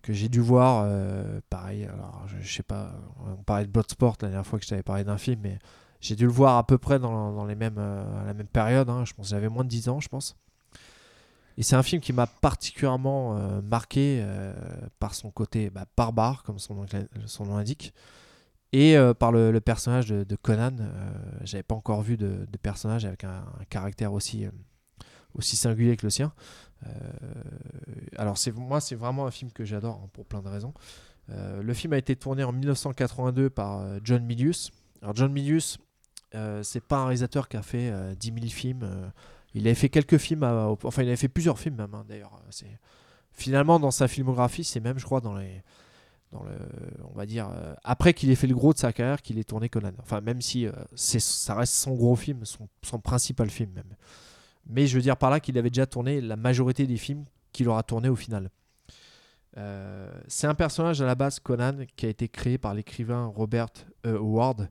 [0.01, 0.85] que j'ai dû voir,
[1.49, 2.91] pareil, alors je, sais pas,
[3.25, 5.59] on parlait de Bloodsport la dernière fois que je t'avais parlé d'un film, mais
[6.01, 9.05] j'ai dû le voir à peu près dans, les mêmes, à la même période, hein,
[9.05, 10.35] je pense j'avais moins de 10 ans, je pense.
[11.57, 14.21] Et c'est un film qui m'a particulièrement marqué
[14.99, 16.85] par son côté bah, barbare, comme son nom,
[17.25, 17.93] son nom l'indique,
[18.73, 20.75] et euh, par le, personnage de, de Conan.
[20.79, 21.11] Euh,
[21.43, 24.51] J'avais pas encore vu de, personnage avec un, caractère aussi, euh,
[25.35, 26.33] aussi singulier que le sien.
[28.17, 30.73] Alors c'est moi, c'est vraiment un film que j'adore hein, pour plein de raisons.
[31.29, 34.69] Le film a été tourné en 1982 par John Milius.
[35.01, 35.77] Alors John Milius,
[36.61, 39.11] c'est pas un réalisateur qui a fait euh, 10 000 films.
[39.53, 42.43] il avait fait quelques films, enfin il avait fait plusieurs films même hein, d'ailleurs.
[43.31, 45.63] Finalement dans sa filmographie, c'est même je crois dans les
[47.03, 49.43] on va dire, euh, après qu'il ait fait le gros de sa carrière, qu'il ait
[49.43, 49.91] tourné Conan.
[50.01, 53.95] Enfin, même si euh, c'est, ça reste son gros film, son, principal film même.
[54.67, 57.67] Mais je veux dire par là qu'il avait déjà tourné la majorité des films qu'il
[57.69, 58.49] aura tourné au final.
[59.57, 63.69] Euh, c'est un personnage à la base, Conan, qui a été créé par l'écrivain Robert.
[64.05, 64.69] Howard,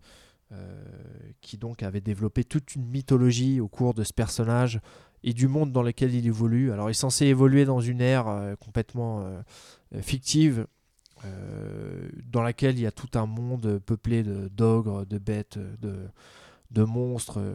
[1.41, 4.81] qui donc avait développé toute une mythologie au cours de ce personnage
[5.25, 6.71] et du monde dans lequel il évolue.
[6.73, 9.43] Alors, il est censé évoluer dans une ère complètement
[10.03, 10.67] fictive,
[11.25, 15.95] euh, dans laquelle il y a tout un monde peuplé de d'ogres, de bêtes, de,
[16.71, 17.55] de monstres, euh,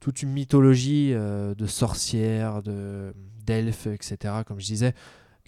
[0.00, 3.14] toute une mythologie euh, de sorcières, de
[3.46, 4.34] d'elfes, etc.
[4.46, 4.94] Comme je disais,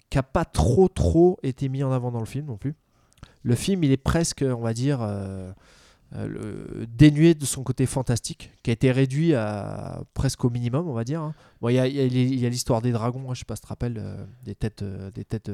[0.09, 2.75] qui a pas trop trop été mis en avant dans le film non plus.
[3.43, 4.99] Le film, il est presque, on va dire,
[6.87, 9.33] dénué de son côté fantastique, qui a été réduit
[10.13, 11.21] presque au minimum, on va dire.
[11.21, 11.33] hein.
[11.63, 14.53] Il y a, l'histoire des dragons, hein, je sais pas si tu te rappelles, des
[14.55, 15.51] têtes, des têtes,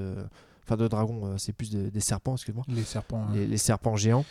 [0.68, 3.22] enfin de dragons, euh, c'est plus de- des serpents, excuse-moi, Les serpents.
[3.30, 3.34] hein.
[3.36, 4.26] les, serpents géants.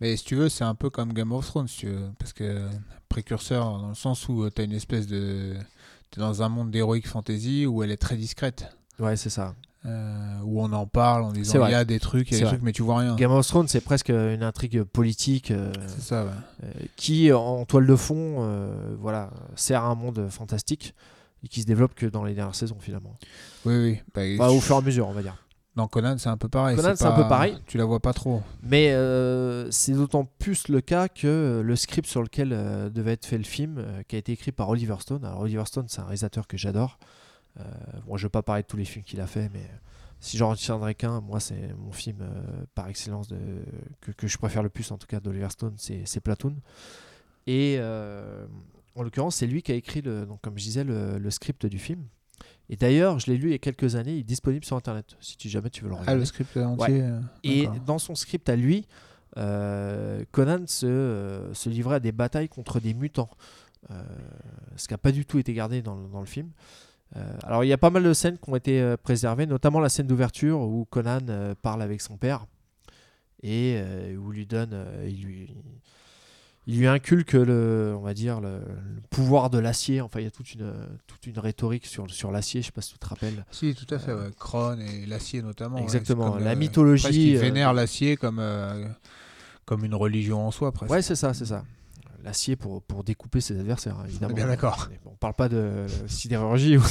[0.00, 2.10] Mais si tu veux, c'est un peu comme Game of Thrones, si tu veux.
[2.18, 2.68] Parce que
[3.08, 5.54] précurseur, dans le sens où tu as une espèce de.
[6.10, 8.66] T'es dans un monde d'heroic fantasy où elle est très discrète.
[8.98, 9.54] Ouais, c'est ça.
[9.86, 12.38] euh, où on en parle en disant il y a des trucs, il y a
[12.40, 12.52] des vrai.
[12.54, 13.14] trucs, mais tu vois rien.
[13.16, 16.30] Game of Thrones, c'est presque une intrigue politique euh, C'est ça, ouais.
[16.64, 20.94] euh, qui, en toile de fond, euh, voilà, sert à un monde fantastique
[21.44, 23.14] et qui se développe que dans les dernières saisons finalement.
[23.66, 24.00] Oui, oui.
[24.14, 25.36] Bah, Enfin, au fur et à mesure, on va dire.
[25.78, 26.74] Dans Conan, c'est un peu pareil.
[26.74, 27.56] Conan, c'est un peu pareil.
[27.68, 28.42] Tu la vois pas trop.
[28.64, 33.12] Mais euh, c'est d'autant plus le cas que euh, le script sur lequel euh, devait
[33.12, 35.24] être fait le film, euh, qui a été écrit par Oliver Stone.
[35.24, 36.98] Alors Oliver Stone, c'est un réalisateur que j'adore.
[38.06, 39.70] Bon, je vais pas parler de tous les films qu'il a fait, mais
[40.18, 42.28] si j'en retiendrai qu'un, moi c'est mon film
[42.74, 43.38] par excellence de,
[44.00, 46.56] que, que je préfère le plus en tout cas d'Oliver Stone, c'est Platoon.
[47.46, 47.78] Et
[48.96, 51.66] en l'occurrence, c'est lui qui a écrit, le, donc, comme je disais, le, le script
[51.66, 52.02] du film.
[52.70, 55.16] Et d'ailleurs, je l'ai lu il y a quelques années, il est disponible sur Internet,
[55.20, 56.12] si tu, jamais tu veux le regarder.
[56.12, 57.00] Ah, le script entier.
[57.02, 58.86] euh, Et dans son script à lui,
[59.38, 63.30] euh, Conan se, euh, se livrait à des batailles contre des mutants.
[63.90, 64.02] Euh,
[64.76, 66.50] ce qui n'a pas du tout été gardé dans, le- dans le film.
[67.42, 70.06] Alors il y a pas mal de scènes qui ont été préservées, notamment la scène
[70.06, 72.44] d'ouverture où Conan parle avec son père
[73.42, 73.80] et
[74.18, 74.76] où lui donne,
[75.06, 75.54] il lui,
[76.68, 80.02] il lui inculque le, on va dire le, le pouvoir de l'acier.
[80.02, 80.70] Enfin il y a toute une,
[81.06, 82.60] toute une rhétorique sur, sur l'acier.
[82.60, 83.46] Je sais pas si tu te rappelles.
[83.50, 84.28] Si, tout à fait, ouais.
[84.38, 85.78] Krone et l'acier notamment.
[85.78, 88.86] Exactement, la euh, mythologie, ils euh, vénèrent l'acier comme, euh,
[89.64, 90.92] comme une religion en soi, presque.
[90.92, 91.64] Ouais, c'est ça, c'est ça.
[92.22, 94.34] L'acier pour, pour découper ses adversaires, hein, évidemment.
[94.34, 94.90] bien d'accord.
[95.06, 96.82] On parle pas de euh, sidérurgie ou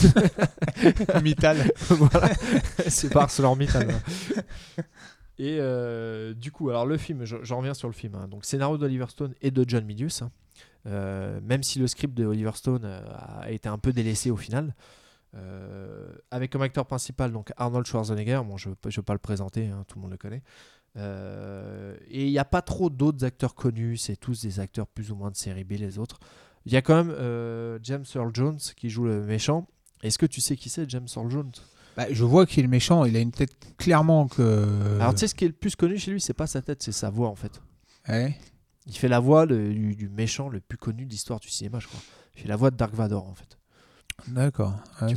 [1.23, 1.71] Mittal.
[1.89, 2.29] voilà,
[2.87, 3.89] c'est pas ArcelorMittal.
[5.39, 8.15] Et euh, du coup, alors le film, je- j'en reviens sur le film.
[8.15, 8.27] hein.
[8.27, 10.21] Donc scénario d'Oliver Stone et de John Milius.
[10.23, 10.31] hein.
[10.87, 13.01] Euh, même si le script de Oliver Stone euh,
[13.41, 14.73] a été un peu délaissé au final.
[16.31, 18.41] Avec comme acteur principal donc Arnold Schwarzenegger.
[18.43, 20.41] Bon, je ne veux pas le présenter, hein, tout le monde le connaît.
[22.09, 23.97] Et il n'y a pas trop d'autres acteurs connus.
[23.97, 26.17] C'est tous des acteurs plus ou moins de série B, les autres.
[26.65, 29.67] Il y a quand même James Earl Jones qui joue le méchant.
[30.01, 31.51] Est-ce que tu sais qui c'est, James Earl Jones?
[31.97, 34.97] Bah, je vois qu'il est méchant, il a une tête clairement que.
[34.99, 36.81] Alors tu sais ce qui est le plus connu chez lui, c'est pas sa tête,
[36.83, 37.59] c'est sa voix en fait.
[38.07, 38.37] Ouais.
[38.85, 41.79] Il fait la voix le- du, du méchant le plus connu de l'histoire du cinéma,
[41.79, 41.99] je crois.
[42.35, 43.56] Il fait la voix de Dark Vador en fait.
[44.27, 44.73] D'accord.
[45.01, 45.13] Ouais.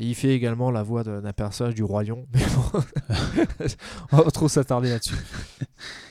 [0.00, 2.26] Et il fait également la voix d'un personnage du Lion.
[2.34, 2.80] Mais bon,
[4.12, 5.14] on va trop s'attarder là-dessus.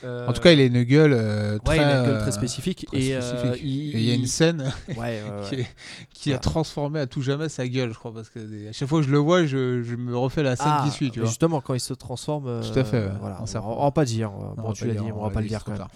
[0.04, 2.14] Euh, En tout cas, il a une gueule euh, ouais, très, il a une gueule
[2.16, 2.86] euh, très spécifique.
[2.86, 5.66] très et euh, il, Et il y a une scène Ouais, qui, est-
[6.14, 9.00] qui a transformé à tout jamais sa gueule, je crois, parce que à chaque fois
[9.00, 11.24] que je le vois, je, je me refais la scène Ah, qui suit, tu mais
[11.24, 11.28] vois.
[11.28, 12.46] Justement, quand il se transforme.
[12.46, 13.68] euh, Tout à fait, voilà, on, serpent.
[13.74, 14.30] va- on va pas dire.
[14.30, 15.86] Non, bon, on tu l'as dit, on va pas le dire quand même.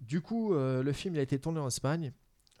[0.00, 2.12] Du coup, euh, le film il a été tourné en Espagne.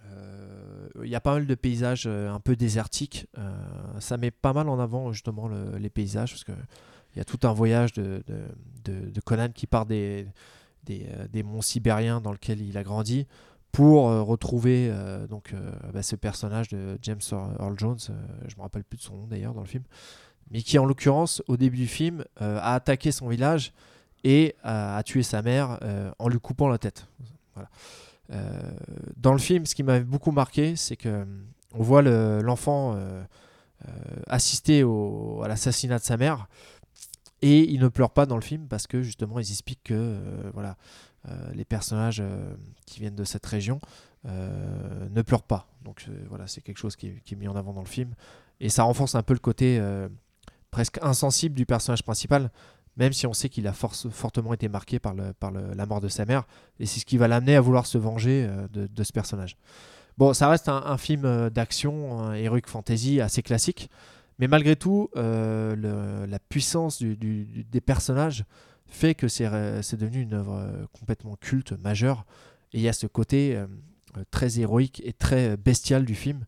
[0.06, 3.26] Euh, Il y a pas mal de paysages euh, un peu désertiques.
[3.38, 3.52] Euh,
[4.00, 6.52] ça met pas mal en avant justement le- les paysages parce que
[7.14, 8.22] il y a tout un voyage de,
[9.24, 10.26] Conan qui part des,
[10.90, 13.26] euh, monts sibériens dans lequel il a grandi
[13.72, 17.98] pour euh, retrouver euh, donc euh, bah, ce personnage de James Earl Jones.
[18.10, 18.14] euh,
[18.48, 19.84] je me rappelle plus de son nom d'ailleurs dans le film,
[20.50, 23.72] mais qui en l'occurrence au début du film euh, a attaqué son village
[24.24, 27.06] et a, a tué sa mère euh, en lui coupant la tête.
[27.54, 27.68] Voilà.
[28.30, 28.60] Euh,
[29.16, 32.94] dans le film, ce qui m'avait beaucoup marqué, c'est que hum, on voit le- l'enfant
[32.96, 33.22] euh,
[33.86, 33.90] euh,
[34.26, 36.48] assister à l'assassinat de sa mère
[37.42, 40.50] et il ne pleure pas dans le film parce que justement ils expliquent que euh,
[40.54, 40.76] voilà
[41.28, 42.54] euh, les personnages euh,
[42.86, 43.78] qui viennent de cette région
[44.26, 45.68] euh, ne pleurent pas.
[45.84, 48.14] Donc euh, voilà, c'est quelque chose qui est, mis en avant dans le film
[48.60, 50.08] et ça renforce un peu le côté euh,
[50.70, 52.50] presque insensible du personnage principal,
[52.96, 56.44] même si on sait qu'il a fortement été marqué par, la mort de sa mère
[56.80, 59.56] et c'est ce qui va l'amener à vouloir se venger euh, de, ce personnage.
[60.18, 63.90] Bon, ça reste un, film euh, d'action, un heroic fantasy assez classique,
[64.38, 68.44] mais malgré tout, euh, la puissance des personnages
[68.86, 72.24] fait que c'est devenu une œuvre complètement culte, majeure,
[72.72, 73.60] et il y a ce côté
[74.30, 76.44] très héroïque et très bestial du film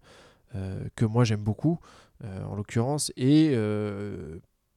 [0.94, 1.80] que moi j'aime beaucoup,
[2.22, 3.56] en l'occurrence, et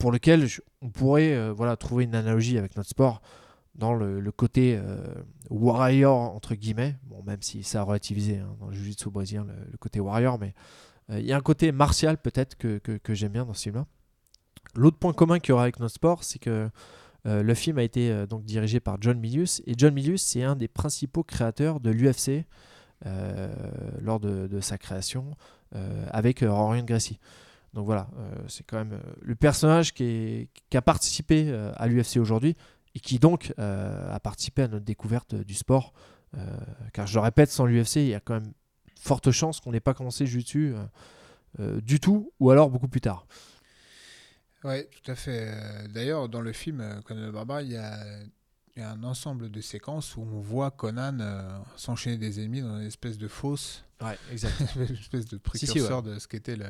[0.02, 0.48] pour lequel
[0.82, 3.22] on pourrait euh, voilà, trouver une analogie avec notre sport
[3.76, 4.98] dans le, côté euh,
[5.52, 9.78] warrior entre guillemets, bon même si ça a relativisé hein, dans le jiu-jitsu brésilien le,
[9.78, 10.56] côté warrior, mais
[11.12, 13.86] euh, il y a un côté martial peut-être que, que, j'aime bien dans ce film-là.
[14.76, 16.70] L'autre point commun qu'il y aura avec notre sport, c'est que
[17.26, 20.68] le film a été donc dirigé par John Milius et John Milius c'est un des
[20.68, 22.46] principaux créateurs de l'UFC
[24.02, 25.36] lors de, sa création
[26.10, 27.20] avec Rorian Gracie.
[27.74, 32.18] Donc voilà, euh, c'est quand même euh, le personnage qui, a participé euh, à l'UFC
[32.18, 32.58] aujourd'hui
[32.96, 35.94] et qui donc a participé à notre découverte du sport.
[36.92, 38.52] Car je le répète, sans l'UFC, il y a quand même
[39.00, 40.76] forte chance qu'on n'ait pas commencé Jiu-Jitsu
[41.58, 43.26] du tout, ou alors beaucoup plus tard.
[44.66, 45.88] Ouais, tout à fait.
[45.94, 47.98] D'ailleurs, dans le film Conan le Barbare, il y a,
[48.76, 52.62] il y a un ensemble de séquences où on voit Conan euh, s'enchaîner des ennemis
[52.62, 54.54] dans une espèce de fosse, Ouais, exact.
[54.76, 56.70] une espèce de Si, si, précurseur de ce qu'était la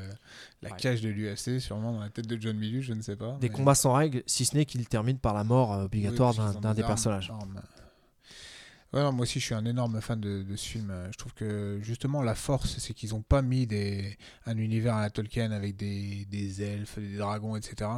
[0.64, 0.72] Ouais.
[0.78, 3.38] cage de l'UFC, sûrement dans la tête de John Milius, je ne sais pas.
[3.40, 6.34] Des mais- combats sans règles, si ce n'est qu'il termine par la mort euh, obligatoire
[6.38, 7.30] Oui, d'un des personnages.
[7.30, 7.62] armes.
[8.94, 10.94] Ouais, non, moi aussi, je suis un énorme fan de, de ce film.
[11.14, 15.02] Je trouve que justement, la force, c'est qu'ils n'ont pas mis des, un univers à
[15.02, 17.90] la Tolkien avec des, des elfes, des dragons, etc.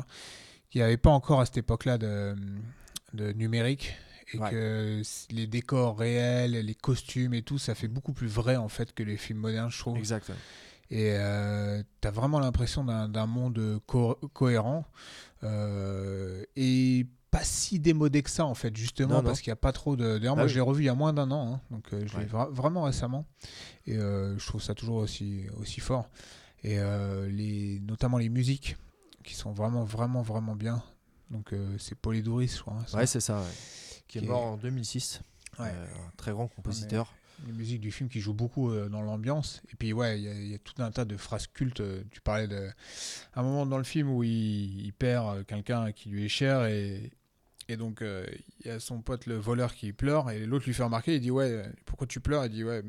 [0.73, 2.35] Il n'y avait pas encore à cette époque-là de,
[3.13, 3.93] de numérique.
[4.33, 4.49] Et Ouais.
[4.49, 8.93] que les décors réels, les costumes et tout, ça fait beaucoup plus vrai en fait
[8.93, 9.97] que les films modernes, je trouve.
[9.97, 10.31] Exact.
[10.89, 11.15] Et
[12.01, 14.85] tu as vraiment l'impression d'un monde co- cohérent
[15.43, 19.23] euh, et pas si démodé que ça en fait, justement Non, non.
[19.23, 20.17] parce qu'il n'y a pas trop de.
[20.17, 20.49] D'ailleurs, Ah moi oui.
[20.49, 22.29] je l'ai revu il y a moins d'un an, hein, donc euh, je l'ai Ouais.
[22.29, 23.25] vra- vraiment récemment
[23.87, 26.09] et euh, je trouve ça toujours aussi, aussi fort.
[26.63, 28.77] Et euh, les, notamment les musiques
[29.23, 30.81] qui sont vraiment, vraiment, vraiment bien.
[31.33, 32.75] Donc euh, c'est Polydouris, je crois.
[32.79, 32.97] hein.
[32.97, 33.39] Ouais, c'est ça.
[33.41, 33.47] ouais.
[34.07, 35.21] Qui est Qui est- mort en 2006.
[35.59, 35.67] Ouais.
[35.73, 37.13] Euh, un très grand compositeur.
[37.47, 39.61] les musiques du film qui jouent beaucoup euh, dans l'ambiance.
[39.71, 41.81] Et puis, ouais, il y, a- il y a tout un tas de phrases cultes.
[42.11, 42.69] Tu parlais de.
[43.35, 47.11] Un moment dans le film où il, il perd quelqu'un qui lui est cher et.
[47.73, 48.25] Et donc, euh,
[48.59, 51.21] il y a son pote, le voleur, qui pleure, et l'autre lui fait remarquer, il
[51.21, 52.45] dit, ouais, pourquoi tu pleures?
[52.45, 52.83] Il dit, ouais,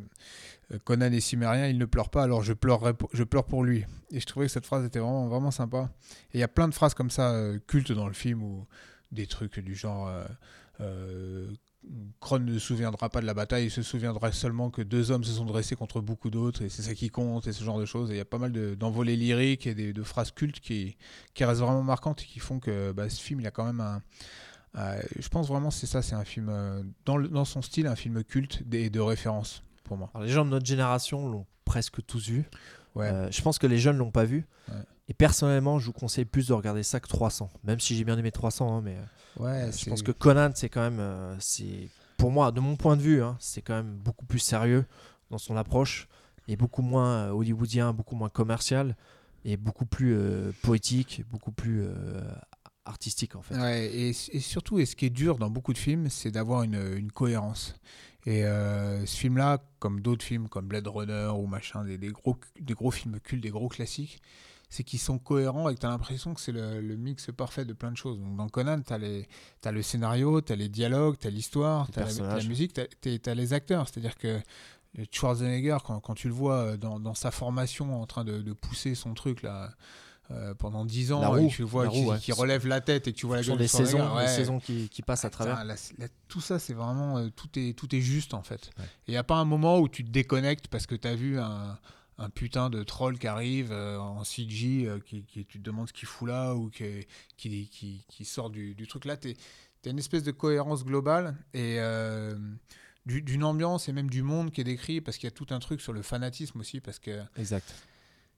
[0.73, 3.87] euh, Conan est cimérien, il ne pleure pas, alors je, je pleure pour lui.
[4.11, 5.89] Et je trouvais que cette phrase était vraiment, vraiment sympa.
[6.33, 8.67] Et il y a plein de phrases comme ça, euh, cultes dans le film, ou
[9.11, 10.13] des trucs du genre,
[10.81, 11.49] euh,
[12.21, 15.25] Kron ne se souviendra pas de la bataille, il se souviendra seulement que deux hommes
[15.25, 17.85] se sont dressés contre beaucoup d'autres, et c'est ça qui compte, et ce genre de
[17.87, 18.11] choses.
[18.11, 20.97] Et il y a pas mal de- d'envolées lyriques et de phrases cultes qui,
[21.33, 23.81] qui restent vraiment marquantes et qui font que bah, ce film, il a quand même
[23.81, 24.03] un.
[24.75, 27.63] Un- je pense vraiment que c'est ça, c'est un film, euh, dans, le- dans son
[27.63, 30.11] style, un film culte et de référence pour moi.
[30.15, 32.45] Alors, les gens de notre génération l'ont presque tous vu.
[32.95, 33.07] Ouais.
[33.09, 34.47] Euh, je pense que les jeunes l'ont pas vu.
[34.69, 34.77] Ouais.
[35.09, 37.51] Et personnellement, je vous conseille plus de regarder ça que 300.
[37.65, 40.69] Même si j'ai bien aimé 300, hein, mais euh, ouais, je pense que Conan, c'est
[40.69, 43.97] quand même, euh, c'est pour moi, de mon point de vue, hein, c'est quand même
[43.97, 44.87] beaucoup plus sérieux
[45.31, 46.09] dans son approche
[46.49, 48.97] et beaucoup moins euh, hollywoodien, beaucoup moins commercial
[49.45, 52.21] et beaucoup plus euh, poétique, beaucoup plus euh,
[52.85, 53.57] artistique en fait.
[53.57, 56.63] Ouais, et, et surtout, et ce qui est dur dans beaucoup de films, c'est d'avoir
[56.63, 57.75] une, une cohérence.
[58.27, 62.39] Et euh, ce film-là, comme d'autres films comme Blade Runner ou machin, des, des gros,
[62.59, 64.21] des gros films cultes, des gros classiques,
[64.71, 67.65] c'est qu'ils sont cohérents et que tu as l'impression que c'est le, le mix parfait
[67.65, 68.19] de plein de choses.
[68.19, 72.01] Donc dans Conan, tu as, le scénario, tu as les dialogues, tu as l'histoire, tu
[72.01, 73.89] as la, musique, tu as, les acteurs.
[73.89, 74.41] C'est-à-dire que
[75.13, 78.53] Schwarzenegger, quand, quand tu le vois euh, dans, dans sa formation en train de, de
[78.53, 79.75] pousser son truc là,
[80.31, 82.19] euh, pendant 10 ans, roue, et tu vois qui, ouais.
[82.33, 84.25] relève la tête et que tu vois la gueule de des saisons, ouais.
[84.27, 85.57] des saisons qui, qui passent à travers.
[85.57, 87.19] putain, la- la- tout ça, c'est vraiment.
[87.19, 88.71] euh, tout, est, tout est juste en fait.
[88.79, 88.85] Ouais.
[88.85, 91.15] Et il n'y a pas un moment où tu te déconnectes parce que tu as
[91.15, 91.79] vu un,
[92.19, 95.93] un putain de troll qui arrive euh, en CG, qui, qui- tu te demandes ce
[95.93, 97.07] qu'il fout là ou qui,
[97.37, 99.17] qui, sort du, du truc là.
[99.19, 99.35] Tu
[99.85, 101.79] as une espèce de cohérence globale et
[103.07, 105.47] du- d'une ambiance et même du monde qui est décrit parce qu'il y a tout
[105.51, 107.75] un truc sur le fanatisme aussi parce que Exact.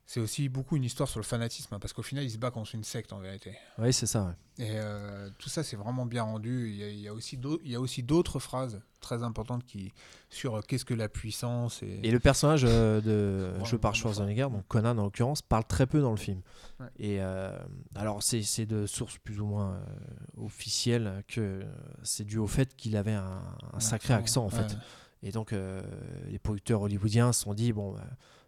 [0.06, 2.50] C'est aussi beaucoup une histoire sur le fanatisme hein, parce qu'au final il se bat
[2.52, 3.56] contre une secte en vérité.
[3.78, 4.24] Oui, c'est ça.
[4.24, 4.64] ouais.
[4.64, 6.70] Et euh, tout ça, c'est vraiment bien rendu.
[6.70, 9.22] Il y a, il y a aussi d'au- il y a aussi d'autres phrases très
[9.22, 9.92] importantes qui,
[10.30, 11.82] sur euh, qu'est-ce que la puissance.
[11.82, 15.86] Et, Et le personnage euh, de joué par Schwarzenegger, donc Conan en l'occurrence, parle très
[15.86, 16.40] peu dans le film.
[16.80, 16.86] Ouais.
[16.98, 17.54] Et euh,
[17.96, 19.78] alors c'est de sources plus ou moins
[20.38, 21.62] officielles que
[22.02, 23.42] c'est dû au fait qu'il avait un,
[23.72, 24.76] un sacré accent en fait.
[25.22, 28.04] Et donc les producteurs hollywoodiens se sont dit bon, bah,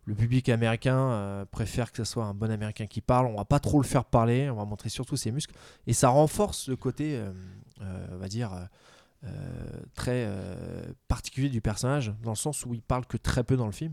[0.09, 3.45] le public américain euh, préfère que ce soit un bon américain qui parle, on va
[3.45, 5.55] pas trop le faire parler, on va montrer surtout ses muscles.
[5.87, 7.31] Et ça renforce le côté, euh,
[7.83, 8.69] euh, on va dire,
[9.95, 10.31] très
[11.09, 13.93] particulier du personnage, dans le sens où il parle que très peu dans le film.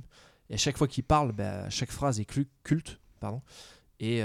[0.50, 2.26] Et à chaque fois qu'il parle, bah, chaque phrase est
[2.64, 3.00] culte.
[3.20, 3.42] Pardon.
[4.00, 4.22] Et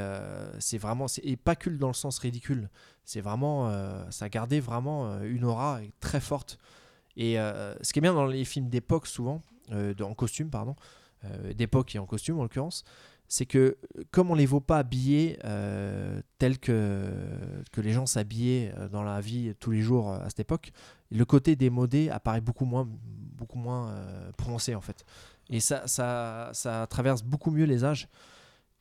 [0.59, 2.69] c'est vraiment, et pas culte dans le sens ridicule.
[3.07, 3.73] C'est vraiment,
[4.11, 6.59] ça gardé vraiment une aura très forte.
[7.17, 9.41] Et ce qui est bien dans les films d'époque, souvent,
[9.73, 10.77] en costume, pardon,
[11.55, 12.85] d'époque et en costume en l'occurrence,
[13.31, 17.09] c'est que euh, comme on les vaut pas habillés euh, tels que,
[17.71, 20.73] que les gens s'habillaient euh, dans la vie tous les jours euh, à cette époque,
[21.11, 25.05] le côté démodé apparaît beaucoup moins, beaucoup moins euh, prononcé en fait.
[25.49, 28.09] Et ça, ça, ça traverse beaucoup mieux les âges.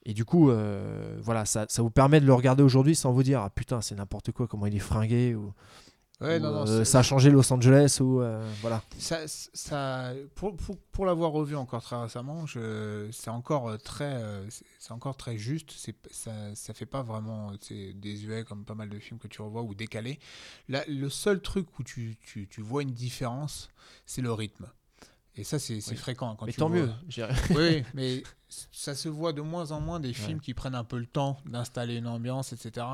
[0.03, 3.22] Et du coup, euh, voilà, ça, ça vous permet de le regarder aujourd'hui sans vous
[3.22, 5.53] dire ah putain c'est n'importe quoi comment il est fringué ou
[6.22, 8.84] Ouais, Ou, non, non, euh, ça a changé Los Angeles ou euh, voilà.
[8.98, 12.44] Ça, ça, pour, pour, pour l'avoir revu encore très récemment,
[13.12, 14.22] c'est encore euh, très,
[14.80, 15.72] c'est encore très juste.
[15.78, 19.41] C'est, ça, ça fait pas vraiment c'est désuet comme pas mal de films que tu
[19.41, 20.20] revois ou décalé.
[20.68, 23.70] Là, le seul truc où tu, tu, tu vois une différence,
[24.06, 24.68] c'est le rythme.
[25.36, 25.96] Et ça, c'est, Oui.
[25.96, 26.36] fréquent.
[26.36, 26.90] Quand Mais tu tant vois- mieux.
[27.56, 28.24] Oui, mais
[28.72, 31.38] ça se voit de moins en moins des films qui prennent un peu le temps
[31.46, 32.86] d'installer une ambiance, etc.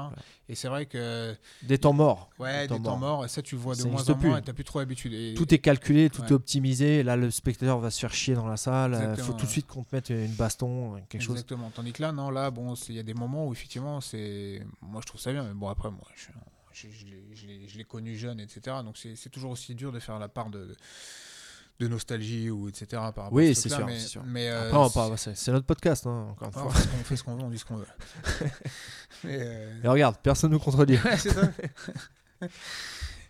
[0.49, 2.29] Et c'est vrai que Des temps morts.
[2.39, 3.25] ouais, Des des temps temps morts.
[3.25, 4.37] et ça tu vois de Ça moins en moins, plus.
[4.37, 5.13] et t'as plus trop l'habitude.
[5.13, 6.27] Et- Tout est calculé, tout Ouais.
[6.27, 7.03] est optimisé.
[7.03, 8.91] Là, le spectateur va se faire chier dans la salle.
[8.91, 11.35] Il faut Exactement, tout de suite qu'on te mette une baston, quelque chose.
[11.35, 11.71] Exactement.
[11.73, 14.99] Tandis que là, non, là, bon, il y a des moments où effectivement, c'est, moi,
[15.01, 16.27] je trouve ça bien, mais bon, après, moi, je,
[16.73, 18.77] je, je l'ai- je connu jeune, etc.
[18.83, 20.75] Donc c'est c'est toujours aussi dur de faire la part de, de
[21.81, 22.85] nostalgie ou etc.
[22.91, 24.23] Par rapport Oui, ce c'est sûr, Mais, c'est sûr.
[24.25, 26.71] mais, euh, Après, c'est notre podcast, hein, encore une fois.
[26.99, 27.85] on fait ce qu'on veut, on dit ce qu'on veut.
[29.23, 30.97] mais, euh, Et regarde, personne nous contredit.
[31.03, 31.51] ouais, c'est ça.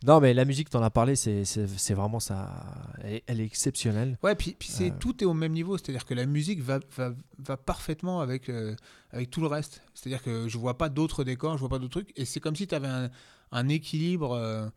[0.05, 2.93] non, mais la musique, t'en as parlé, c'est vraiment ça.
[3.03, 4.17] Elle est, elle est exceptionnelle.
[4.21, 4.95] Ouais, puis, puis c'est Euh.
[4.99, 8.75] tout est au même niveau, c'est-à-dire que la musique va, va, va parfaitement avec, euh,
[9.11, 9.81] avec tout le reste.
[9.95, 12.55] C'est-à-dire que je vois pas d'autres décors, je vois pas d'autres trucs, et c'est comme
[12.55, 13.09] si tu avais un,
[13.51, 14.67] un équilibre, euh,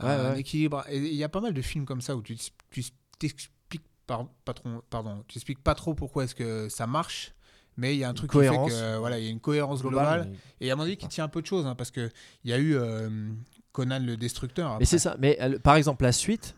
[0.00, 0.40] Ouais, un ouais.
[0.40, 0.84] équilibre.
[0.88, 2.36] Et il y a pas mal de films comme ça où tu
[2.70, 2.84] tu
[3.18, 7.32] t'expliques par, patron, pardon, tu expliques pas trop pourquoi est-ce que ça marche.
[7.76, 8.70] Mais il y a un Une truc cohérence.
[8.72, 10.22] qui fait que euh, voilà, il y a une cohérence globale.
[10.22, 10.38] Globale.
[10.60, 12.10] Et à mon avis, qui tient un peu de choses, hein, parce que
[12.42, 13.30] il y a eu euh,
[13.72, 14.78] Conan le Destructeur.
[14.80, 15.14] Mais c'est ça.
[15.20, 16.56] Mais euh, par exemple, la suite,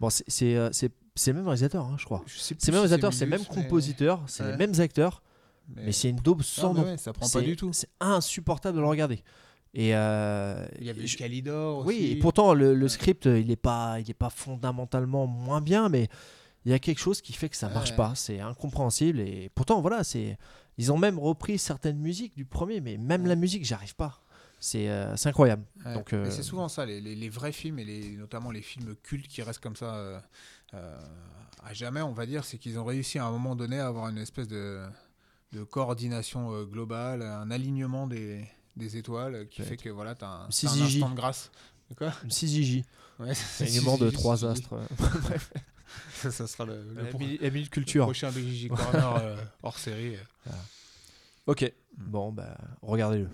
[0.00, 2.22] bon, c'est- c'est le même réalisateur, hein, je crois.
[2.26, 4.56] C'est le même réalisateur, c'est le même mais- compositeur, c'est les Ouais.
[4.56, 5.22] mêmes acteurs,
[5.68, 6.86] mais- mais c'est une daube sans Non, mais nom.
[6.92, 7.72] ouais, ça prend pas du tout.
[7.74, 9.22] C'est insupportable de le regarder.
[9.76, 11.88] Et euh, Il y avait je- Calidor aussi.
[11.88, 15.60] Oui, et pourtant le, le script, euh, il n'est pas, il est pas fondamentalement moins
[15.60, 16.08] bien, mais
[16.64, 17.96] il y a quelque chose qui fait que ça marche Ouais.
[17.96, 18.12] pas.
[18.14, 19.18] C'est incompréhensible.
[19.20, 20.38] Et pourtant, voilà, c'est,
[20.78, 24.20] ils ont même repris certaines musiques du premier, mais même la musique, j'arrive pas.
[24.60, 25.64] C'est, euh, incroyable.
[25.84, 28.62] Ouais, Donc, euh, c'est souvent ça, les, les- les vrais films et les, notamment les
[28.62, 30.18] films cultes qui restent comme ça euh,
[30.72, 30.98] euh,
[31.64, 34.08] à jamais, on va dire, c'est qu'ils ont réussi à un moment donné à avoir
[34.08, 34.80] une espèce de,
[35.52, 38.46] de coordination euh, globale, un alignement des,
[38.76, 41.50] des étoiles qui fait que voilà, tu as un, instant de grâce.
[41.90, 42.12] De quoi?
[42.24, 42.82] Une 6JJ,
[43.20, 44.74] ouais, c'est alignement de trois astres.
[46.14, 47.70] Ça, ça sera le, La minute-
[48.02, 50.16] prochain BJJ Corner euh, hors série.
[50.16, 50.50] euh.
[51.46, 51.70] Ok.
[51.98, 53.28] Bon, bah, regardez-le.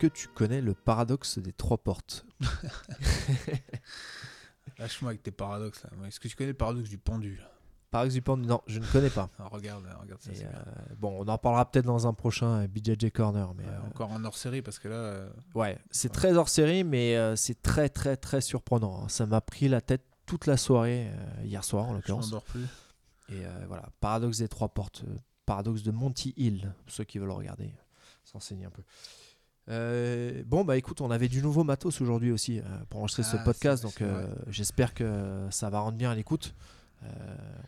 [0.00, 2.24] Que tu connais le paradoxe des trois portes
[4.78, 5.82] Lâche-moi avec tes paradoxes.
[5.84, 5.90] là.
[6.06, 7.40] Est-ce que tu connais le paradoxe du pendu
[7.90, 9.28] Paradoxe du pendu Non, je ne connais pas.
[9.38, 10.30] Ah, Regarde, regarde ça.
[10.32, 10.58] Et, c'est bien.
[10.58, 13.52] euh, bon, on en parlera peut-être dans un prochain euh, BJJ Corner.
[13.54, 14.94] Mais, Ouais, euh, Encore un hors série parce que là.
[14.94, 19.02] euh, Ouais, c'est très hors série, mais c'est très très très surprenant.
[19.04, 19.08] hein.
[19.08, 21.10] Ça m'a pris la tête toute la soirée,
[21.42, 22.26] hier soir en je l'occurrence.
[22.26, 22.64] m'endors plus.
[23.30, 25.02] Et voilà, Paradoxe des trois portes,
[25.44, 27.74] Paradoxe de Monty Hill, pour ceux qui veulent regarder,
[28.24, 28.82] s'enseigner un peu.
[29.70, 33.36] Euh, bon, bah écoute, on avait du nouveau matos aujourd'hui aussi euh, pour enregistrer ce
[33.36, 36.54] Ah, podcast, donc euh, j'espère que ça va rendre bien à l'écoute.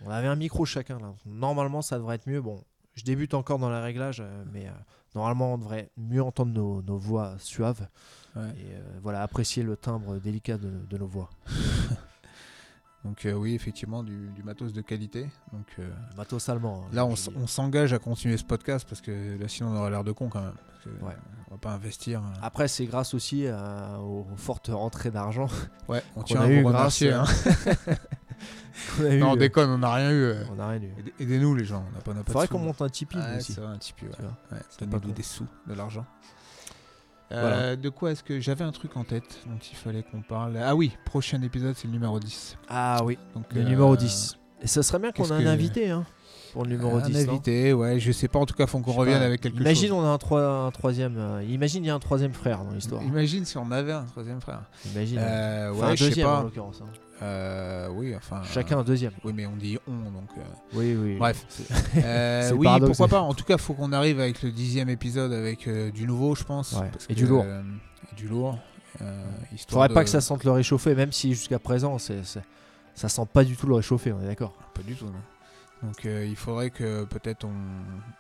[0.05, 1.15] On avait un micro chacun là.
[1.25, 2.43] Normalement, ça devrait être mieux.
[2.43, 2.63] Bon,
[2.95, 4.23] je débute encore dans les réglages,
[4.53, 4.67] mais
[5.15, 7.87] normalement, on devrait mieux entendre nos, nos voix suaves
[8.35, 8.49] Ouais.
[8.59, 8.73] et
[9.03, 11.29] voilà, apprécier le timbre délicat de, de nos voix.
[13.05, 15.29] Donc euh, oui, effectivement, du, du matos de qualité.
[15.53, 16.85] Donc euh, Matos allemand.
[16.87, 17.17] hein, là, on,
[17.49, 20.41] s'engage à continuer ce podcast parce que là, sinon, on aurait l'air de con quand
[20.43, 20.53] même.
[20.55, 21.17] Parce que, Ouais.
[21.49, 22.21] On va pas investir.
[22.21, 22.39] euh.
[22.43, 25.49] Après, c'est grâce aussi à- aux fortes rentrées d'argent
[25.89, 27.03] Ouais, on tient a à eu vous grâce.
[27.03, 27.25] hein.
[29.01, 30.23] a eu, Non, on euh, déconne, on n'a rien eu.
[30.23, 30.45] euh.
[30.51, 30.93] on a rien eu.
[30.99, 33.19] Aidez- Aidez-nous les gens, on n'a pas, on n'a pas Faudrait qu'on monte un Tipeee
[33.19, 33.53] nous aussi.
[33.53, 34.13] c'est vrai, un Tipeee, ouais.
[34.53, 34.59] Ouais,
[35.09, 35.09] con.
[35.15, 36.07] des sous, de l'argent.
[37.41, 37.57] Voilà.
[37.57, 40.59] Euh, De quoi est-ce que j'avais un truc en tête dont il fallait qu'on parle?
[40.63, 42.57] Ah oui, prochain épisode, c'est le numéro 10.
[42.69, 44.37] Ah oui, Donc, le euh, numéro 10.
[44.63, 46.05] Et ça serait bien qu'on ait un que- invité hein,
[46.53, 47.27] pour le numéro un 10.
[47.27, 47.33] non?
[47.33, 49.25] invité, ouais, je sais pas, en tout cas, faut qu'on revienne pas.
[49.27, 49.99] avec quelque Imagine, chose.
[49.99, 51.17] on a un, troi- un troisième.
[51.19, 53.03] euh, imagine, il y a un troisième frère dans l'histoire.
[53.03, 54.63] Imagine si on avait un troisième frère.
[54.95, 55.19] Imagine.
[55.21, 56.43] Euh, Enfin, ouais, un je sais deuxième en pas.
[56.45, 56.81] l'occurrence.
[56.83, 56.87] hein.
[57.23, 58.43] Euh, oui, enfin.
[58.45, 59.13] Chacun un deuxième.
[59.25, 60.29] Oui, mais on dit on, donc.
[60.37, 60.41] euh,
[60.75, 61.17] Oui, oui.
[61.19, 61.45] Bref.
[61.97, 62.99] Euh, oui, paradoxe.
[62.99, 63.23] pourquoi pas.
[63.23, 66.73] En tout cas, faut qu'on arrive avec le dixième épisode avec du nouveau, je pense.
[66.73, 67.45] Ouais, parce et que, du lourd.
[67.45, 68.59] et du lourd.
[69.69, 72.23] Faudrait de- pas que ça sente le réchauffé, même si jusqu'à présent, c'est-
[72.95, 74.53] ça sent pas du tout le réchauffé, on est d'accord.
[74.75, 75.07] Pas du tout.
[75.07, 75.13] non.
[75.83, 77.53] Donc euh, il faudrait que peut-être on,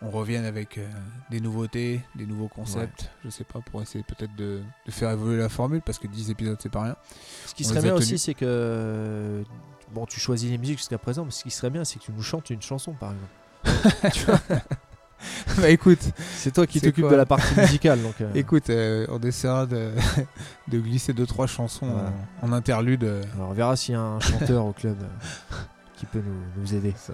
[0.06, 0.89] on revienne avec euh,
[1.30, 3.10] des nouveautés, des nouveaux concepts.
[3.24, 6.30] Je sais pas, pour essayer peut-être de, de faire évoluer la formule parce que 10
[6.30, 6.97] épisodes c'est pas rien.
[7.47, 9.44] Ce qui On serait bien aussi, c'est que.
[9.93, 12.12] Bon, tu choisis les musiques jusqu'à présent, mais ce qui serait bien, c'est que tu
[12.12, 14.62] nous chantes une chanson, par exemple.
[15.59, 16.01] bah écoute,
[16.34, 18.20] C'est toi qui t'occupes de la partie musicale, donc.
[18.20, 19.90] euh, écoute, euh, on essaiera de,
[20.68, 22.12] de glisser deux trois chansons Voilà.
[22.43, 23.05] en, en interlude.
[23.05, 25.55] alors, on verra s'il y a un chanteur au club euh,
[25.97, 26.94] qui peut nous, nous aider.
[26.97, 27.12] ça,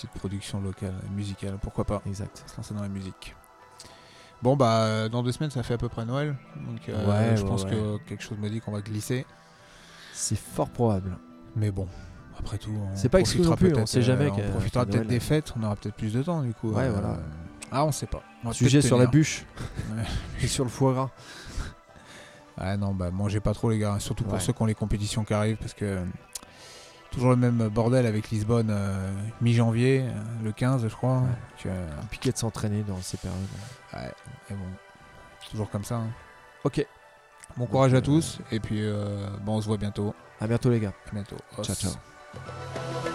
[0.00, 2.02] petite production locale, musicale, pourquoi pas.
[2.06, 2.44] Exact.
[2.46, 3.34] se lancer dans la musique.
[4.42, 7.36] Bon bah euh, dans deux semaines ça fait à peu près Noël, donc euh, Ouais,
[7.36, 7.70] je ouais, pense ouais.
[7.70, 9.26] que quelque chose me dit qu'on va glisser.
[10.14, 11.18] C'est fort probable.
[11.56, 11.86] Mais bon,
[12.38, 15.18] après tout, on C'est pas exclu plus, on sait jamais euh, on profitera peut-être des
[15.18, 16.70] euh, fêtes, on aura peut-être plus de temps du coup.
[16.70, 17.18] Ouais, voilà.
[17.70, 18.22] Ah, on sait pas.
[18.44, 19.44] On Sujet sur la bûche
[20.42, 21.10] et sur le foie gras.
[22.56, 25.24] Ah non, bah mangez pas trop les gars, surtout pour ceux qui ont les compétitions
[25.24, 26.02] qui arrivent parce que
[27.10, 29.10] toujours le même bordel avec Lisbonne euh,
[29.40, 30.12] mi-janvier, euh,
[30.44, 31.22] le 15 je crois.
[31.64, 31.70] Ouais.
[32.00, 33.38] Compliqué de s'entraîner dans ces périodes.
[33.94, 34.12] ouais,
[34.48, 34.64] mais bon,
[35.50, 35.96] toujours comme ça.
[35.96, 36.08] hein.
[36.64, 36.86] Ok,
[37.56, 40.14] Bon courage à tous et puis euh, bon, on se voit bientôt.
[40.40, 40.92] à bientôt les gars.
[41.08, 41.36] À bientôt.
[41.52, 41.78] Ciao, Os.
[41.80, 43.09] ciao.